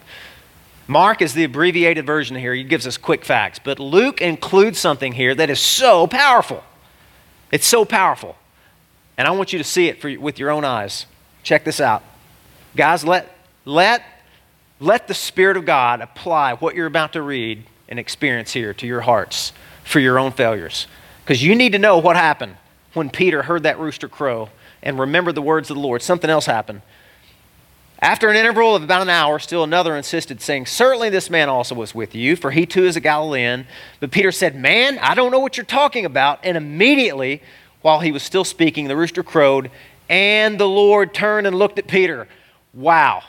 Mark 0.87 1.21
is 1.21 1.33
the 1.33 1.43
abbreviated 1.43 2.05
version 2.05 2.37
here. 2.37 2.53
He 2.53 2.63
gives 2.63 2.87
us 2.87 2.95
quick 2.97 3.25
facts. 3.25 3.59
But 3.59 3.81
Luke 3.81 4.21
includes 4.21 4.79
something 4.79 5.11
here 5.11 5.35
that 5.35 5.49
is 5.49 5.59
so 5.59 6.07
powerful. 6.07 6.63
It's 7.51 7.67
so 7.67 7.83
powerful. 7.83 8.37
And 9.17 9.27
I 9.27 9.31
want 9.31 9.51
you 9.51 9.59
to 9.59 9.65
see 9.65 9.89
it 9.89 9.99
for, 9.99 10.17
with 10.17 10.39
your 10.39 10.51
own 10.51 10.63
eyes. 10.63 11.05
Check 11.43 11.65
this 11.65 11.81
out. 11.81 12.01
Guys, 12.75 13.05
let, 13.05 13.33
let, 13.63 14.03
let 14.79 15.07
the 15.07 15.13
Spirit 15.13 15.55
of 15.55 15.65
God 15.65 16.01
apply 16.01 16.55
what 16.55 16.75
you're 16.75 16.87
about 16.87 17.13
to 17.13 17.21
read 17.21 17.63
and 17.87 17.99
experience 17.99 18.51
here 18.51 18.73
to 18.73 18.87
your 18.87 19.01
hearts 19.01 19.53
for 19.83 19.99
your 19.99 20.19
own 20.19 20.31
failures. 20.31 20.87
Because 21.23 21.41
you 21.41 21.55
need 21.55 21.71
to 21.71 21.79
know 21.79 21.97
what 21.97 22.15
happened 22.15 22.57
when 22.93 23.09
Peter 23.09 23.43
heard 23.43 23.63
that 23.63 23.79
rooster 23.79 24.07
crow 24.07 24.49
and 24.83 24.99
remembered 24.99 25.35
the 25.35 25.41
words 25.41 25.69
of 25.69 25.75
the 25.75 25.81
Lord, 25.81 26.01
something 26.01 26.29
else 26.29 26.45
happened. 26.45 26.81
After 27.99 28.29
an 28.29 28.35
interval 28.35 28.75
of 28.75 28.83
about 28.83 29.01
an 29.01 29.09
hour, 29.09 29.39
still 29.39 29.63
another 29.63 29.95
insisted, 29.95 30.41
saying, 30.41 30.65
Certainly 30.65 31.09
this 31.09 31.29
man 31.29 31.47
also 31.47 31.75
was 31.75 31.95
with 31.95 32.13
you, 32.13 32.35
for 32.35 32.51
he 32.51 32.65
too 32.65 32.85
is 32.85 32.95
a 32.95 32.99
Galilean. 32.99 33.65
But 33.99 34.11
Peter 34.11 34.31
said, 34.31 34.55
Man, 34.55 34.99
I 34.99 35.15
don't 35.15 35.31
know 35.31 35.39
what 35.39 35.55
you're 35.55 35.65
talking 35.65 36.05
about. 36.05 36.39
And 36.43 36.57
immediately, 36.57 37.41
while 37.81 38.01
he 38.01 38.11
was 38.11 38.21
still 38.21 38.43
speaking, 38.43 38.87
the 38.87 38.97
rooster 38.97 39.23
crowed, 39.23 39.71
and 40.09 40.59
the 40.59 40.67
Lord 40.67 41.13
turned 41.13 41.47
and 41.47 41.57
looked 41.57 41.79
at 41.79 41.87
Peter. 41.87 42.27
Wow. 42.75 43.23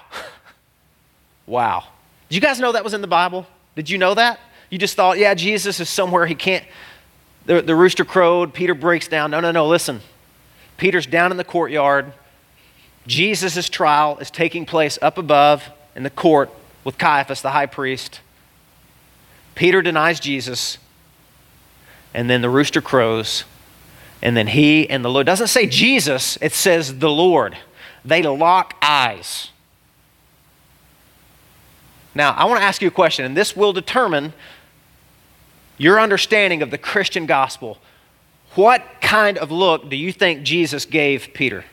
wow. 1.47 1.85
Did 2.29 2.35
you 2.35 2.41
guys 2.41 2.61
know 2.61 2.73
that 2.73 2.85
was 2.85 2.95
in 2.95 3.01
the 3.01 3.07
Bible? 3.07 3.47
Did 3.75 3.89
you 3.89 3.99
know 3.99 4.15
that? 4.15 4.41
You 4.69 4.79
just 4.79 4.97
thought, 4.97 5.17
yeah, 5.17 5.35
Jesus 5.35 5.81
is 5.81 5.89
somewhere 5.89 6.27
he 6.27 6.35
can't 6.35 6.65
the, 7.47 7.63
the 7.63 7.75
rooster 7.75 8.05
crowed. 8.05 8.53
Peter 8.53 8.75
breaks 8.75 9.09
down. 9.09 9.31
No, 9.31 9.41
no, 9.41 9.53
no, 9.53 9.67
listen. 9.67 10.01
Peter's 10.77 11.07
down 11.07 11.31
in 11.31 11.37
the 11.37 11.45
courtyard. 11.45 12.13
Jesus' 13.07 13.69
trial 13.69 14.19
is 14.19 14.31
taking 14.31 14.67
place 14.67 14.99
up 15.01 15.17
above 15.17 15.71
in 15.95 16.03
the 16.03 16.11
court 16.11 16.51
with 16.85 16.99
Caiaphas, 16.99 17.41
the 17.41 17.53
high 17.53 17.67
priest. 17.67 18.21
Peter 19.55 19.81
denies 19.81 20.21
Jesus, 20.21 20.77
and 22.13 22.29
then 22.29 22.43
the 22.43 22.51
rooster 22.51 22.83
crows, 22.83 23.45
and 24.21 24.37
then 24.37 24.49
he 24.49 24.91
and 24.91 25.05
the 25.05 25.09
Lord. 25.09 25.27
It 25.27 25.31
doesn't 25.31 25.47
say 25.47 25.67
Jesus, 25.67 26.37
it 26.43 26.53
says 26.53 26.99
the 26.99 27.11
Lord. 27.11 27.57
They 28.07 28.23
lock 28.23 28.75
eyes. 28.81 29.51
Now, 32.15 32.33
I 32.33 32.45
want 32.47 32.61
to 32.61 32.65
ask 32.65 32.81
you 32.81 32.89
a 32.89 32.93
question, 32.93 33.25
and 33.25 33.37
this 33.37 33.55
will 33.55 33.73
determine 33.73 34.33
your 35.77 36.01
understanding 36.01 36.63
of 36.63 36.71
the 36.71 36.79
Christian 36.79 37.27
gospel. 37.27 37.79
What 38.55 38.83
kind 39.03 39.37
of 39.37 39.51
look 39.51 39.91
do 39.91 39.97
you 39.97 40.13
think 40.13 40.43
Jesus 40.45 40.87
gave 40.87 41.35
Peter? 41.35 41.65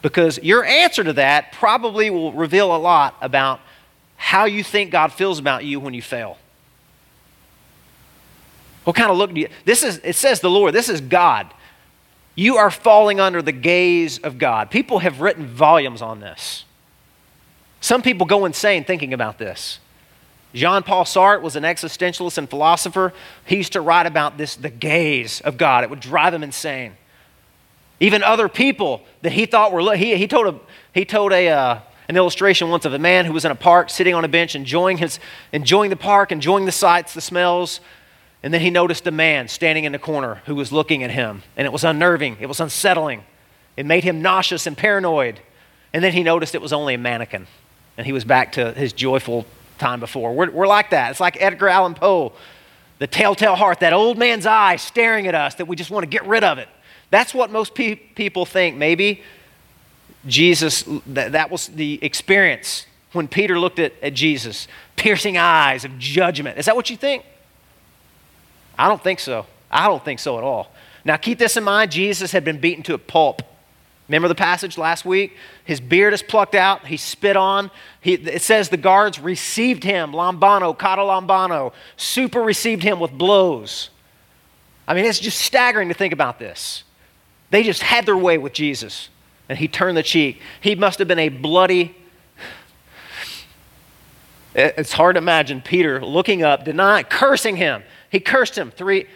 Because 0.00 0.38
your 0.42 0.64
answer 0.64 1.04
to 1.04 1.12
that 1.14 1.52
probably 1.52 2.08
will 2.08 2.32
reveal 2.32 2.74
a 2.74 2.78
lot 2.78 3.16
about 3.20 3.60
how 4.16 4.46
you 4.46 4.62
think 4.64 4.90
God 4.90 5.12
feels 5.12 5.38
about 5.38 5.64
you 5.64 5.80
when 5.80 5.92
you 5.92 6.00
fail. 6.00 6.38
What 8.84 8.96
kind 8.96 9.10
of 9.10 9.18
look 9.18 9.34
do 9.34 9.40
you 9.40 9.48
This 9.66 9.82
is 9.82 10.00
it 10.02 10.16
says 10.16 10.40
the 10.40 10.48
Lord, 10.48 10.72
this 10.72 10.88
is 10.88 11.00
God. 11.00 11.52
You 12.38 12.56
are 12.56 12.70
falling 12.70 13.18
under 13.18 13.42
the 13.42 13.50
gaze 13.50 14.18
of 14.18 14.38
God. 14.38 14.70
People 14.70 15.00
have 15.00 15.20
written 15.20 15.44
volumes 15.44 16.00
on 16.00 16.20
this. 16.20 16.64
Some 17.80 18.00
people 18.00 18.28
go 18.28 18.44
insane 18.44 18.84
thinking 18.84 19.12
about 19.12 19.38
this. 19.38 19.80
Jean 20.54 20.84
Paul 20.84 21.02
Sartre 21.02 21.42
was 21.42 21.56
an 21.56 21.64
existentialist 21.64 22.38
and 22.38 22.48
philosopher. 22.48 23.12
He 23.44 23.56
used 23.56 23.72
to 23.72 23.80
write 23.80 24.06
about 24.06 24.38
this 24.38 24.54
the 24.54 24.70
gaze 24.70 25.40
of 25.40 25.58
God. 25.58 25.82
It 25.82 25.90
would 25.90 25.98
drive 25.98 26.32
him 26.32 26.44
insane. 26.44 26.92
Even 27.98 28.22
other 28.22 28.48
people 28.48 29.02
that 29.22 29.32
he 29.32 29.44
thought 29.44 29.72
were, 29.72 29.96
he, 29.96 30.16
he 30.16 30.28
told, 30.28 30.46
a, 30.46 30.60
he 30.94 31.04
told 31.04 31.32
a, 31.32 31.48
uh, 31.48 31.80
an 32.08 32.16
illustration 32.16 32.70
once 32.70 32.84
of 32.84 32.94
a 32.94 33.00
man 33.00 33.24
who 33.24 33.32
was 33.32 33.44
in 33.44 33.50
a 33.50 33.56
park 33.56 33.90
sitting 33.90 34.14
on 34.14 34.24
a 34.24 34.28
bench 34.28 34.54
enjoying, 34.54 34.98
his, 34.98 35.18
enjoying 35.52 35.90
the 35.90 35.96
park, 35.96 36.30
enjoying 36.30 36.66
the 36.66 36.72
sights, 36.72 37.14
the 37.14 37.20
smells. 37.20 37.80
And 38.42 38.54
then 38.54 38.60
he 38.60 38.70
noticed 38.70 39.06
a 39.06 39.10
man 39.10 39.48
standing 39.48 39.84
in 39.84 39.92
the 39.92 39.98
corner 39.98 40.42
who 40.46 40.54
was 40.54 40.72
looking 40.72 41.02
at 41.02 41.10
him. 41.10 41.42
And 41.56 41.66
it 41.66 41.72
was 41.72 41.84
unnerving, 41.84 42.36
it 42.40 42.46
was 42.46 42.60
unsettling. 42.60 43.24
It 43.76 43.86
made 43.86 44.04
him 44.04 44.22
nauseous 44.22 44.66
and 44.66 44.76
paranoid. 44.76 45.40
And 45.92 46.02
then 46.02 46.12
he 46.12 46.22
noticed 46.22 46.54
it 46.54 46.62
was 46.62 46.72
only 46.72 46.94
a 46.94 46.98
mannequin. 46.98 47.46
And 47.96 48.06
he 48.06 48.12
was 48.12 48.24
back 48.24 48.52
to 48.52 48.72
his 48.72 48.92
joyful 48.92 49.46
time 49.78 50.00
before. 50.00 50.34
We're, 50.34 50.50
we're 50.50 50.66
like 50.66 50.90
that. 50.90 51.10
It's 51.10 51.20
like 51.20 51.40
Edgar 51.40 51.68
Allan 51.68 51.94
Poe, 51.94 52.32
the 52.98 53.06
telltale 53.06 53.54
heart, 53.54 53.80
that 53.80 53.92
old 53.92 54.18
man's 54.18 54.46
eye 54.46 54.76
staring 54.76 55.26
at 55.26 55.34
us 55.34 55.54
that 55.56 55.66
we 55.66 55.76
just 55.76 55.90
want 55.90 56.04
to 56.04 56.08
get 56.08 56.26
rid 56.26 56.44
of 56.44 56.58
it. 56.58 56.68
That's 57.10 57.32
what 57.32 57.50
most 57.50 57.74
pe- 57.74 57.94
people 57.94 58.44
think. 58.44 58.76
Maybe 58.76 59.22
Jesus, 60.26 60.84
that, 61.06 61.32
that 61.32 61.50
was 61.50 61.68
the 61.68 61.98
experience 62.02 62.86
when 63.12 63.28
Peter 63.28 63.58
looked 63.58 63.78
at, 63.78 63.92
at 64.02 64.14
Jesus, 64.14 64.68
piercing 64.96 65.38
eyes 65.38 65.84
of 65.84 65.98
judgment. 65.98 66.58
Is 66.58 66.66
that 66.66 66.76
what 66.76 66.90
you 66.90 66.96
think? 66.96 67.24
I 68.78 68.88
don't 68.88 69.02
think 69.02 69.20
so. 69.20 69.46
I 69.70 69.86
don't 69.88 70.04
think 70.04 70.20
so 70.20 70.38
at 70.38 70.44
all. 70.44 70.72
Now, 71.04 71.16
keep 71.16 71.38
this 71.38 71.56
in 71.56 71.64
mind 71.64 71.90
Jesus 71.90 72.32
had 72.32 72.44
been 72.44 72.58
beaten 72.58 72.82
to 72.84 72.94
a 72.94 72.98
pulp. 72.98 73.42
Remember 74.08 74.28
the 74.28 74.34
passage 74.34 74.78
last 74.78 75.04
week? 75.04 75.36
His 75.64 75.80
beard 75.80 76.14
is 76.14 76.22
plucked 76.22 76.54
out, 76.54 76.86
he's 76.86 77.02
spit 77.02 77.36
on. 77.36 77.70
He, 78.00 78.14
it 78.14 78.40
says 78.40 78.70
the 78.70 78.78
guards 78.78 79.18
received 79.18 79.84
him, 79.84 80.12
lambano, 80.12 80.76
kata 80.76 81.02
lambano, 81.02 81.72
super 81.98 82.40
received 82.40 82.82
him 82.82 83.00
with 83.00 83.12
blows. 83.12 83.90
I 84.86 84.94
mean, 84.94 85.04
it's 85.04 85.18
just 85.18 85.38
staggering 85.38 85.88
to 85.88 85.94
think 85.94 86.14
about 86.14 86.38
this. 86.38 86.84
They 87.50 87.62
just 87.62 87.82
had 87.82 88.06
their 88.06 88.16
way 88.16 88.38
with 88.38 88.54
Jesus, 88.54 89.10
and 89.48 89.58
he 89.58 89.68
turned 89.68 89.96
the 89.96 90.02
cheek. 90.02 90.40
He 90.62 90.74
must 90.74 90.98
have 90.98 91.08
been 91.08 91.18
a 91.18 91.28
bloody. 91.28 91.94
It's 94.54 94.92
hard 94.92 95.14
to 95.14 95.18
imagine 95.18 95.60
Peter 95.60 96.04
looking 96.04 96.42
up, 96.42 96.64
denying, 96.64 97.04
cursing 97.04 97.56
him. 97.56 97.82
He 98.10 98.20
cursed 98.20 98.56
him 98.56 98.70
three, 98.70 99.06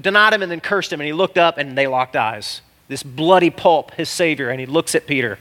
denied 0.00 0.32
him, 0.32 0.42
and 0.42 0.50
then 0.50 0.60
cursed 0.60 0.92
him, 0.92 1.00
and 1.00 1.06
he 1.06 1.12
looked 1.12 1.38
up, 1.38 1.58
and 1.58 1.76
they 1.76 1.86
locked 1.86 2.16
eyes. 2.16 2.62
This 2.88 3.02
bloody 3.02 3.50
pulp, 3.50 3.92
his 3.94 4.08
Savior, 4.08 4.50
and 4.50 4.58
he 4.58 4.66
looks 4.66 4.94
at 4.94 5.06
Peter. 5.06 5.38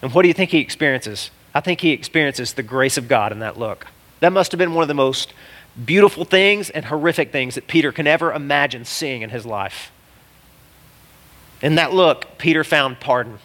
And 0.00 0.12
what 0.14 0.22
do 0.22 0.28
you 0.28 0.34
think 0.34 0.50
he 0.50 0.58
experiences? 0.58 1.30
I 1.54 1.60
think 1.60 1.80
he 1.80 1.90
experiences 1.90 2.54
the 2.54 2.62
grace 2.62 2.96
of 2.96 3.08
God 3.08 3.32
in 3.32 3.40
that 3.40 3.58
look. 3.58 3.88
That 4.20 4.32
must 4.32 4.52
have 4.52 4.58
been 4.58 4.74
one 4.74 4.82
of 4.82 4.88
the 4.88 4.94
most 4.94 5.34
beautiful 5.84 6.24
things 6.24 6.70
and 6.70 6.84
horrific 6.84 7.30
things 7.32 7.54
that 7.56 7.66
Peter 7.66 7.92
can 7.92 8.06
ever 8.06 8.32
imagine 8.32 8.84
seeing 8.84 9.22
in 9.22 9.30
his 9.30 9.44
life. 9.44 9.92
In 11.60 11.74
that 11.74 11.92
look, 11.92 12.38
Peter 12.38 12.64
found 12.64 13.00
pardon. 13.00 13.32
There 13.32 13.40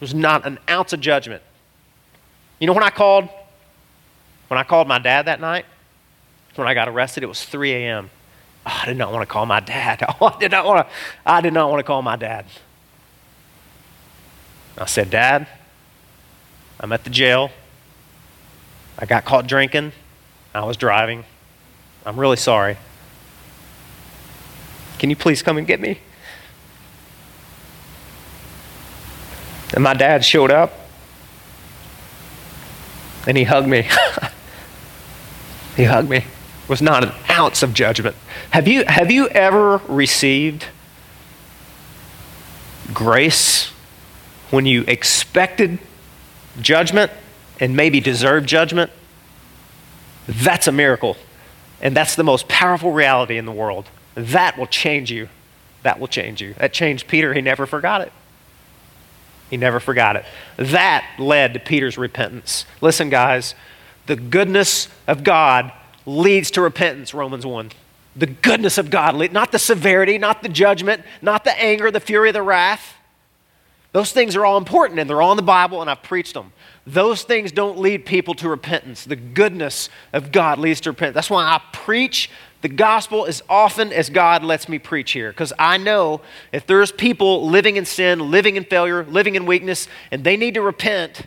was 0.00 0.14
not 0.14 0.46
an 0.46 0.58
ounce 0.68 0.92
of 0.92 1.00
judgment. 1.00 1.42
You 2.58 2.66
know 2.66 2.72
when 2.72 2.84
I 2.84 2.90
called? 2.90 3.28
When 4.48 4.58
I 4.58 4.62
called 4.62 4.88
my 4.88 4.98
dad 4.98 5.26
that 5.26 5.40
night, 5.40 5.66
when 6.58 6.68
I 6.68 6.74
got 6.74 6.88
arrested, 6.88 7.22
it 7.22 7.26
was 7.26 7.44
3 7.44 7.72
a.m. 7.72 8.10
Oh, 8.66 8.80
I 8.82 8.86
did 8.86 8.96
not 8.96 9.12
want 9.12 9.22
to 9.22 9.32
call 9.32 9.46
my 9.46 9.60
dad. 9.60 10.02
Oh, 10.20 10.26
I 10.26 10.38
did 10.38 10.50
not 10.50 10.66
want 10.66 10.86
to, 10.86 10.94
I 11.24 11.40
did 11.40 11.52
not 11.52 11.70
want 11.70 11.80
to 11.80 11.84
call 11.84 12.02
my 12.02 12.16
dad. 12.16 12.44
I 14.76 14.86
said, 14.86 15.10
Dad, 15.10 15.48
I'm 16.78 16.92
at 16.92 17.02
the 17.04 17.10
jail. 17.10 17.50
I 18.98 19.06
got 19.06 19.24
caught 19.24 19.46
drinking. 19.46 19.92
I 20.54 20.64
was 20.64 20.76
driving. 20.76 21.24
I'm 22.06 22.18
really 22.18 22.36
sorry. 22.36 22.76
Can 24.98 25.10
you 25.10 25.16
please 25.16 25.42
come 25.42 25.58
and 25.58 25.66
get 25.66 25.80
me? 25.80 26.00
And 29.74 29.82
my 29.82 29.94
dad 29.94 30.24
showed 30.24 30.50
up 30.50 30.72
and 33.26 33.36
he 33.36 33.44
hugged 33.44 33.68
me. 33.68 33.82
he 35.76 35.84
hugged 35.84 36.08
me. 36.08 36.24
Was 36.68 36.82
not 36.82 37.02
an 37.02 37.12
ounce 37.30 37.62
of 37.62 37.72
judgment. 37.72 38.14
Have 38.50 38.68
you, 38.68 38.84
have 38.84 39.10
you 39.10 39.26
ever 39.28 39.78
received 39.88 40.66
grace 42.92 43.68
when 44.50 44.66
you 44.66 44.84
expected 44.86 45.78
judgment 46.60 47.10
and 47.58 47.74
maybe 47.74 48.00
deserved 48.00 48.46
judgment? 48.46 48.90
That's 50.26 50.66
a 50.66 50.72
miracle. 50.72 51.16
And 51.80 51.96
that's 51.96 52.16
the 52.16 52.24
most 52.24 52.48
powerful 52.48 52.92
reality 52.92 53.38
in 53.38 53.46
the 53.46 53.52
world. 53.52 53.88
That 54.14 54.58
will 54.58 54.66
change 54.66 55.10
you. 55.10 55.28
That 55.84 55.98
will 55.98 56.08
change 56.08 56.42
you. 56.42 56.54
That 56.54 56.72
changed 56.72 57.06
Peter. 57.08 57.32
He 57.32 57.40
never 57.40 57.66
forgot 57.66 58.02
it. 58.02 58.12
He 59.48 59.56
never 59.56 59.80
forgot 59.80 60.16
it. 60.16 60.24
That 60.56 61.06
led 61.18 61.54
to 61.54 61.60
Peter's 61.60 61.96
repentance. 61.96 62.66
Listen, 62.82 63.08
guys, 63.08 63.54
the 64.06 64.16
goodness 64.16 64.88
of 65.06 65.24
God 65.24 65.72
leads 66.08 66.50
to 66.52 66.62
repentance, 66.62 67.12
Romans 67.12 67.44
1. 67.44 67.70
The 68.16 68.26
goodness 68.26 68.78
of 68.78 68.90
God, 68.90 69.32
not 69.32 69.52
the 69.52 69.58
severity, 69.58 70.18
not 70.18 70.42
the 70.42 70.48
judgment, 70.48 71.02
not 71.22 71.44
the 71.44 71.56
anger, 71.60 71.90
the 71.90 72.00
fury, 72.00 72.32
the 72.32 72.42
wrath. 72.42 72.94
Those 73.92 74.12
things 74.12 74.34
are 74.34 74.44
all 74.44 74.58
important 74.58 74.98
and 74.98 75.08
they're 75.08 75.22
all 75.22 75.32
in 75.32 75.36
the 75.36 75.42
Bible 75.42 75.80
and 75.80 75.90
I've 75.90 76.02
preached 76.02 76.34
them. 76.34 76.52
Those 76.86 77.22
things 77.22 77.52
don't 77.52 77.78
lead 77.78 78.06
people 78.06 78.34
to 78.34 78.48
repentance. 78.48 79.04
The 79.04 79.16
goodness 79.16 79.88
of 80.12 80.32
God 80.32 80.58
leads 80.58 80.80
to 80.82 80.90
repentance. 80.90 81.14
That's 81.14 81.30
why 81.30 81.44
I 81.44 81.60
preach 81.72 82.30
the 82.60 82.68
gospel 82.68 83.26
as 83.26 83.42
often 83.48 83.92
as 83.92 84.10
God 84.10 84.42
lets 84.42 84.68
me 84.68 84.78
preach 84.78 85.12
here. 85.12 85.30
Because 85.30 85.52
I 85.58 85.76
know 85.76 86.22
if 86.52 86.66
there's 86.66 86.90
people 86.90 87.48
living 87.48 87.76
in 87.76 87.84
sin, 87.84 88.30
living 88.30 88.56
in 88.56 88.64
failure, 88.64 89.04
living 89.04 89.36
in 89.36 89.46
weakness, 89.46 89.88
and 90.10 90.24
they 90.24 90.36
need 90.36 90.54
to 90.54 90.62
repent, 90.62 91.22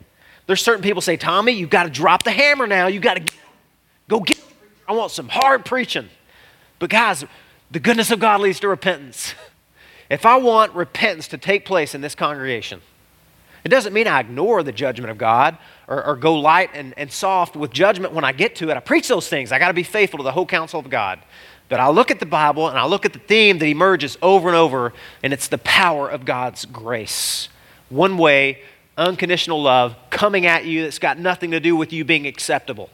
there's 0.48 0.62
certain 0.62 0.84
people 0.84 1.02
say, 1.02 1.18
Tommy, 1.18 1.54
you've 1.54 1.70
got 1.70 1.84
to 1.84 1.90
drop 1.90 2.24
the 2.24 2.32
hammer 2.32 2.68
now. 2.68 2.88
You've 2.88 3.04
got 3.04 3.26
to 3.26 3.34
go 4.08 4.20
get, 4.20 4.40
I 4.92 4.94
want 4.94 5.12
some 5.12 5.30
hard 5.30 5.64
preaching. 5.64 6.10
But 6.78 6.90
guys, 6.90 7.24
the 7.72 7.80
goodness 7.80 8.12
of 8.12 8.20
God 8.20 8.42
leads 8.42 8.60
to 8.60 8.68
repentance. 8.68 9.34
If 10.10 10.26
I 10.26 10.36
want 10.36 10.74
repentance 10.74 11.30
to 11.30 11.38
take 11.38 11.64
place 11.64 11.96
in 11.96 12.02
this 12.02 12.14
congregation, 12.14 12.82
it 13.64 13.70
doesn't 13.70 13.94
mean 13.94 14.06
I 14.06 14.20
ignore 14.20 14.64
the 14.64 14.74
judgment 14.74 15.10
of 15.10 15.18
God 15.18 15.58
or, 15.88 16.06
or 16.06 16.18
go 16.18 16.36
light 16.36 16.72
and, 16.74 16.94
and 16.98 17.10
soft 17.10 17.56
with 17.56 17.72
judgment 17.72 18.14
when 18.14 18.26
I 18.26 18.34
get 18.34 18.58
to 18.58 18.70
it. 18.70 18.76
I 18.76 18.82
preach 18.82 19.08
those 19.08 19.30
things. 19.30 19.54
I 19.54 19.60
got 19.60 19.70
to 19.70 19.74
be 19.74 19.84
faithful 19.84 20.18
to 20.18 20.24
the 20.24 20.34
whole 20.34 20.46
counsel 20.46 20.82
of 20.82 20.90
God. 20.90 21.20
But 21.70 21.80
I 21.80 21.88
look 21.88 22.12
at 22.12 22.20
the 22.20 22.26
Bible 22.26 22.68
and 22.68 22.78
I 22.78 22.86
look 22.86 23.06
at 23.06 23.14
the 23.14 23.20
theme 23.20 23.60
that 23.60 23.68
emerges 23.68 24.18
over 24.22 24.50
and 24.50 24.58
over, 24.58 24.92
and 25.24 25.32
it's 25.32 25.48
the 25.48 25.60
power 25.60 26.10
of 26.10 26.26
God's 26.26 26.66
grace. 26.66 27.48
One 27.88 28.18
way, 28.18 28.62
unconditional 28.98 29.64
love 29.64 29.96
coming 30.10 30.46
at 30.46 30.66
you 30.66 30.84
that's 30.84 31.00
got 31.00 31.18
nothing 31.18 31.52
to 31.52 31.62
do 31.62 31.78
with 31.78 31.94
you 31.94 32.04
being 32.04 32.28
acceptable. 32.28 32.90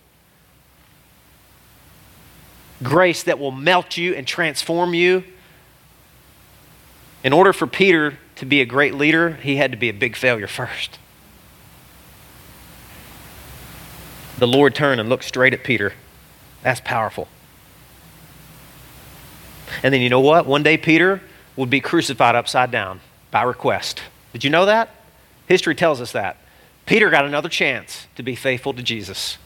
Grace 2.83 3.23
that 3.23 3.39
will 3.39 3.51
melt 3.51 3.97
you 3.97 4.13
and 4.13 4.27
transform 4.27 4.93
you 4.93 5.23
in 7.23 7.33
order 7.33 7.51
for 7.51 7.67
Peter 7.67 8.17
to 8.35 8.45
be 8.45 8.61
a 8.61 8.65
great 8.65 8.93
leader, 8.93 9.33
he 9.33 9.57
had 9.57 9.71
to 9.71 9.77
be 9.77 9.89
a 9.89 9.93
big 9.93 10.15
failure 10.15 10.47
first. 10.47 10.99
The 14.37 14.47
Lord 14.47 14.75
turned 14.75 15.01
and 15.01 15.09
looked 15.09 15.23
straight 15.23 15.53
at 15.53 15.63
Peter. 15.63 15.93
That's 16.61 16.79
powerful. 16.79 17.27
And 19.81 19.93
then 19.93 20.01
you 20.01 20.09
know 20.09 20.21
what? 20.21 20.45
One 20.45 20.63
day 20.63 20.77
Peter 20.77 21.21
would 21.55 21.69
be 21.69 21.81
crucified 21.81 22.35
upside 22.35 22.71
down. 22.71 23.01
by 23.29 23.43
request. 23.43 24.01
Did 24.31 24.45
you 24.45 24.49
know 24.49 24.65
that? 24.65 24.89
History 25.47 25.75
tells 25.75 25.99
us 25.99 26.13
that. 26.13 26.37
Peter 26.85 27.09
got 27.09 27.25
another 27.25 27.49
chance 27.49 28.07
to 28.15 28.23
be 28.23 28.35
faithful 28.35 28.73
to 28.73 28.81
Jesus. 28.81 29.37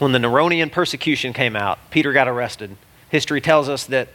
When 0.00 0.12
the 0.12 0.18
Neronian 0.18 0.72
persecution 0.72 1.34
came 1.34 1.54
out, 1.54 1.78
Peter 1.90 2.14
got 2.14 2.26
arrested. 2.26 2.74
History 3.10 3.42
tells 3.42 3.68
us 3.68 3.84
that 3.84 4.08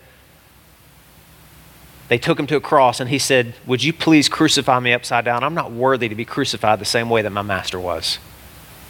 they 2.08 2.18
took 2.18 2.40
him 2.40 2.48
to 2.48 2.56
a 2.56 2.60
cross 2.60 3.00
and 3.00 3.08
he 3.08 3.20
said, 3.20 3.54
Would 3.68 3.84
you 3.84 3.94
please 3.94 4.28
crucify 4.28 4.80
me 4.80 4.94
upside 4.94 5.26
down? 5.26 5.44
I'm 5.44 5.54
not 5.54 5.72
worthy 5.72 6.10
to 6.10 6.16
be 6.16 6.26
crucified 6.26 6.80
the 6.80 6.86
same 6.86 7.08
way 7.08 7.22
that 7.22 7.30
my 7.30 7.44
master 7.44 7.80
was. 7.80 8.18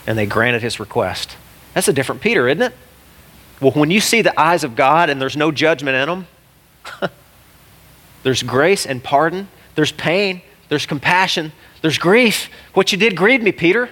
And 0.07 0.17
they 0.17 0.25
granted 0.25 0.61
his 0.61 0.79
request. 0.79 1.35
That's 1.73 1.89
a 1.89 1.93
different 1.93 2.21
Peter, 2.21 2.47
isn't 2.47 2.61
it? 2.61 2.73
Well, 3.59 3.71
when 3.71 3.91
you 3.91 3.99
see 3.99 4.21
the 4.21 4.39
eyes 4.39 4.63
of 4.63 4.77
God 4.77 5.09
and 5.09 5.21
there's 5.21 5.35
no 5.35 5.51
judgment 5.51 5.97
in 5.97 6.07
them, 6.07 6.27
there's 8.23 8.41
grace 8.41 8.85
and 8.85 9.03
pardon, 9.03 9.49
there's 9.75 9.91
pain, 9.91 10.41
there's 10.69 10.85
compassion, 10.85 11.51
there's 11.81 11.97
grief. 11.97 12.49
What 12.73 12.93
you 12.93 12.97
did 12.97 13.17
grieved 13.17 13.43
me, 13.43 13.51
Peter. 13.51 13.89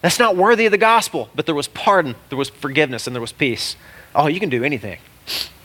That's 0.00 0.18
not 0.18 0.36
worthy 0.36 0.66
of 0.66 0.72
the 0.72 0.78
gospel. 0.78 1.28
But 1.34 1.46
there 1.46 1.54
was 1.54 1.68
pardon, 1.68 2.14
there 2.28 2.38
was 2.38 2.50
forgiveness, 2.50 3.06
and 3.06 3.16
there 3.16 3.20
was 3.20 3.32
peace. 3.32 3.76
Oh, 4.14 4.26
you 4.26 4.40
can 4.40 4.48
do 4.48 4.64
anything. 4.64 4.98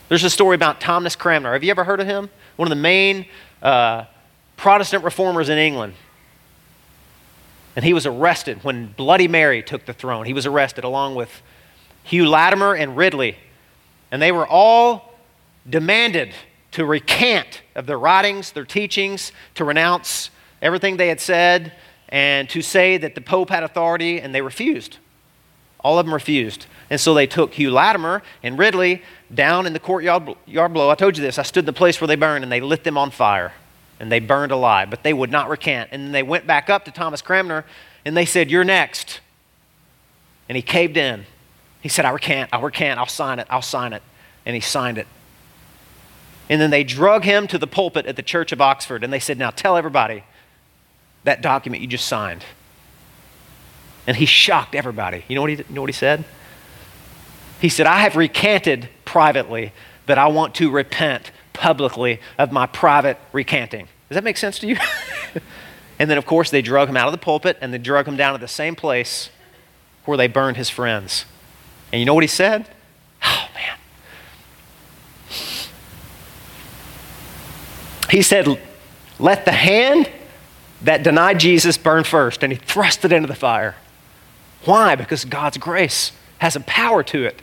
There's 0.08 0.24
a 0.24 0.30
story 0.30 0.54
about 0.54 0.80
Thomas 0.80 1.16
Cranmer. 1.16 1.52
Have 1.52 1.64
you 1.64 1.70
ever 1.70 1.84
heard 1.84 2.00
of 2.00 2.06
him? 2.06 2.30
One 2.56 2.66
of 2.66 2.70
the 2.70 2.80
main 2.80 3.26
uh, 3.62 4.04
Protestant 4.56 5.04
reformers 5.04 5.48
in 5.48 5.58
England. 5.58 5.94
And 7.76 7.84
he 7.84 7.92
was 7.92 8.06
arrested 8.06 8.62
when 8.62 8.88
Bloody 8.88 9.26
Mary 9.26 9.62
took 9.62 9.86
the 9.86 9.92
throne. 9.92 10.26
He 10.26 10.32
was 10.32 10.46
arrested 10.46 10.84
along 10.84 11.16
with 11.16 11.42
Hugh 12.04 12.28
Latimer 12.28 12.74
and 12.74 12.96
Ridley. 12.96 13.36
And 14.12 14.22
they 14.22 14.30
were 14.30 14.46
all 14.46 15.14
demanded 15.68 16.32
to 16.72 16.84
recant 16.84 17.62
of 17.74 17.86
their 17.86 17.98
writings, 17.98 18.52
their 18.52 18.64
teachings, 18.64 19.32
to 19.54 19.64
renounce 19.64 20.30
everything 20.60 20.96
they 20.96 21.08
had 21.08 21.20
said, 21.20 21.72
and 22.08 22.48
to 22.50 22.62
say 22.62 22.96
that 22.96 23.14
the 23.14 23.20
Pope 23.20 23.50
had 23.50 23.62
authority, 23.62 24.20
and 24.20 24.34
they 24.34 24.42
refused. 24.42 24.98
All 25.80 25.98
of 25.98 26.06
them 26.06 26.14
refused. 26.14 26.66
And 26.90 27.00
so 27.00 27.14
they 27.14 27.26
took 27.26 27.54
Hugh 27.54 27.70
Latimer 27.70 28.22
and 28.42 28.58
Ridley 28.58 29.02
down 29.32 29.66
in 29.66 29.72
the 29.72 29.78
courtyard 29.78 30.34
yard 30.46 30.72
below. 30.72 30.90
I 30.90 30.94
told 30.94 31.16
you 31.16 31.22
this. 31.22 31.38
I 31.38 31.42
stood 31.42 31.60
in 31.60 31.66
the 31.66 31.72
place 31.72 32.00
where 32.00 32.08
they 32.08 32.16
burned, 32.16 32.42
and 32.42 32.52
they 32.52 32.60
lit 32.60 32.84
them 32.84 32.96
on 32.96 33.10
fire. 33.10 33.52
And 34.00 34.10
they 34.10 34.20
burned 34.20 34.52
alive, 34.52 34.90
but 34.90 35.02
they 35.02 35.12
would 35.12 35.30
not 35.30 35.48
recant. 35.48 35.90
And 35.92 36.04
then 36.04 36.12
they 36.12 36.22
went 36.22 36.46
back 36.46 36.68
up 36.68 36.84
to 36.86 36.90
Thomas 36.90 37.22
Cranmer, 37.22 37.64
and 38.04 38.16
they 38.16 38.24
said, 38.24 38.50
You're 38.50 38.64
next. 38.64 39.20
And 40.48 40.56
he 40.56 40.62
caved 40.62 40.96
in. 40.96 41.24
He 41.80 41.88
said, 41.88 42.04
I 42.04 42.10
recant, 42.10 42.50
I 42.52 42.60
recant, 42.60 42.98
I'll 42.98 43.06
sign 43.06 43.38
it, 43.38 43.46
I'll 43.50 43.62
sign 43.62 43.92
it. 43.92 44.02
And 44.46 44.54
he 44.54 44.60
signed 44.60 44.98
it. 44.98 45.06
And 46.48 46.60
then 46.60 46.70
they 46.70 46.84
drug 46.84 47.24
him 47.24 47.46
to 47.48 47.58
the 47.58 47.66
pulpit 47.66 48.06
at 48.06 48.16
the 48.16 48.22
Church 48.22 48.52
of 48.52 48.60
Oxford, 48.60 49.04
and 49.04 49.12
they 49.12 49.20
said, 49.20 49.38
Now 49.38 49.50
tell 49.50 49.76
everybody 49.76 50.24
that 51.24 51.42
document 51.42 51.82
you 51.82 51.88
just 51.88 52.06
signed. 52.06 52.44
And 54.06 54.16
he 54.16 54.26
shocked 54.26 54.74
everybody. 54.74 55.24
You 55.28 55.34
know 55.34 55.40
what 55.40 55.50
he, 55.50 55.56
you 55.56 55.64
know 55.70 55.80
what 55.80 55.90
he 55.90 55.94
said? 55.94 56.24
He 57.60 57.68
said, 57.68 57.86
I 57.86 58.00
have 58.00 58.16
recanted 58.16 58.88
privately, 59.04 59.72
but 60.06 60.18
I 60.18 60.26
want 60.28 60.54
to 60.56 60.70
repent 60.70 61.30
publicly 61.54 62.20
of 62.38 62.52
my 62.52 62.66
private 62.66 63.18
recanting. 63.32 63.88
Does 64.08 64.16
that 64.16 64.24
make 64.24 64.36
sense 64.36 64.58
to 64.58 64.66
you? 64.66 64.76
and 65.98 66.10
then, 66.10 66.18
of 66.18 66.26
course, 66.26 66.50
they 66.50 66.60
drug 66.60 66.88
him 66.88 66.96
out 66.96 67.06
of 67.08 67.12
the 67.12 67.18
pulpit 67.18 67.56
and 67.60 67.72
they 67.72 67.78
drug 67.78 68.06
him 68.06 68.16
down 68.16 68.34
to 68.34 68.38
the 68.38 68.48
same 68.48 68.76
place 68.76 69.30
where 70.04 70.18
they 70.18 70.26
burned 70.26 70.58
his 70.58 70.68
friends. 70.68 71.24
And 71.90 72.00
you 72.00 72.04
know 72.04 72.12
what 72.12 72.24
he 72.24 72.28
said? 72.28 72.68
Oh, 73.24 73.48
man. 73.54 73.76
He 78.10 78.20
said, 78.20 78.60
Let 79.18 79.46
the 79.46 79.52
hand 79.52 80.10
that 80.84 81.02
denied 81.02 81.40
Jesus 81.40 81.76
burned 81.76 82.06
first. 82.06 82.42
And 82.42 82.52
he 82.52 82.58
thrust 82.58 83.04
it 83.04 83.12
into 83.12 83.26
the 83.26 83.34
fire. 83.34 83.76
Why? 84.64 84.94
Because 84.94 85.24
God's 85.24 85.58
grace 85.58 86.12
has 86.38 86.56
a 86.56 86.60
power 86.60 87.02
to 87.04 87.24
it. 87.24 87.42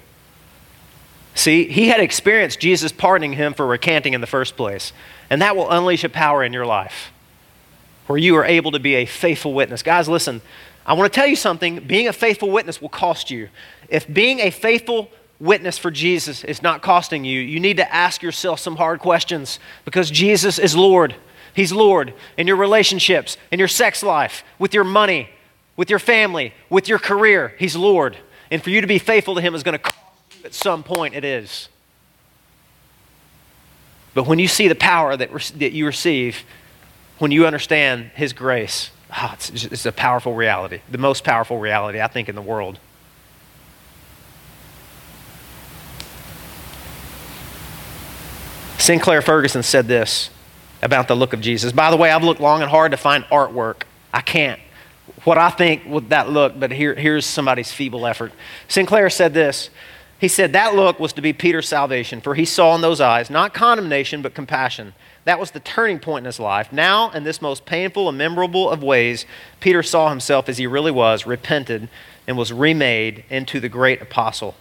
See, 1.34 1.68
he 1.68 1.88
had 1.88 2.00
experienced 2.00 2.60
Jesus 2.60 2.92
pardoning 2.92 3.34
him 3.34 3.54
for 3.54 3.66
recanting 3.66 4.14
in 4.14 4.22
the 4.22 4.28
first 4.28 4.58
place. 4.58 4.92
And 5.30 5.42
that 5.42 5.56
will 5.56 5.70
unleash 5.70 6.04
a 6.04 6.10
power 6.10 6.44
in 6.44 6.54
your 6.54 6.66
life 6.66 7.12
where 8.08 8.18
you 8.18 8.36
are 8.36 8.46
able 8.46 8.72
to 8.72 8.80
be 8.80 8.96
a 8.96 9.06
faithful 9.06 9.54
witness. 9.54 9.84
Guys, 9.84 10.10
listen, 10.10 10.42
I 10.86 10.94
want 10.94 11.12
to 11.12 11.16
tell 11.18 11.28
you 11.28 11.36
something. 11.36 11.80
Being 11.80 12.08
a 12.08 12.14
faithful 12.14 12.50
witness 12.50 12.82
will 12.82 12.90
cost 12.90 13.32
you. 13.32 13.50
If 13.88 14.12
being 14.12 14.40
a 14.40 14.50
faithful 14.50 15.10
witness 15.40 15.78
for 15.78 15.90
Jesus 15.90 16.44
is 16.44 16.62
not 16.62 16.82
costing 16.82 17.24
you, 17.24 17.40
you 17.40 17.60
need 17.60 17.78
to 17.78 17.96
ask 17.96 18.22
yourself 18.22 18.60
some 18.60 18.76
hard 18.76 19.00
questions 19.00 19.60
because 19.86 20.12
Jesus 20.12 20.60
is 20.60 20.76
Lord. 20.76 21.16
He's 21.54 21.72
Lord 21.72 22.14
in 22.38 22.48
your 22.48 22.56
relationships, 22.56 23.38
in 23.52 23.60
your 23.60 23.68
sex 23.68 24.04
life, 24.04 24.44
with 24.60 24.74
your 24.74 24.84
money, 24.84 25.30
with 25.76 25.90
your 25.90 26.00
family, 26.00 26.54
with 26.70 26.88
your 26.88 27.00
career. 27.00 27.56
He's 27.60 27.76
Lord. 27.76 28.18
And 28.50 28.64
for 28.64 28.70
you 28.70 28.82
to 28.82 28.88
be 28.88 29.00
faithful 29.00 29.36
to 29.36 29.42
Him 29.42 29.56
is 29.56 29.64
going 29.64 29.78
to 29.78 29.84
cost 29.84 29.96
you 30.38 30.46
at 30.46 30.54
some 30.54 30.84
point. 30.84 31.16
It 31.16 31.26
is. 31.26 31.70
But 34.14 34.28
when 34.28 34.40
you 34.40 34.48
see 34.48 34.68
the 34.68 34.76
power 34.76 35.16
that, 35.16 35.32
that 35.58 35.72
you 35.72 35.86
receive, 35.86 36.44
when 37.20 37.32
you 37.32 37.46
understand 37.46 38.12
His 38.16 38.34
grace, 38.34 38.92
oh, 39.16 39.32
it's, 39.34 39.50
it's 39.66 39.86
a 39.86 39.92
powerful 39.92 40.34
reality, 40.34 40.82
the 40.90 40.98
most 40.98 41.24
powerful 41.24 41.60
reality, 41.60 42.02
I 42.02 42.08
think, 42.08 42.28
in 42.28 42.36
the 42.36 42.42
world. 42.42 42.80
Sinclair 48.78 49.22
Ferguson 49.22 49.62
said 49.62 49.88
this 49.88 50.32
about 50.82 51.08
the 51.08 51.16
look 51.16 51.34
of 51.34 51.42
Jesus. 51.42 51.72
By 51.72 51.92
the 51.92 51.98
way, 51.98 52.12
I've 52.12 52.24
looked 52.24 52.42
long 52.42 52.62
and 52.62 52.70
hard 52.70 52.92
to 52.92 52.98
find 52.98 53.24
artwork. 53.26 53.84
I 54.14 54.22
can't. 54.22 54.60
What 55.24 55.38
I 55.38 55.50
think 55.50 55.86
with 55.86 56.10
that 56.10 56.30
look, 56.30 56.60
but 56.60 56.72
here, 56.72 56.96
here's 56.96 57.26
somebody's 57.26 57.72
feeble 57.72 58.08
effort. 58.08 58.32
Sinclair 58.68 59.10
said 59.10 59.34
this. 59.34 59.70
He 60.20 60.28
said 60.28 60.54
that 60.54 60.76
look 60.76 61.00
was 61.00 61.14
to 61.14 61.22
be 61.22 61.34
Peter's 61.34 61.68
salvation, 61.68 62.22
for 62.22 62.36
he 62.36 62.46
saw 62.46 62.76
in 62.76 62.82
those 62.82 63.02
eyes 63.02 63.30
not 63.30 63.54
condemnation, 63.54 64.22
but 64.22 64.36
compassion. 64.36 64.94
That 65.26 65.40
was 65.40 65.52
the 65.52 65.60
turning 65.60 66.00
point 66.00 66.24
in 66.24 66.26
his 66.26 66.40
life. 66.40 66.72
Now, 66.72 67.12
in 67.12 67.24
this 67.24 67.42
most 67.42 67.66
painful 67.66 68.10
and 68.10 68.18
memorable 68.18 68.70
of 68.70 68.84
ways, 68.84 69.26
Peter 69.60 69.84
saw 69.84 70.10
himself 70.10 70.50
as 70.50 70.58
he 70.58 70.68
really 70.68 70.92
was, 70.92 71.26
repented, 71.26 71.90
and 72.28 72.38
was 72.38 72.54
remade 72.54 73.24
into 73.30 73.60
the 73.60 73.70
great 73.70 74.02
apostle. 74.02 74.56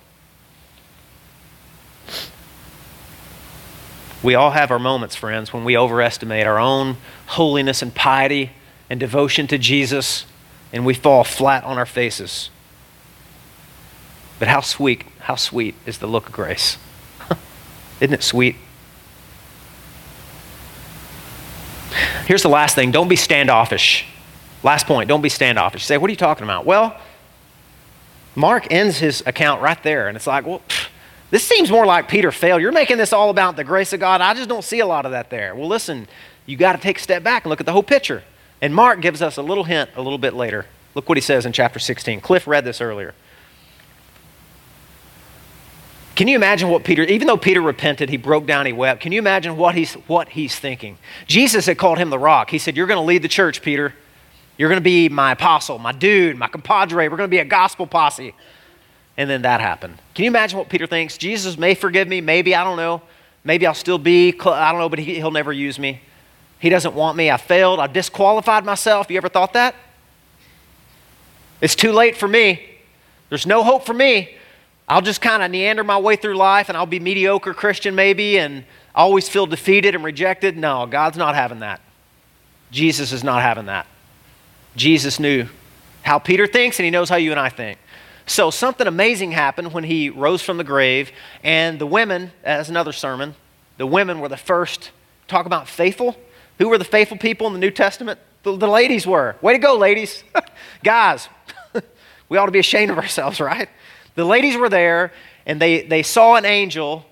We 4.22 4.34
all 4.34 4.50
have 4.50 4.70
our 4.70 4.78
moments, 4.78 5.16
friends, 5.16 5.52
when 5.52 5.64
we 5.64 5.76
overestimate 5.76 6.46
our 6.46 6.58
own 6.58 6.98
holiness 7.26 7.80
and 7.80 7.94
piety 7.94 8.50
and 8.90 9.00
devotion 9.00 9.46
to 9.46 9.58
Jesus 9.58 10.26
and 10.72 10.84
we 10.84 10.94
fall 10.94 11.24
flat 11.24 11.64
on 11.64 11.78
our 11.78 11.86
faces. 11.86 12.50
But 14.38 14.48
how 14.48 14.60
sweet, 14.60 15.04
how 15.20 15.36
sweet 15.36 15.74
is 15.86 15.98
the 15.98 16.06
look 16.06 16.26
of 16.26 16.32
grace? 16.32 16.76
Isn't 18.00 18.14
it 18.14 18.22
sweet? 18.22 18.56
Here's 22.26 22.42
the 22.42 22.48
last 22.48 22.74
thing 22.74 22.90
don't 22.90 23.08
be 23.08 23.16
standoffish. 23.16 24.06
Last 24.62 24.86
point 24.86 25.08
don't 25.08 25.22
be 25.22 25.28
standoffish. 25.28 25.82
You 25.82 25.86
say, 25.86 25.98
what 25.98 26.08
are 26.08 26.12
you 26.12 26.16
talking 26.16 26.44
about? 26.44 26.66
Well, 26.66 26.98
Mark 28.34 28.70
ends 28.70 28.98
his 28.98 29.22
account 29.26 29.60
right 29.62 29.82
there, 29.82 30.06
and 30.06 30.16
it's 30.16 30.26
like, 30.26 30.46
well, 30.46 30.62
this 31.30 31.44
seems 31.44 31.70
more 31.70 31.86
like 31.86 32.08
Peter 32.08 32.32
failed. 32.32 32.60
You're 32.60 32.72
making 32.72 32.98
this 32.98 33.12
all 33.12 33.30
about 33.30 33.56
the 33.56 33.64
grace 33.64 33.92
of 33.92 34.00
God. 34.00 34.20
I 34.20 34.34
just 34.34 34.48
don't 34.48 34.64
see 34.64 34.80
a 34.80 34.86
lot 34.86 35.06
of 35.06 35.12
that 35.12 35.30
there. 35.30 35.54
Well, 35.54 35.68
listen, 35.68 36.08
you 36.46 36.56
got 36.56 36.72
to 36.72 36.78
take 36.78 36.98
a 36.98 37.02
step 37.02 37.22
back 37.22 37.44
and 37.44 37.50
look 37.50 37.60
at 37.60 37.66
the 37.66 37.72
whole 37.72 37.82
picture. 37.82 38.24
And 38.60 38.74
Mark 38.74 39.00
gives 39.00 39.22
us 39.22 39.36
a 39.36 39.42
little 39.42 39.64
hint 39.64 39.90
a 39.96 40.02
little 40.02 40.18
bit 40.18 40.34
later. 40.34 40.66
Look 40.94 41.08
what 41.08 41.16
he 41.16 41.22
says 41.22 41.46
in 41.46 41.52
chapter 41.52 41.78
16. 41.78 42.20
Cliff 42.20 42.46
read 42.46 42.64
this 42.64 42.80
earlier. 42.80 43.14
Can 46.16 46.28
you 46.28 46.34
imagine 46.36 46.68
what 46.68 46.84
Peter, 46.84 47.02
even 47.04 47.28
though 47.28 47.36
Peter 47.36 47.62
repented, 47.62 48.10
he 48.10 48.18
broke 48.18 48.44
down, 48.44 48.66
he 48.66 48.72
wept. 48.72 49.00
Can 49.00 49.12
you 49.12 49.18
imagine 49.18 49.56
what 49.56 49.74
he's, 49.74 49.94
what 49.94 50.30
he's 50.30 50.54
thinking? 50.58 50.98
Jesus 51.26 51.64
had 51.64 51.78
called 51.78 51.96
him 51.96 52.10
the 52.10 52.18
rock. 52.18 52.50
He 52.50 52.58
said, 52.58 52.76
You're 52.76 52.88
going 52.88 53.00
to 53.00 53.06
lead 53.06 53.22
the 53.22 53.28
church, 53.28 53.62
Peter. 53.62 53.94
You're 54.58 54.68
going 54.68 54.80
to 54.80 54.84
be 54.84 55.08
my 55.08 55.32
apostle, 55.32 55.78
my 55.78 55.92
dude, 55.92 56.36
my 56.36 56.48
compadre. 56.48 57.08
We're 57.08 57.16
going 57.16 57.28
to 57.28 57.34
be 57.34 57.38
a 57.38 57.44
gospel 57.46 57.86
posse. 57.86 58.34
And 59.16 59.28
then 59.28 59.42
that 59.42 59.60
happened. 59.60 59.98
Can 60.14 60.24
you 60.24 60.30
imagine 60.30 60.58
what 60.58 60.68
Peter 60.68 60.86
thinks? 60.86 61.18
Jesus 61.18 61.58
may 61.58 61.74
forgive 61.74 62.08
me, 62.08 62.20
maybe, 62.20 62.54
I 62.54 62.64
don't 62.64 62.76
know. 62.76 63.02
Maybe 63.44 63.66
I'll 63.66 63.74
still 63.74 63.98
be, 63.98 64.34
I 64.40 64.70
don't 64.70 64.80
know, 64.80 64.88
but 64.88 64.98
he, 64.98 65.16
he'll 65.16 65.30
never 65.30 65.52
use 65.52 65.78
me. 65.78 66.00
He 66.58 66.68
doesn't 66.68 66.94
want 66.94 67.16
me. 67.16 67.30
I 67.30 67.38
failed. 67.38 67.80
I 67.80 67.86
disqualified 67.86 68.64
myself. 68.64 69.10
You 69.10 69.16
ever 69.16 69.30
thought 69.30 69.54
that? 69.54 69.74
It's 71.60 71.74
too 71.74 71.92
late 71.92 72.16
for 72.16 72.28
me. 72.28 72.66
There's 73.30 73.46
no 73.46 73.62
hope 73.62 73.86
for 73.86 73.94
me. 73.94 74.36
I'll 74.88 75.00
just 75.00 75.20
kind 75.20 75.42
of 75.42 75.50
neander 75.50 75.84
my 75.84 75.98
way 75.98 76.16
through 76.16 76.36
life 76.36 76.68
and 76.68 76.76
I'll 76.76 76.84
be 76.84 77.00
mediocre 77.00 77.54
Christian 77.54 77.94
maybe 77.94 78.38
and 78.38 78.64
always 78.94 79.28
feel 79.28 79.46
defeated 79.46 79.94
and 79.94 80.04
rejected. 80.04 80.56
No, 80.56 80.84
God's 80.86 81.16
not 81.16 81.34
having 81.34 81.60
that. 81.60 81.80
Jesus 82.70 83.12
is 83.12 83.24
not 83.24 83.40
having 83.42 83.66
that. 83.66 83.86
Jesus 84.76 85.18
knew 85.18 85.46
how 86.02 86.18
Peter 86.18 86.46
thinks 86.46 86.78
and 86.78 86.84
he 86.84 86.90
knows 86.90 87.08
how 87.08 87.16
you 87.16 87.30
and 87.30 87.40
I 87.40 87.48
think. 87.48 87.78
So 88.30 88.52
something 88.52 88.86
amazing 88.86 89.32
happened 89.32 89.72
when 89.72 89.82
he 89.82 90.08
rose 90.08 90.40
from 90.40 90.56
the 90.56 90.62
grave, 90.62 91.10
and 91.42 91.80
the 91.80 91.86
women, 91.86 92.30
as 92.44 92.70
another 92.70 92.92
sermon, 92.92 93.34
the 93.76 93.88
women 93.88 94.20
were 94.20 94.28
the 94.28 94.36
first, 94.36 94.92
talk 95.26 95.46
about 95.46 95.68
faithful. 95.68 96.16
Who 96.58 96.68
were 96.68 96.78
the 96.78 96.84
faithful 96.84 97.18
people 97.18 97.48
in 97.48 97.54
the 97.54 97.58
New 97.58 97.72
Testament? 97.72 98.20
The, 98.44 98.56
the 98.56 98.68
ladies 98.68 99.04
were. 99.04 99.34
Way 99.42 99.54
to 99.54 99.58
go, 99.58 99.76
ladies. 99.76 100.22
Guys, 100.84 101.28
we 102.28 102.38
ought 102.38 102.46
to 102.46 102.52
be 102.52 102.60
ashamed 102.60 102.92
of 102.92 102.98
ourselves, 102.98 103.40
right? 103.40 103.68
The 104.14 104.24
ladies 104.24 104.56
were 104.56 104.68
there, 104.68 105.12
and 105.44 105.60
they, 105.60 105.82
they 105.82 106.04
saw 106.04 106.36
an 106.36 106.44
angel, 106.44 107.04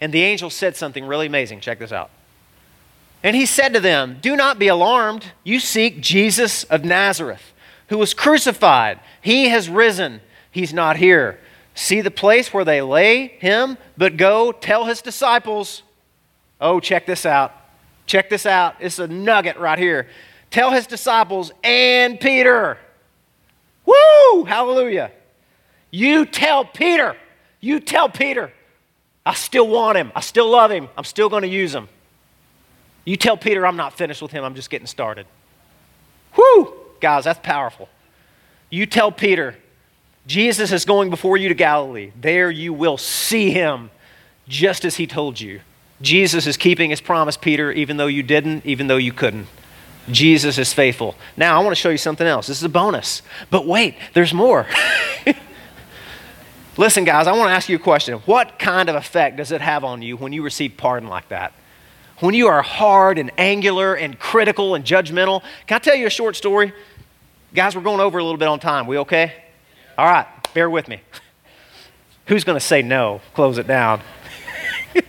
and 0.00 0.12
the 0.12 0.24
angel 0.24 0.50
said 0.50 0.74
something 0.74 1.04
really 1.04 1.26
amazing. 1.26 1.60
Check 1.60 1.78
this 1.78 1.92
out. 1.92 2.10
And 3.22 3.36
he 3.36 3.46
said 3.46 3.72
to 3.74 3.80
them, 3.80 4.18
Do 4.20 4.34
not 4.34 4.58
be 4.58 4.66
alarmed. 4.66 5.26
You 5.44 5.60
seek 5.60 6.00
Jesus 6.00 6.64
of 6.64 6.84
Nazareth, 6.84 7.52
who 7.88 7.98
was 7.98 8.14
crucified. 8.14 8.98
He 9.22 9.50
has 9.50 9.68
risen. 9.68 10.22
He's 10.56 10.72
not 10.72 10.96
here. 10.96 11.38
See 11.74 12.00
the 12.00 12.10
place 12.10 12.50
where 12.50 12.64
they 12.64 12.80
lay 12.80 13.26
him, 13.26 13.76
but 13.98 14.16
go 14.16 14.52
tell 14.52 14.86
his 14.86 15.02
disciples. 15.02 15.82
Oh, 16.58 16.80
check 16.80 17.04
this 17.04 17.26
out. 17.26 17.52
Check 18.06 18.30
this 18.30 18.46
out. 18.46 18.76
It's 18.80 18.98
a 18.98 19.06
nugget 19.06 19.58
right 19.58 19.78
here. 19.78 20.08
Tell 20.50 20.70
his 20.70 20.86
disciples 20.86 21.52
and 21.62 22.18
Peter. 22.18 22.78
Woo! 23.84 24.44
Hallelujah. 24.46 25.10
You 25.90 26.24
tell 26.24 26.64
Peter. 26.64 27.18
You 27.60 27.78
tell 27.78 28.08
Peter. 28.08 28.50
I 29.26 29.34
still 29.34 29.68
want 29.68 29.98
him. 29.98 30.10
I 30.16 30.22
still 30.22 30.48
love 30.48 30.70
him. 30.70 30.88
I'm 30.96 31.04
still 31.04 31.28
going 31.28 31.42
to 31.42 31.48
use 31.48 31.74
him. 31.74 31.86
You 33.04 33.18
tell 33.18 33.36
Peter 33.36 33.66
I'm 33.66 33.76
not 33.76 33.92
finished 33.92 34.22
with 34.22 34.30
him. 34.30 34.42
I'm 34.42 34.54
just 34.54 34.70
getting 34.70 34.86
started. 34.86 35.26
Whoo! 36.34 36.72
Guys, 37.02 37.24
that's 37.24 37.40
powerful. 37.42 37.90
You 38.70 38.86
tell 38.86 39.12
Peter, 39.12 39.54
Jesus 40.26 40.72
is 40.72 40.84
going 40.84 41.10
before 41.10 41.36
you 41.36 41.48
to 41.48 41.54
Galilee. 41.54 42.12
There 42.20 42.50
you 42.50 42.72
will 42.72 42.98
see 42.98 43.50
him 43.50 43.90
just 44.48 44.84
as 44.84 44.96
he 44.96 45.06
told 45.06 45.40
you. 45.40 45.60
Jesus 46.02 46.46
is 46.46 46.56
keeping 46.56 46.90
his 46.90 47.00
promise, 47.00 47.36
Peter, 47.36 47.72
even 47.72 47.96
though 47.96 48.06
you 48.06 48.22
didn't, 48.22 48.66
even 48.66 48.86
though 48.86 48.96
you 48.96 49.12
couldn't. 49.12 49.46
Jesus 50.10 50.58
is 50.58 50.72
faithful. 50.72 51.16
Now, 51.36 51.58
I 51.58 51.64
want 51.64 51.74
to 51.74 51.80
show 51.80 51.90
you 51.90 51.98
something 51.98 52.26
else. 52.26 52.46
This 52.46 52.58
is 52.58 52.64
a 52.64 52.68
bonus. 52.68 53.22
But 53.50 53.66
wait, 53.66 53.96
there's 54.12 54.34
more. 54.34 54.66
Listen, 56.76 57.04
guys, 57.04 57.26
I 57.26 57.32
want 57.32 57.48
to 57.48 57.54
ask 57.54 57.68
you 57.68 57.76
a 57.76 57.80
question. 57.80 58.18
What 58.20 58.58
kind 58.58 58.88
of 58.88 58.94
effect 58.94 59.38
does 59.38 59.50
it 59.50 59.60
have 59.60 59.82
on 59.84 60.02
you 60.02 60.16
when 60.16 60.32
you 60.32 60.42
receive 60.42 60.76
pardon 60.76 61.08
like 61.08 61.28
that? 61.30 61.54
When 62.18 62.34
you 62.34 62.48
are 62.48 62.62
hard 62.62 63.18
and 63.18 63.30
angular 63.38 63.94
and 63.94 64.18
critical 64.18 64.74
and 64.74 64.84
judgmental? 64.84 65.42
Can 65.66 65.76
I 65.76 65.78
tell 65.78 65.96
you 65.96 66.06
a 66.06 66.10
short 66.10 66.36
story? 66.36 66.72
Guys, 67.54 67.74
we're 67.74 67.82
going 67.82 68.00
over 68.00 68.18
a 68.18 68.22
little 68.22 68.38
bit 68.38 68.48
on 68.48 68.60
time. 68.60 68.86
We 68.86 68.98
okay? 68.98 69.32
All 69.98 70.06
right, 70.06 70.26
bear 70.52 70.68
with 70.68 70.88
me. 70.88 71.00
Who's 72.26 72.44
going 72.44 72.56
to 72.58 72.64
say 72.64 72.82
no? 72.82 73.20
Close 73.34 73.56
it 73.56 73.66
down. 73.66 74.02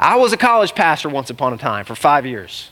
I 0.00 0.16
was 0.16 0.32
a 0.32 0.36
college 0.36 0.74
pastor 0.74 1.08
once 1.08 1.30
upon 1.30 1.52
a 1.52 1.58
time 1.58 1.84
for 1.84 1.94
five 1.94 2.26
years. 2.26 2.70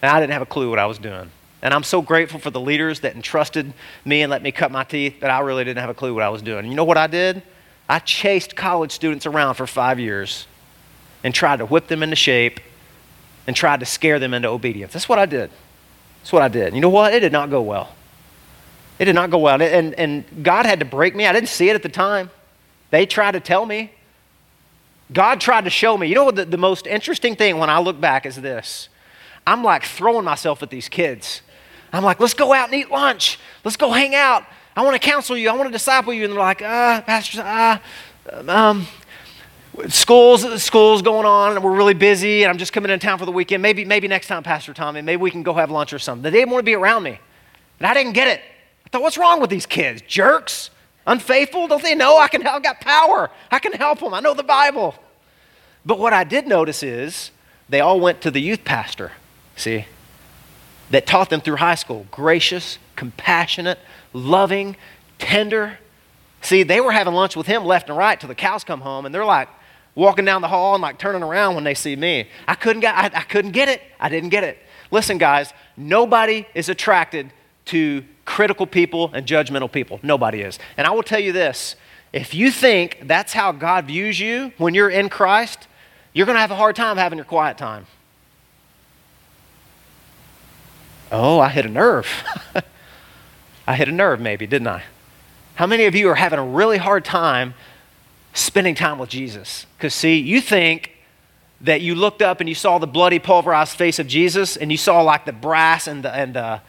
And 0.00 0.10
I 0.10 0.20
didn't 0.20 0.32
have 0.32 0.42
a 0.42 0.46
clue 0.46 0.70
what 0.70 0.78
I 0.78 0.86
was 0.86 0.98
doing. 0.98 1.30
And 1.60 1.74
I'm 1.74 1.82
so 1.82 2.00
grateful 2.00 2.38
for 2.38 2.50
the 2.50 2.60
leaders 2.60 3.00
that 3.00 3.16
entrusted 3.16 3.72
me 4.04 4.22
and 4.22 4.30
let 4.30 4.42
me 4.42 4.52
cut 4.52 4.70
my 4.70 4.84
teeth, 4.84 5.16
but 5.20 5.30
I 5.30 5.40
really 5.40 5.64
didn't 5.64 5.80
have 5.80 5.90
a 5.90 5.94
clue 5.94 6.14
what 6.14 6.22
I 6.22 6.28
was 6.28 6.40
doing. 6.40 6.60
And 6.60 6.68
you 6.68 6.74
know 6.74 6.84
what 6.84 6.96
I 6.96 7.08
did? 7.08 7.42
I 7.88 7.98
chased 7.98 8.54
college 8.54 8.92
students 8.92 9.26
around 9.26 9.54
for 9.54 9.66
five 9.66 9.98
years 9.98 10.46
and 11.24 11.34
tried 11.34 11.56
to 11.56 11.66
whip 11.66 11.88
them 11.88 12.02
into 12.02 12.16
shape 12.16 12.60
and 13.46 13.56
tried 13.56 13.80
to 13.80 13.86
scare 13.86 14.18
them 14.18 14.34
into 14.34 14.48
obedience. 14.48 14.92
That's 14.92 15.08
what 15.08 15.18
I 15.18 15.26
did. 15.26 15.50
That's 16.20 16.32
what 16.32 16.42
I 16.42 16.48
did. 16.48 16.74
You 16.74 16.80
know 16.80 16.90
what? 16.90 17.12
It 17.12 17.20
did 17.20 17.32
not 17.32 17.50
go 17.50 17.62
well. 17.62 17.94
It 18.98 19.04
did 19.04 19.14
not 19.14 19.30
go 19.30 19.38
well. 19.38 19.62
And, 19.62 19.94
and 19.94 20.24
God 20.42 20.66
had 20.66 20.80
to 20.80 20.84
break 20.84 21.14
me. 21.14 21.26
I 21.26 21.32
didn't 21.32 21.48
see 21.48 21.70
it 21.70 21.74
at 21.74 21.82
the 21.82 21.88
time. 21.88 22.30
They 22.90 23.06
tried 23.06 23.32
to 23.32 23.40
tell 23.40 23.64
me. 23.64 23.92
God 25.12 25.40
tried 25.40 25.64
to 25.64 25.70
show 25.70 25.96
me. 25.96 26.08
You 26.08 26.14
know 26.14 26.24
what 26.24 26.36
the, 26.36 26.44
the 26.44 26.58
most 26.58 26.86
interesting 26.86 27.36
thing 27.36 27.58
when 27.58 27.70
I 27.70 27.78
look 27.78 28.00
back 28.00 28.26
is 28.26 28.36
this 28.36 28.88
I'm 29.46 29.62
like 29.62 29.84
throwing 29.84 30.24
myself 30.24 30.62
at 30.62 30.70
these 30.70 30.88
kids. 30.88 31.42
I'm 31.92 32.04
like, 32.04 32.20
let's 32.20 32.34
go 32.34 32.52
out 32.52 32.66
and 32.66 32.74
eat 32.74 32.90
lunch. 32.90 33.38
Let's 33.64 33.78
go 33.78 33.90
hang 33.90 34.14
out. 34.14 34.44
I 34.76 34.82
want 34.82 35.00
to 35.00 35.08
counsel 35.08 35.36
you. 35.36 35.48
I 35.48 35.54
want 35.54 35.68
to 35.68 35.72
disciple 35.72 36.12
you. 36.12 36.24
And 36.24 36.32
they're 36.32 36.38
like, 36.38 36.60
ah, 36.62 37.02
Pastor, 37.06 37.40
ah, 37.42 37.80
um, 38.46 38.86
school's, 39.88 40.62
school's 40.62 41.00
going 41.00 41.24
on 41.24 41.56
and 41.56 41.64
we're 41.64 41.74
really 41.74 41.94
busy 41.94 42.42
and 42.42 42.50
I'm 42.50 42.58
just 42.58 42.74
coming 42.74 42.90
in 42.90 42.98
town 42.98 43.18
for 43.18 43.24
the 43.24 43.32
weekend. 43.32 43.62
Maybe, 43.62 43.86
maybe 43.86 44.06
next 44.06 44.26
time, 44.26 44.42
Pastor 44.42 44.74
Tommy, 44.74 45.00
maybe 45.00 45.22
we 45.22 45.30
can 45.30 45.42
go 45.42 45.54
have 45.54 45.70
lunch 45.70 45.94
or 45.94 45.98
something. 45.98 46.22
They 46.22 46.30
didn't 46.30 46.50
want 46.50 46.60
to 46.60 46.66
be 46.66 46.74
around 46.74 47.04
me. 47.04 47.18
And 47.78 47.86
I 47.86 47.94
didn't 47.94 48.12
get 48.12 48.28
it. 48.28 48.42
I 48.88 48.90
thought, 48.90 49.02
what's 49.02 49.18
wrong 49.18 49.38
with 49.38 49.50
these 49.50 49.66
kids? 49.66 50.02
Jerks? 50.06 50.70
Unfaithful? 51.06 51.68
Don't 51.68 51.82
they 51.82 51.94
know 51.94 52.18
I 52.18 52.28
can 52.28 52.46
I've 52.46 52.62
got 52.62 52.80
power? 52.80 53.30
I 53.50 53.58
can 53.58 53.74
help 53.74 54.00
them. 54.00 54.14
I 54.14 54.20
know 54.20 54.32
the 54.32 54.42
Bible. 54.42 54.94
But 55.84 55.98
what 55.98 56.14
I 56.14 56.24
did 56.24 56.46
notice 56.46 56.82
is 56.82 57.30
they 57.68 57.80
all 57.80 58.00
went 58.00 58.22
to 58.22 58.30
the 58.30 58.40
youth 58.40 58.64
pastor, 58.64 59.12
see, 59.56 59.84
that 60.90 61.06
taught 61.06 61.28
them 61.28 61.42
through 61.42 61.56
high 61.56 61.74
school. 61.74 62.06
Gracious, 62.10 62.78
compassionate, 62.96 63.78
loving, 64.14 64.74
tender. 65.18 65.78
See, 66.40 66.62
they 66.62 66.80
were 66.80 66.92
having 66.92 67.12
lunch 67.12 67.36
with 67.36 67.46
him 67.46 67.66
left 67.66 67.90
and 67.90 67.98
right 67.98 68.18
till 68.18 68.28
the 68.28 68.34
cows 68.34 68.64
come 68.64 68.80
home, 68.80 69.04
and 69.04 69.14
they're 69.14 69.24
like 69.24 69.50
walking 69.94 70.24
down 70.24 70.40
the 70.40 70.48
hall 70.48 70.74
and 70.74 70.80
like 70.80 70.98
turning 70.98 71.22
around 71.22 71.56
when 71.56 71.64
they 71.64 71.74
see 71.74 71.94
me. 71.94 72.26
I 72.46 72.54
couldn't 72.54 72.80
get, 72.80 72.94
I, 72.94 73.06
I 73.06 73.22
couldn't 73.24 73.52
get 73.52 73.68
it. 73.68 73.82
I 74.00 74.08
didn't 74.08 74.30
get 74.30 74.44
it. 74.44 74.58
Listen, 74.90 75.18
guys, 75.18 75.52
nobody 75.76 76.46
is 76.54 76.70
attracted 76.70 77.30
to 77.66 78.02
critical 78.28 78.66
people 78.66 79.10
and 79.14 79.26
judgmental 79.26 79.72
people. 79.72 79.98
Nobody 80.02 80.42
is. 80.42 80.58
And 80.76 80.86
I 80.86 80.90
will 80.90 81.02
tell 81.02 81.18
you 81.18 81.32
this 81.32 81.76
if 82.12 82.34
you 82.34 82.50
think 82.50 83.00
that's 83.04 83.32
how 83.32 83.52
God 83.52 83.86
views 83.86 84.20
you 84.20 84.52
when 84.58 84.74
you're 84.74 84.90
in 84.90 85.08
Christ, 85.08 85.66
you're 86.12 86.26
going 86.26 86.36
to 86.36 86.40
have 86.40 86.50
a 86.50 86.56
hard 86.56 86.76
time 86.76 86.98
having 86.98 87.16
your 87.16 87.24
quiet 87.24 87.56
time. 87.56 87.86
Oh, 91.10 91.40
I 91.40 91.48
hit 91.48 91.64
a 91.64 91.70
nerve. 91.70 92.06
I 93.66 93.74
hit 93.74 93.88
a 93.88 93.92
nerve, 93.92 94.20
maybe, 94.20 94.46
didn't 94.46 94.68
I? 94.68 94.82
How 95.54 95.66
many 95.66 95.86
of 95.86 95.94
you 95.94 96.10
are 96.10 96.14
having 96.14 96.38
a 96.38 96.44
really 96.44 96.76
hard 96.76 97.06
time 97.06 97.54
spending 98.34 98.74
time 98.74 98.98
with 98.98 99.08
Jesus? 99.08 99.64
Because, 99.78 99.94
see, 99.94 100.18
you 100.18 100.42
think 100.42 100.92
that 101.62 101.80
you 101.80 101.94
looked 101.94 102.20
up 102.20 102.40
and 102.40 102.48
you 102.48 102.54
saw 102.54 102.76
the 102.76 102.86
bloody, 102.86 103.18
pulverized 103.18 103.74
face 103.74 103.98
of 103.98 104.06
Jesus 104.06 104.58
and 104.58 104.70
you 104.70 104.76
saw 104.76 105.00
like 105.00 105.24
the 105.24 105.32
brass 105.32 105.86
and 105.86 106.04
the, 106.04 106.14
and 106.14 106.34
the, 106.34 106.60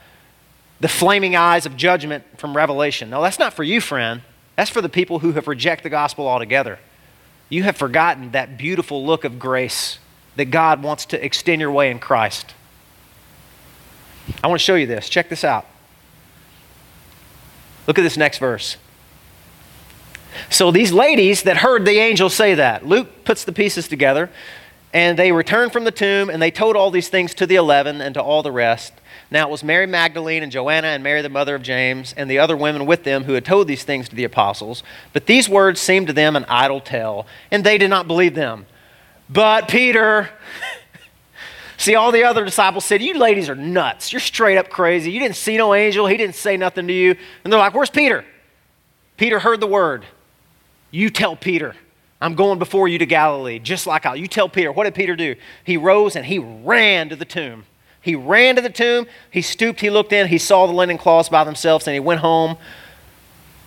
the 0.79 0.87
flaming 0.87 1.35
eyes 1.35 1.65
of 1.65 1.75
judgment 1.75 2.23
from 2.37 2.55
Revelation. 2.55 3.09
No, 3.09 3.21
that's 3.21 3.39
not 3.39 3.53
for 3.53 3.63
you, 3.63 3.81
friend. 3.81 4.21
That's 4.55 4.69
for 4.69 4.81
the 4.81 4.89
people 4.89 5.19
who 5.19 5.33
have 5.33 5.47
rejected 5.47 5.85
the 5.85 5.89
gospel 5.89 6.27
altogether. 6.27 6.79
You 7.49 7.63
have 7.63 7.77
forgotten 7.77 8.31
that 8.31 8.57
beautiful 8.57 9.05
look 9.05 9.23
of 9.23 9.39
grace 9.39 9.99
that 10.35 10.45
God 10.45 10.83
wants 10.83 11.05
to 11.07 11.23
extend 11.23 11.61
your 11.61 11.71
way 11.71 11.91
in 11.91 11.99
Christ. 11.99 12.53
I 14.43 14.47
want 14.47 14.59
to 14.59 14.63
show 14.63 14.75
you 14.75 14.85
this. 14.85 15.09
Check 15.09 15.29
this 15.29 15.43
out. 15.43 15.65
Look 17.87 17.97
at 17.97 18.03
this 18.03 18.17
next 18.17 18.37
verse. 18.37 18.77
So, 20.49 20.71
these 20.71 20.93
ladies 20.93 21.43
that 21.43 21.57
heard 21.57 21.85
the 21.85 21.97
angel 21.97 22.29
say 22.29 22.53
that, 22.53 22.85
Luke 22.85 23.23
puts 23.23 23.43
the 23.43 23.51
pieces 23.51 23.87
together, 23.87 24.29
and 24.93 25.17
they 25.17 25.31
returned 25.31 25.71
from 25.71 25.83
the 25.83 25.91
tomb 25.91 26.29
and 26.29 26.41
they 26.41 26.51
told 26.51 26.75
all 26.75 26.91
these 26.91 27.09
things 27.09 27.33
to 27.35 27.45
the 27.45 27.55
eleven 27.55 28.01
and 28.01 28.13
to 28.15 28.21
all 28.21 28.41
the 28.41 28.51
rest. 28.51 28.93
Now 29.31 29.47
it 29.47 29.51
was 29.51 29.63
Mary 29.63 29.85
Magdalene 29.85 30.41
and 30.41 30.51
Joanna 30.51 30.87
and 30.87 31.03
Mary, 31.03 31.21
the 31.21 31.29
mother 31.29 31.53
of 31.53 31.61
James, 31.61 32.13
and 32.17 32.29
the 32.29 32.39
other 32.39 32.57
women 32.57 32.87
with 32.87 33.03
them 33.03 33.25
who 33.25 33.33
had 33.33 33.45
told 33.45 33.67
these 33.67 33.83
things 33.83 34.09
to 34.09 34.15
the 34.15 34.23
apostles. 34.23 34.81
But 35.13 35.27
these 35.27 35.47
words 35.47 35.79
seemed 35.79 36.07
to 36.07 36.13
them 36.13 36.35
an 36.35 36.45
idle 36.49 36.81
tale, 36.81 37.27
and 37.51 37.63
they 37.63 37.77
did 37.77 37.89
not 37.89 38.07
believe 38.07 38.33
them. 38.33 38.65
But 39.29 39.67
Peter, 39.67 40.29
see, 41.77 41.93
all 41.93 42.11
the 42.11 42.23
other 42.23 42.43
disciples 42.43 42.85
said, 42.85 43.03
You 43.03 43.13
ladies 43.19 43.49
are 43.49 43.55
nuts. 43.55 44.11
You're 44.11 44.19
straight 44.19 44.57
up 44.57 44.69
crazy. 44.69 45.11
You 45.11 45.19
didn't 45.19 45.35
see 45.35 45.57
no 45.57 45.75
angel, 45.75 46.07
he 46.07 46.17
didn't 46.17 46.35
say 46.35 46.57
nothing 46.57 46.87
to 46.87 46.93
you. 46.93 47.15
And 47.43 47.53
they're 47.53 47.59
like, 47.59 47.75
Where's 47.75 47.91
Peter? 47.91 48.25
Peter 49.17 49.37
heard 49.37 49.59
the 49.59 49.67
word. 49.67 50.05
You 50.89 51.11
tell 51.11 51.35
Peter. 51.35 51.75
I'm 52.21 52.35
going 52.35 52.59
before 52.59 52.87
you 52.87 52.97
to 52.97 53.05
Galilee, 53.05 53.59
just 53.59 53.87
like 53.87 54.05
I. 54.05 54.15
You 54.15 54.27
tell 54.27 54.49
Peter. 54.49 54.71
What 54.71 54.83
did 54.83 54.95
Peter 54.95 55.15
do? 55.15 55.35
He 55.63 55.77
rose 55.77 56.15
and 56.15 56.25
he 56.25 56.39
ran 56.39 57.09
to 57.09 57.15
the 57.15 57.25
tomb. 57.25 57.65
He 58.01 58.15
ran 58.15 58.55
to 58.55 58.61
the 58.61 58.69
tomb, 58.69 59.07
he 59.29 59.41
stooped, 59.41 59.81
he 59.81 59.89
looked 59.89 60.13
in, 60.13 60.27
he 60.27 60.37
saw 60.37 60.65
the 60.65 60.73
linen 60.73 60.97
cloths 60.97 61.27
by 61.27 61.43
themselves, 61.43 61.85
and 61.85 61.93
he 61.93 61.99
went 61.99 62.21
home 62.21 62.57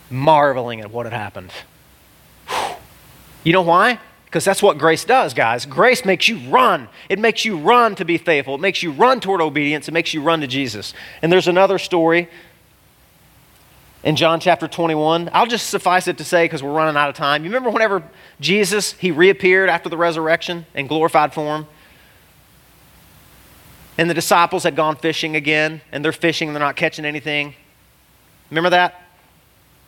marveling 0.09 0.81
at 0.81 0.91
what 0.91 1.07
had 1.07 1.13
happened. 1.13 1.53
You 3.45 3.53
know 3.53 3.63
why? 3.63 3.99
Because 4.25 4.45
that's 4.45 4.63
what 4.63 4.79
grace 4.79 5.05
does, 5.05 5.35
guys. 5.35 5.67
Grace 5.67 6.05
makes 6.07 6.29
you 6.29 6.39
run. 6.49 6.89
It 7.11 7.19
makes 7.19 7.45
you 7.45 7.59
run 7.59 7.95
to 7.97 8.05
be 8.05 8.17
faithful. 8.17 8.55
It 8.55 8.61
makes 8.63 8.83
you 8.83 8.93
run 8.93 9.21
toward 9.21 9.43
obedience. 9.43 9.89
It 9.89 9.93
makes 9.93 10.15
you 10.15 10.23
run 10.23 10.41
to 10.41 10.47
Jesus. 10.47 10.95
And 11.21 11.31
there's 11.31 11.49
another 11.49 11.79
story 11.79 12.31
in 14.03 14.17
John 14.17 14.41
chapter 14.41 14.67
21. 14.67 15.31
I'll 15.33 15.47
just 15.47 15.71
suffice 15.71 16.09
it 16.09 16.19
to 16.19 16.25
say 16.25 16.45
because 16.45 16.63
we're 16.63 16.73
running 16.73 16.97
out 16.97 17.09
of 17.09 17.15
time. 17.15 17.45
You 17.45 17.51
remember 17.51 17.71
whenever 17.71 18.03
Jesus, 18.41 18.93
he 18.93 19.11
reappeared 19.11 19.69
after 19.69 19.89
the 19.89 19.97
resurrection 19.97 20.67
in 20.75 20.87
glorified 20.87 21.33
form? 21.33 21.67
and 23.99 24.09
the 24.09 24.15
disciples 24.15 24.63
had 24.63 24.75
gone 24.75 24.97
fishing 24.97 25.37
again, 25.37 25.81
and 25.93 26.05
they're 26.05 26.13
fishing 26.13 26.49
and 26.49 26.57
they're 26.57 26.63
not 26.63 26.77
catching 26.77 27.05
anything. 27.05 27.55
Remember 28.51 28.71
that? 28.71 29.01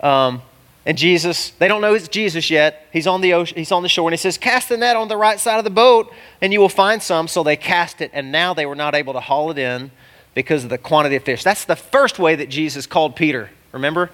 Um, 0.01 0.43
And 0.87 0.99
Jesus, 0.99 1.51
they 1.59 1.67
don't 1.67 1.81
know 1.81 1.95
it's 1.95 2.09
Jesus 2.09 2.51
yet. 2.51 2.87
He's 2.93 3.07
on 3.07 3.23
the 3.23 3.33
ocean, 3.33 3.57
he's 3.57 3.73
on 3.73 3.83
the 3.83 3.89
shore, 3.89 4.07
and 4.07 4.13
he 4.13 4.19
says, 4.19 4.37
Cast 4.37 4.69
the 4.69 4.77
net 4.77 4.97
on 4.97 5.09
the 5.09 5.17
right 5.17 5.41
side 5.41 5.57
of 5.57 5.65
the 5.65 5.71
boat, 5.71 6.13
and 6.43 6.53
you 6.53 6.61
will 6.61 6.69
find 6.69 7.03
some. 7.03 7.27
So 7.27 7.43
they 7.43 7.57
cast 7.57 8.03
it, 8.03 8.11
and 8.13 8.31
now 8.31 8.53
they 8.53 8.67
were 8.67 8.75
not 8.75 8.95
able 8.95 9.15
to 9.15 9.21
haul 9.21 9.51
it 9.51 9.57
in 9.57 9.91
because 10.35 10.63
of 10.63 10.69
the 10.69 10.77
quantity 10.77 11.17
of 11.17 11.25
fish. 11.25 11.43
That's 11.43 11.65
the 11.65 11.77
first 11.77 12.19
way 12.19 12.37
that 12.37 12.51
Jesus 12.51 12.87
called 12.87 13.17
Peter. 13.17 13.51
Remember? 13.75 14.11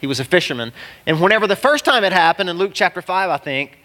He 0.00 0.06
was 0.06 0.20
a 0.20 0.24
fisherman. 0.24 0.72
And 1.06 1.20
whenever 1.20 1.46
the 1.46 1.56
first 1.56 1.84
time 1.84 2.04
it 2.04 2.12
happened, 2.12 2.48
in 2.48 2.56
Luke 2.56 2.72
chapter 2.72 3.02
5, 3.02 3.30
I 3.30 3.36
think, 3.36 3.78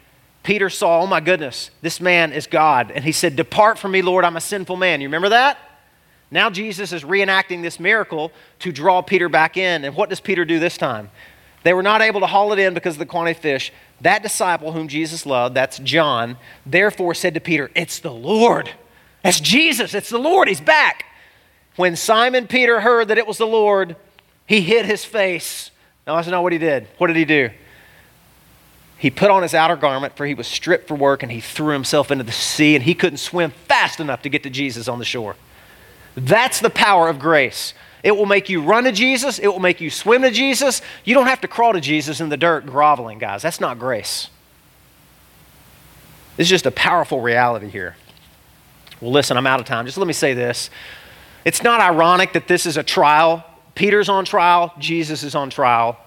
Peter 0.43 0.69
saw, 0.69 1.01
oh 1.01 1.07
my 1.07 1.21
goodness, 1.21 1.71
this 1.81 2.01
man 2.01 2.33
is 2.33 2.47
God. 2.47 2.91
And 2.91 3.03
he 3.03 3.11
said, 3.11 3.35
Depart 3.35 3.79
from 3.79 3.91
me, 3.91 4.01
Lord, 4.01 4.25
I'm 4.25 4.35
a 4.35 4.41
sinful 4.41 4.75
man. 4.75 5.01
You 5.01 5.07
remember 5.07 5.29
that? 5.29 5.57
Now 6.29 6.49
Jesus 6.49 6.91
is 6.91 7.03
reenacting 7.03 7.61
this 7.61 7.79
miracle 7.79 8.31
to 8.59 8.71
draw 8.71 9.01
Peter 9.01 9.29
back 9.29 9.55
in. 9.55 9.85
And 9.85 9.95
what 9.95 10.09
does 10.09 10.19
Peter 10.19 10.43
do 10.43 10.59
this 10.59 10.77
time? 10.77 11.09
They 11.63 11.73
were 11.73 11.83
not 11.83 12.01
able 12.01 12.19
to 12.19 12.27
haul 12.27 12.51
it 12.51 12.59
in 12.59 12.73
because 12.73 12.95
of 12.95 12.99
the 12.99 13.05
quantity 13.05 13.37
of 13.37 13.41
fish. 13.41 13.71
That 14.01 14.21
disciple 14.21 14.73
whom 14.73 14.89
Jesus 14.89 15.25
loved, 15.25 15.55
that's 15.55 15.79
John, 15.79 16.37
therefore 16.65 17.13
said 17.13 17.35
to 17.35 17.39
Peter, 17.39 17.71
It's 17.73 17.99
the 17.99 18.11
Lord. 18.11 18.69
That's 19.23 19.39
Jesus. 19.39 19.93
It's 19.93 20.09
the 20.09 20.17
Lord. 20.17 20.49
He's 20.49 20.59
back. 20.59 21.05
When 21.77 21.95
Simon 21.95 22.47
Peter 22.47 22.81
heard 22.81 23.07
that 23.07 23.17
it 23.17 23.25
was 23.25 23.37
the 23.37 23.47
Lord, 23.47 23.95
he 24.45 24.61
hid 24.61 24.85
his 24.85 25.05
face. 25.05 25.71
Now, 26.05 26.15
that's 26.15 26.27
not 26.27 26.43
what 26.43 26.51
he 26.51 26.59
did. 26.59 26.87
What 26.97 27.07
did 27.07 27.15
he 27.15 27.25
do? 27.25 27.49
He 28.97 29.09
put 29.09 29.29
on 29.29 29.43
his 29.43 29.53
outer 29.53 29.75
garment, 29.75 30.15
for 30.15 30.25
he 30.25 30.33
was 30.33 30.47
stripped 30.47 30.87
for 30.87 30.95
work, 30.95 31.23
and 31.23 31.31
he 31.31 31.41
threw 31.41 31.73
himself 31.73 32.11
into 32.11 32.23
the 32.23 32.31
sea, 32.31 32.75
and 32.75 32.83
he 32.83 32.93
couldn't 32.93 33.17
swim 33.17 33.51
fast 33.51 33.99
enough 33.99 34.21
to 34.21 34.29
get 34.29 34.43
to 34.43 34.49
Jesus 34.49 34.87
on 34.87 34.99
the 34.99 35.05
shore. 35.05 35.35
That's 36.15 36.59
the 36.59 36.69
power 36.69 37.09
of 37.09 37.19
grace. 37.19 37.73
It 38.03 38.15
will 38.15 38.25
make 38.25 38.49
you 38.49 38.61
run 38.61 38.83
to 38.83 38.91
Jesus, 38.91 39.39
it 39.39 39.47
will 39.47 39.59
make 39.59 39.81
you 39.81 39.89
swim 39.89 40.21
to 40.21 40.31
Jesus. 40.31 40.81
You 41.05 41.13
don't 41.13 41.27
have 41.27 41.41
to 41.41 41.47
crawl 41.47 41.73
to 41.73 41.81
Jesus 41.81 42.19
in 42.19 42.29
the 42.29 42.37
dirt 42.37 42.65
groveling, 42.65 43.19
guys. 43.19 43.41
That's 43.41 43.59
not 43.59 43.79
grace. 43.79 44.29
It's 46.37 46.49
just 46.49 46.65
a 46.65 46.71
powerful 46.71 47.21
reality 47.21 47.69
here. 47.69 47.95
Well, 48.99 49.11
listen, 49.11 49.37
I'm 49.37 49.47
out 49.47 49.59
of 49.59 49.65
time. 49.65 49.85
Just 49.85 49.97
let 49.97 50.07
me 50.07 50.13
say 50.13 50.33
this. 50.33 50.69
It's 51.45 51.61
not 51.61 51.81
ironic 51.81 52.33
that 52.33 52.47
this 52.47 52.65
is 52.65 52.77
a 52.77 52.83
trial. 52.83 53.43
Peter's 53.75 54.09
on 54.09 54.25
trial, 54.25 54.73
Jesus 54.77 55.23
is 55.23 55.35
on 55.35 55.49
trial. 55.49 55.97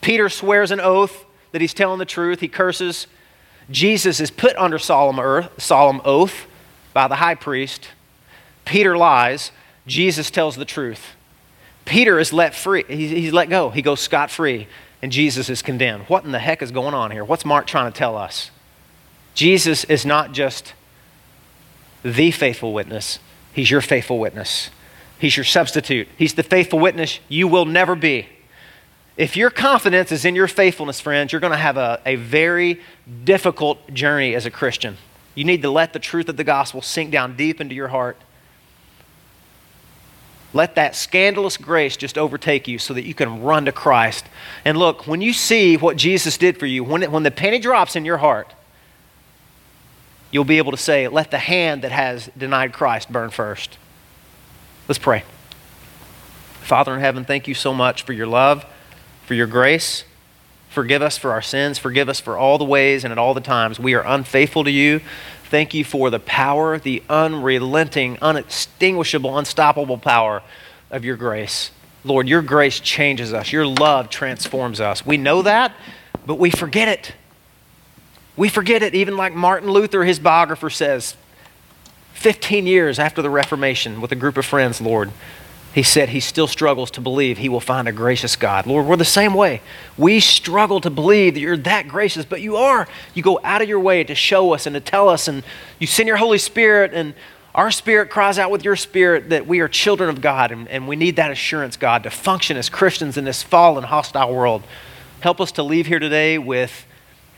Peter 0.00 0.28
swears 0.28 0.70
an 0.70 0.80
oath 0.80 1.24
that 1.52 1.60
he's 1.60 1.74
telling 1.74 1.98
the 1.98 2.04
truth, 2.04 2.40
he 2.40 2.48
curses. 2.48 3.06
Jesus 3.70 4.20
is 4.20 4.30
put 4.30 4.56
under 4.56 4.78
solemn, 4.78 5.18
earth, 5.18 5.60
solemn 5.60 6.00
oath 6.04 6.46
by 6.92 7.08
the 7.08 7.16
high 7.16 7.34
priest. 7.34 7.88
Peter 8.64 8.96
lies. 8.96 9.50
Jesus 9.86 10.30
tells 10.30 10.56
the 10.56 10.64
truth. 10.64 11.14
Peter 11.84 12.18
is 12.18 12.32
let 12.32 12.54
free. 12.54 12.84
He's, 12.88 13.10
he's 13.10 13.32
let 13.32 13.48
go. 13.48 13.70
He 13.70 13.80
goes 13.80 14.00
scot 14.00 14.30
free, 14.30 14.66
and 15.00 15.12
Jesus 15.12 15.48
is 15.48 15.62
condemned. 15.62 16.04
What 16.04 16.24
in 16.24 16.32
the 16.32 16.40
heck 16.40 16.60
is 16.60 16.72
going 16.72 16.94
on 16.94 17.12
here? 17.12 17.24
What's 17.24 17.44
Mark 17.44 17.66
trying 17.66 17.90
to 17.90 17.96
tell 17.96 18.16
us? 18.16 18.50
Jesus 19.34 19.84
is 19.84 20.04
not 20.04 20.32
just 20.32 20.74
the 22.02 22.30
faithful 22.30 22.72
witness, 22.72 23.18
He's 23.52 23.70
your 23.70 23.80
faithful 23.80 24.18
witness. 24.18 24.70
He's 25.18 25.36
your 25.36 25.44
substitute. 25.44 26.08
He's 26.16 26.34
the 26.34 26.42
faithful 26.42 26.78
witness 26.78 27.20
you 27.28 27.48
will 27.48 27.64
never 27.64 27.94
be. 27.94 28.26
If 29.16 29.36
your 29.36 29.48
confidence 29.48 30.12
is 30.12 30.26
in 30.26 30.34
your 30.34 30.48
faithfulness, 30.48 31.00
friends, 31.00 31.32
you're 31.32 31.40
going 31.40 31.52
to 31.52 31.56
have 31.56 31.78
a, 31.78 32.00
a 32.04 32.16
very 32.16 32.80
difficult 33.24 33.92
journey 33.94 34.34
as 34.34 34.44
a 34.44 34.50
Christian. 34.50 34.98
You 35.34 35.44
need 35.44 35.62
to 35.62 35.70
let 35.70 35.94
the 35.94 35.98
truth 35.98 36.28
of 36.28 36.36
the 36.36 36.44
gospel 36.44 36.82
sink 36.82 37.12
down 37.12 37.36
deep 37.36 37.60
into 37.60 37.74
your 37.74 37.88
heart. 37.88 38.18
Let 40.52 40.74
that 40.74 40.94
scandalous 40.94 41.56
grace 41.56 41.96
just 41.96 42.16
overtake 42.16 42.68
you 42.68 42.78
so 42.78 42.94
that 42.94 43.04
you 43.04 43.14
can 43.14 43.42
run 43.42 43.64
to 43.66 43.72
Christ. 43.72 44.26
And 44.64 44.78
look, 44.78 45.06
when 45.06 45.20
you 45.20 45.32
see 45.32 45.76
what 45.76 45.96
Jesus 45.96 46.38
did 46.38 46.58
for 46.58 46.66
you, 46.66 46.84
when, 46.84 47.02
it, 47.02 47.10
when 47.10 47.22
the 47.22 47.30
penny 47.30 47.58
drops 47.58 47.96
in 47.96 48.04
your 48.04 48.16
heart, 48.18 48.52
you'll 50.30 50.44
be 50.44 50.58
able 50.58 50.72
to 50.72 50.78
say, 50.78 51.08
Let 51.08 51.30
the 51.30 51.38
hand 51.38 51.82
that 51.82 51.92
has 51.92 52.30
denied 52.36 52.72
Christ 52.72 53.10
burn 53.10 53.30
first. 53.30 53.78
Let's 54.88 54.98
pray. 54.98 55.24
Father 56.62 56.94
in 56.94 57.00
heaven, 57.00 57.24
thank 57.24 57.48
you 57.48 57.54
so 57.54 57.74
much 57.74 58.02
for 58.02 58.12
your 58.12 58.26
love, 58.26 58.64
for 59.24 59.34
your 59.34 59.46
grace. 59.46 60.04
Forgive 60.68 61.02
us 61.02 61.16
for 61.16 61.32
our 61.32 61.42
sins. 61.42 61.78
Forgive 61.78 62.08
us 62.08 62.20
for 62.20 62.36
all 62.36 62.58
the 62.58 62.64
ways 62.64 63.02
and 63.02 63.10
at 63.10 63.18
all 63.18 63.34
the 63.34 63.40
times 63.40 63.80
we 63.80 63.94
are 63.94 64.04
unfaithful 64.06 64.62
to 64.64 64.70
you. 64.70 65.00
Thank 65.50 65.74
you 65.74 65.84
for 65.84 66.10
the 66.10 66.18
power, 66.18 66.78
the 66.78 67.02
unrelenting, 67.08 68.18
unextinguishable, 68.20 69.38
unstoppable 69.38 69.98
power 69.98 70.42
of 70.90 71.04
your 71.04 71.16
grace. 71.16 71.70
Lord, 72.04 72.28
your 72.28 72.42
grace 72.42 72.78
changes 72.78 73.32
us. 73.32 73.52
Your 73.52 73.66
love 73.66 74.10
transforms 74.10 74.80
us. 74.80 75.04
We 75.04 75.16
know 75.16 75.42
that, 75.42 75.72
but 76.26 76.36
we 76.36 76.50
forget 76.50 76.88
it. 76.88 77.12
We 78.36 78.48
forget 78.48 78.82
it, 78.82 78.94
even 78.94 79.16
like 79.16 79.34
Martin 79.34 79.70
Luther, 79.70 80.04
his 80.04 80.18
biographer, 80.18 80.70
says 80.70 81.16
15 82.26 82.66
years 82.66 82.98
after 82.98 83.22
the 83.22 83.30
Reformation 83.30 84.00
with 84.00 84.10
a 84.10 84.16
group 84.16 84.36
of 84.36 84.44
friends, 84.44 84.80
Lord, 84.80 85.12
he 85.72 85.84
said 85.84 86.08
he 86.08 86.18
still 86.18 86.48
struggles 86.48 86.90
to 86.90 87.00
believe 87.00 87.38
he 87.38 87.48
will 87.48 87.60
find 87.60 87.86
a 87.86 87.92
gracious 87.92 88.34
God. 88.34 88.66
Lord, 88.66 88.84
we're 88.84 88.96
the 88.96 89.04
same 89.04 89.32
way. 89.32 89.62
We 89.96 90.18
struggle 90.18 90.80
to 90.80 90.90
believe 90.90 91.34
that 91.34 91.40
you're 91.40 91.56
that 91.58 91.86
gracious, 91.86 92.24
but 92.24 92.40
you 92.40 92.56
are. 92.56 92.88
You 93.14 93.22
go 93.22 93.38
out 93.44 93.62
of 93.62 93.68
your 93.68 93.78
way 93.78 94.02
to 94.02 94.16
show 94.16 94.52
us 94.54 94.66
and 94.66 94.74
to 94.74 94.80
tell 94.80 95.08
us, 95.08 95.28
and 95.28 95.44
you 95.78 95.86
send 95.86 96.08
your 96.08 96.16
Holy 96.16 96.38
Spirit, 96.38 96.94
and 96.94 97.14
our 97.54 97.70
spirit 97.70 98.10
cries 98.10 98.40
out 98.40 98.50
with 98.50 98.64
your 98.64 98.74
spirit 98.74 99.28
that 99.28 99.46
we 99.46 99.60
are 99.60 99.68
children 99.68 100.10
of 100.10 100.20
God, 100.20 100.50
and, 100.50 100.66
and 100.66 100.88
we 100.88 100.96
need 100.96 101.14
that 101.14 101.30
assurance, 101.30 101.76
God, 101.76 102.02
to 102.02 102.10
function 102.10 102.56
as 102.56 102.68
Christians 102.68 103.16
in 103.16 103.24
this 103.24 103.44
fallen, 103.44 103.84
hostile 103.84 104.34
world. 104.34 104.64
Help 105.20 105.40
us 105.40 105.52
to 105.52 105.62
leave 105.62 105.86
here 105.86 106.00
today 106.00 106.38
with 106.38 106.88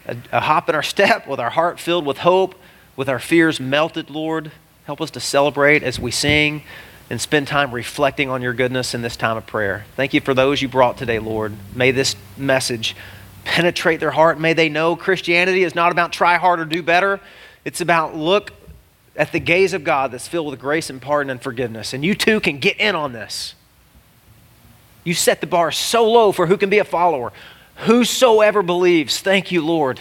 a, 0.06 0.16
a 0.32 0.40
hop 0.40 0.70
in 0.70 0.74
our 0.74 0.82
step, 0.82 1.26
with 1.28 1.40
our 1.40 1.50
heart 1.50 1.78
filled 1.78 2.06
with 2.06 2.16
hope, 2.16 2.54
with 2.96 3.10
our 3.10 3.18
fears 3.18 3.60
melted, 3.60 4.08
Lord. 4.08 4.50
Help 4.88 5.02
us 5.02 5.10
to 5.10 5.20
celebrate 5.20 5.82
as 5.82 6.00
we 6.00 6.10
sing 6.10 6.62
and 7.10 7.20
spend 7.20 7.46
time 7.46 7.72
reflecting 7.72 8.30
on 8.30 8.40
your 8.40 8.54
goodness 8.54 8.94
in 8.94 9.02
this 9.02 9.18
time 9.18 9.36
of 9.36 9.46
prayer. 9.46 9.84
Thank 9.96 10.14
you 10.14 10.22
for 10.22 10.32
those 10.32 10.62
you 10.62 10.68
brought 10.68 10.96
today, 10.96 11.18
Lord. 11.18 11.52
May 11.74 11.90
this 11.90 12.16
message 12.38 12.96
penetrate 13.44 14.00
their 14.00 14.12
heart. 14.12 14.40
May 14.40 14.54
they 14.54 14.70
know 14.70 14.96
Christianity 14.96 15.62
is 15.62 15.74
not 15.74 15.92
about 15.92 16.14
try 16.14 16.38
hard 16.38 16.58
or 16.58 16.64
do 16.64 16.82
better. 16.82 17.20
It's 17.66 17.82
about 17.82 18.16
look 18.16 18.54
at 19.14 19.30
the 19.30 19.40
gaze 19.40 19.74
of 19.74 19.84
God 19.84 20.10
that's 20.10 20.26
filled 20.26 20.50
with 20.50 20.58
grace 20.58 20.88
and 20.88 21.02
pardon 21.02 21.28
and 21.28 21.42
forgiveness. 21.42 21.92
And 21.92 22.02
you 22.02 22.14
too 22.14 22.40
can 22.40 22.58
get 22.58 22.80
in 22.80 22.94
on 22.94 23.12
this. 23.12 23.54
You 25.04 25.12
set 25.12 25.42
the 25.42 25.46
bar 25.46 25.70
so 25.70 26.10
low 26.10 26.32
for 26.32 26.46
who 26.46 26.56
can 26.56 26.70
be 26.70 26.78
a 26.78 26.84
follower. 26.84 27.34
Whosoever 27.80 28.62
believes, 28.62 29.20
thank 29.20 29.52
you, 29.52 29.60
Lord. 29.60 30.00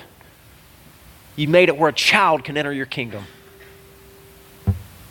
You 1.35 1.49
made 1.49 1.67
it 1.67 1.77
where 1.77 1.89
a 1.89 1.93
child 1.93 2.45
can 2.45 2.55
enter 2.55 2.71
your 2.71 2.85
kingdom. 2.85 3.25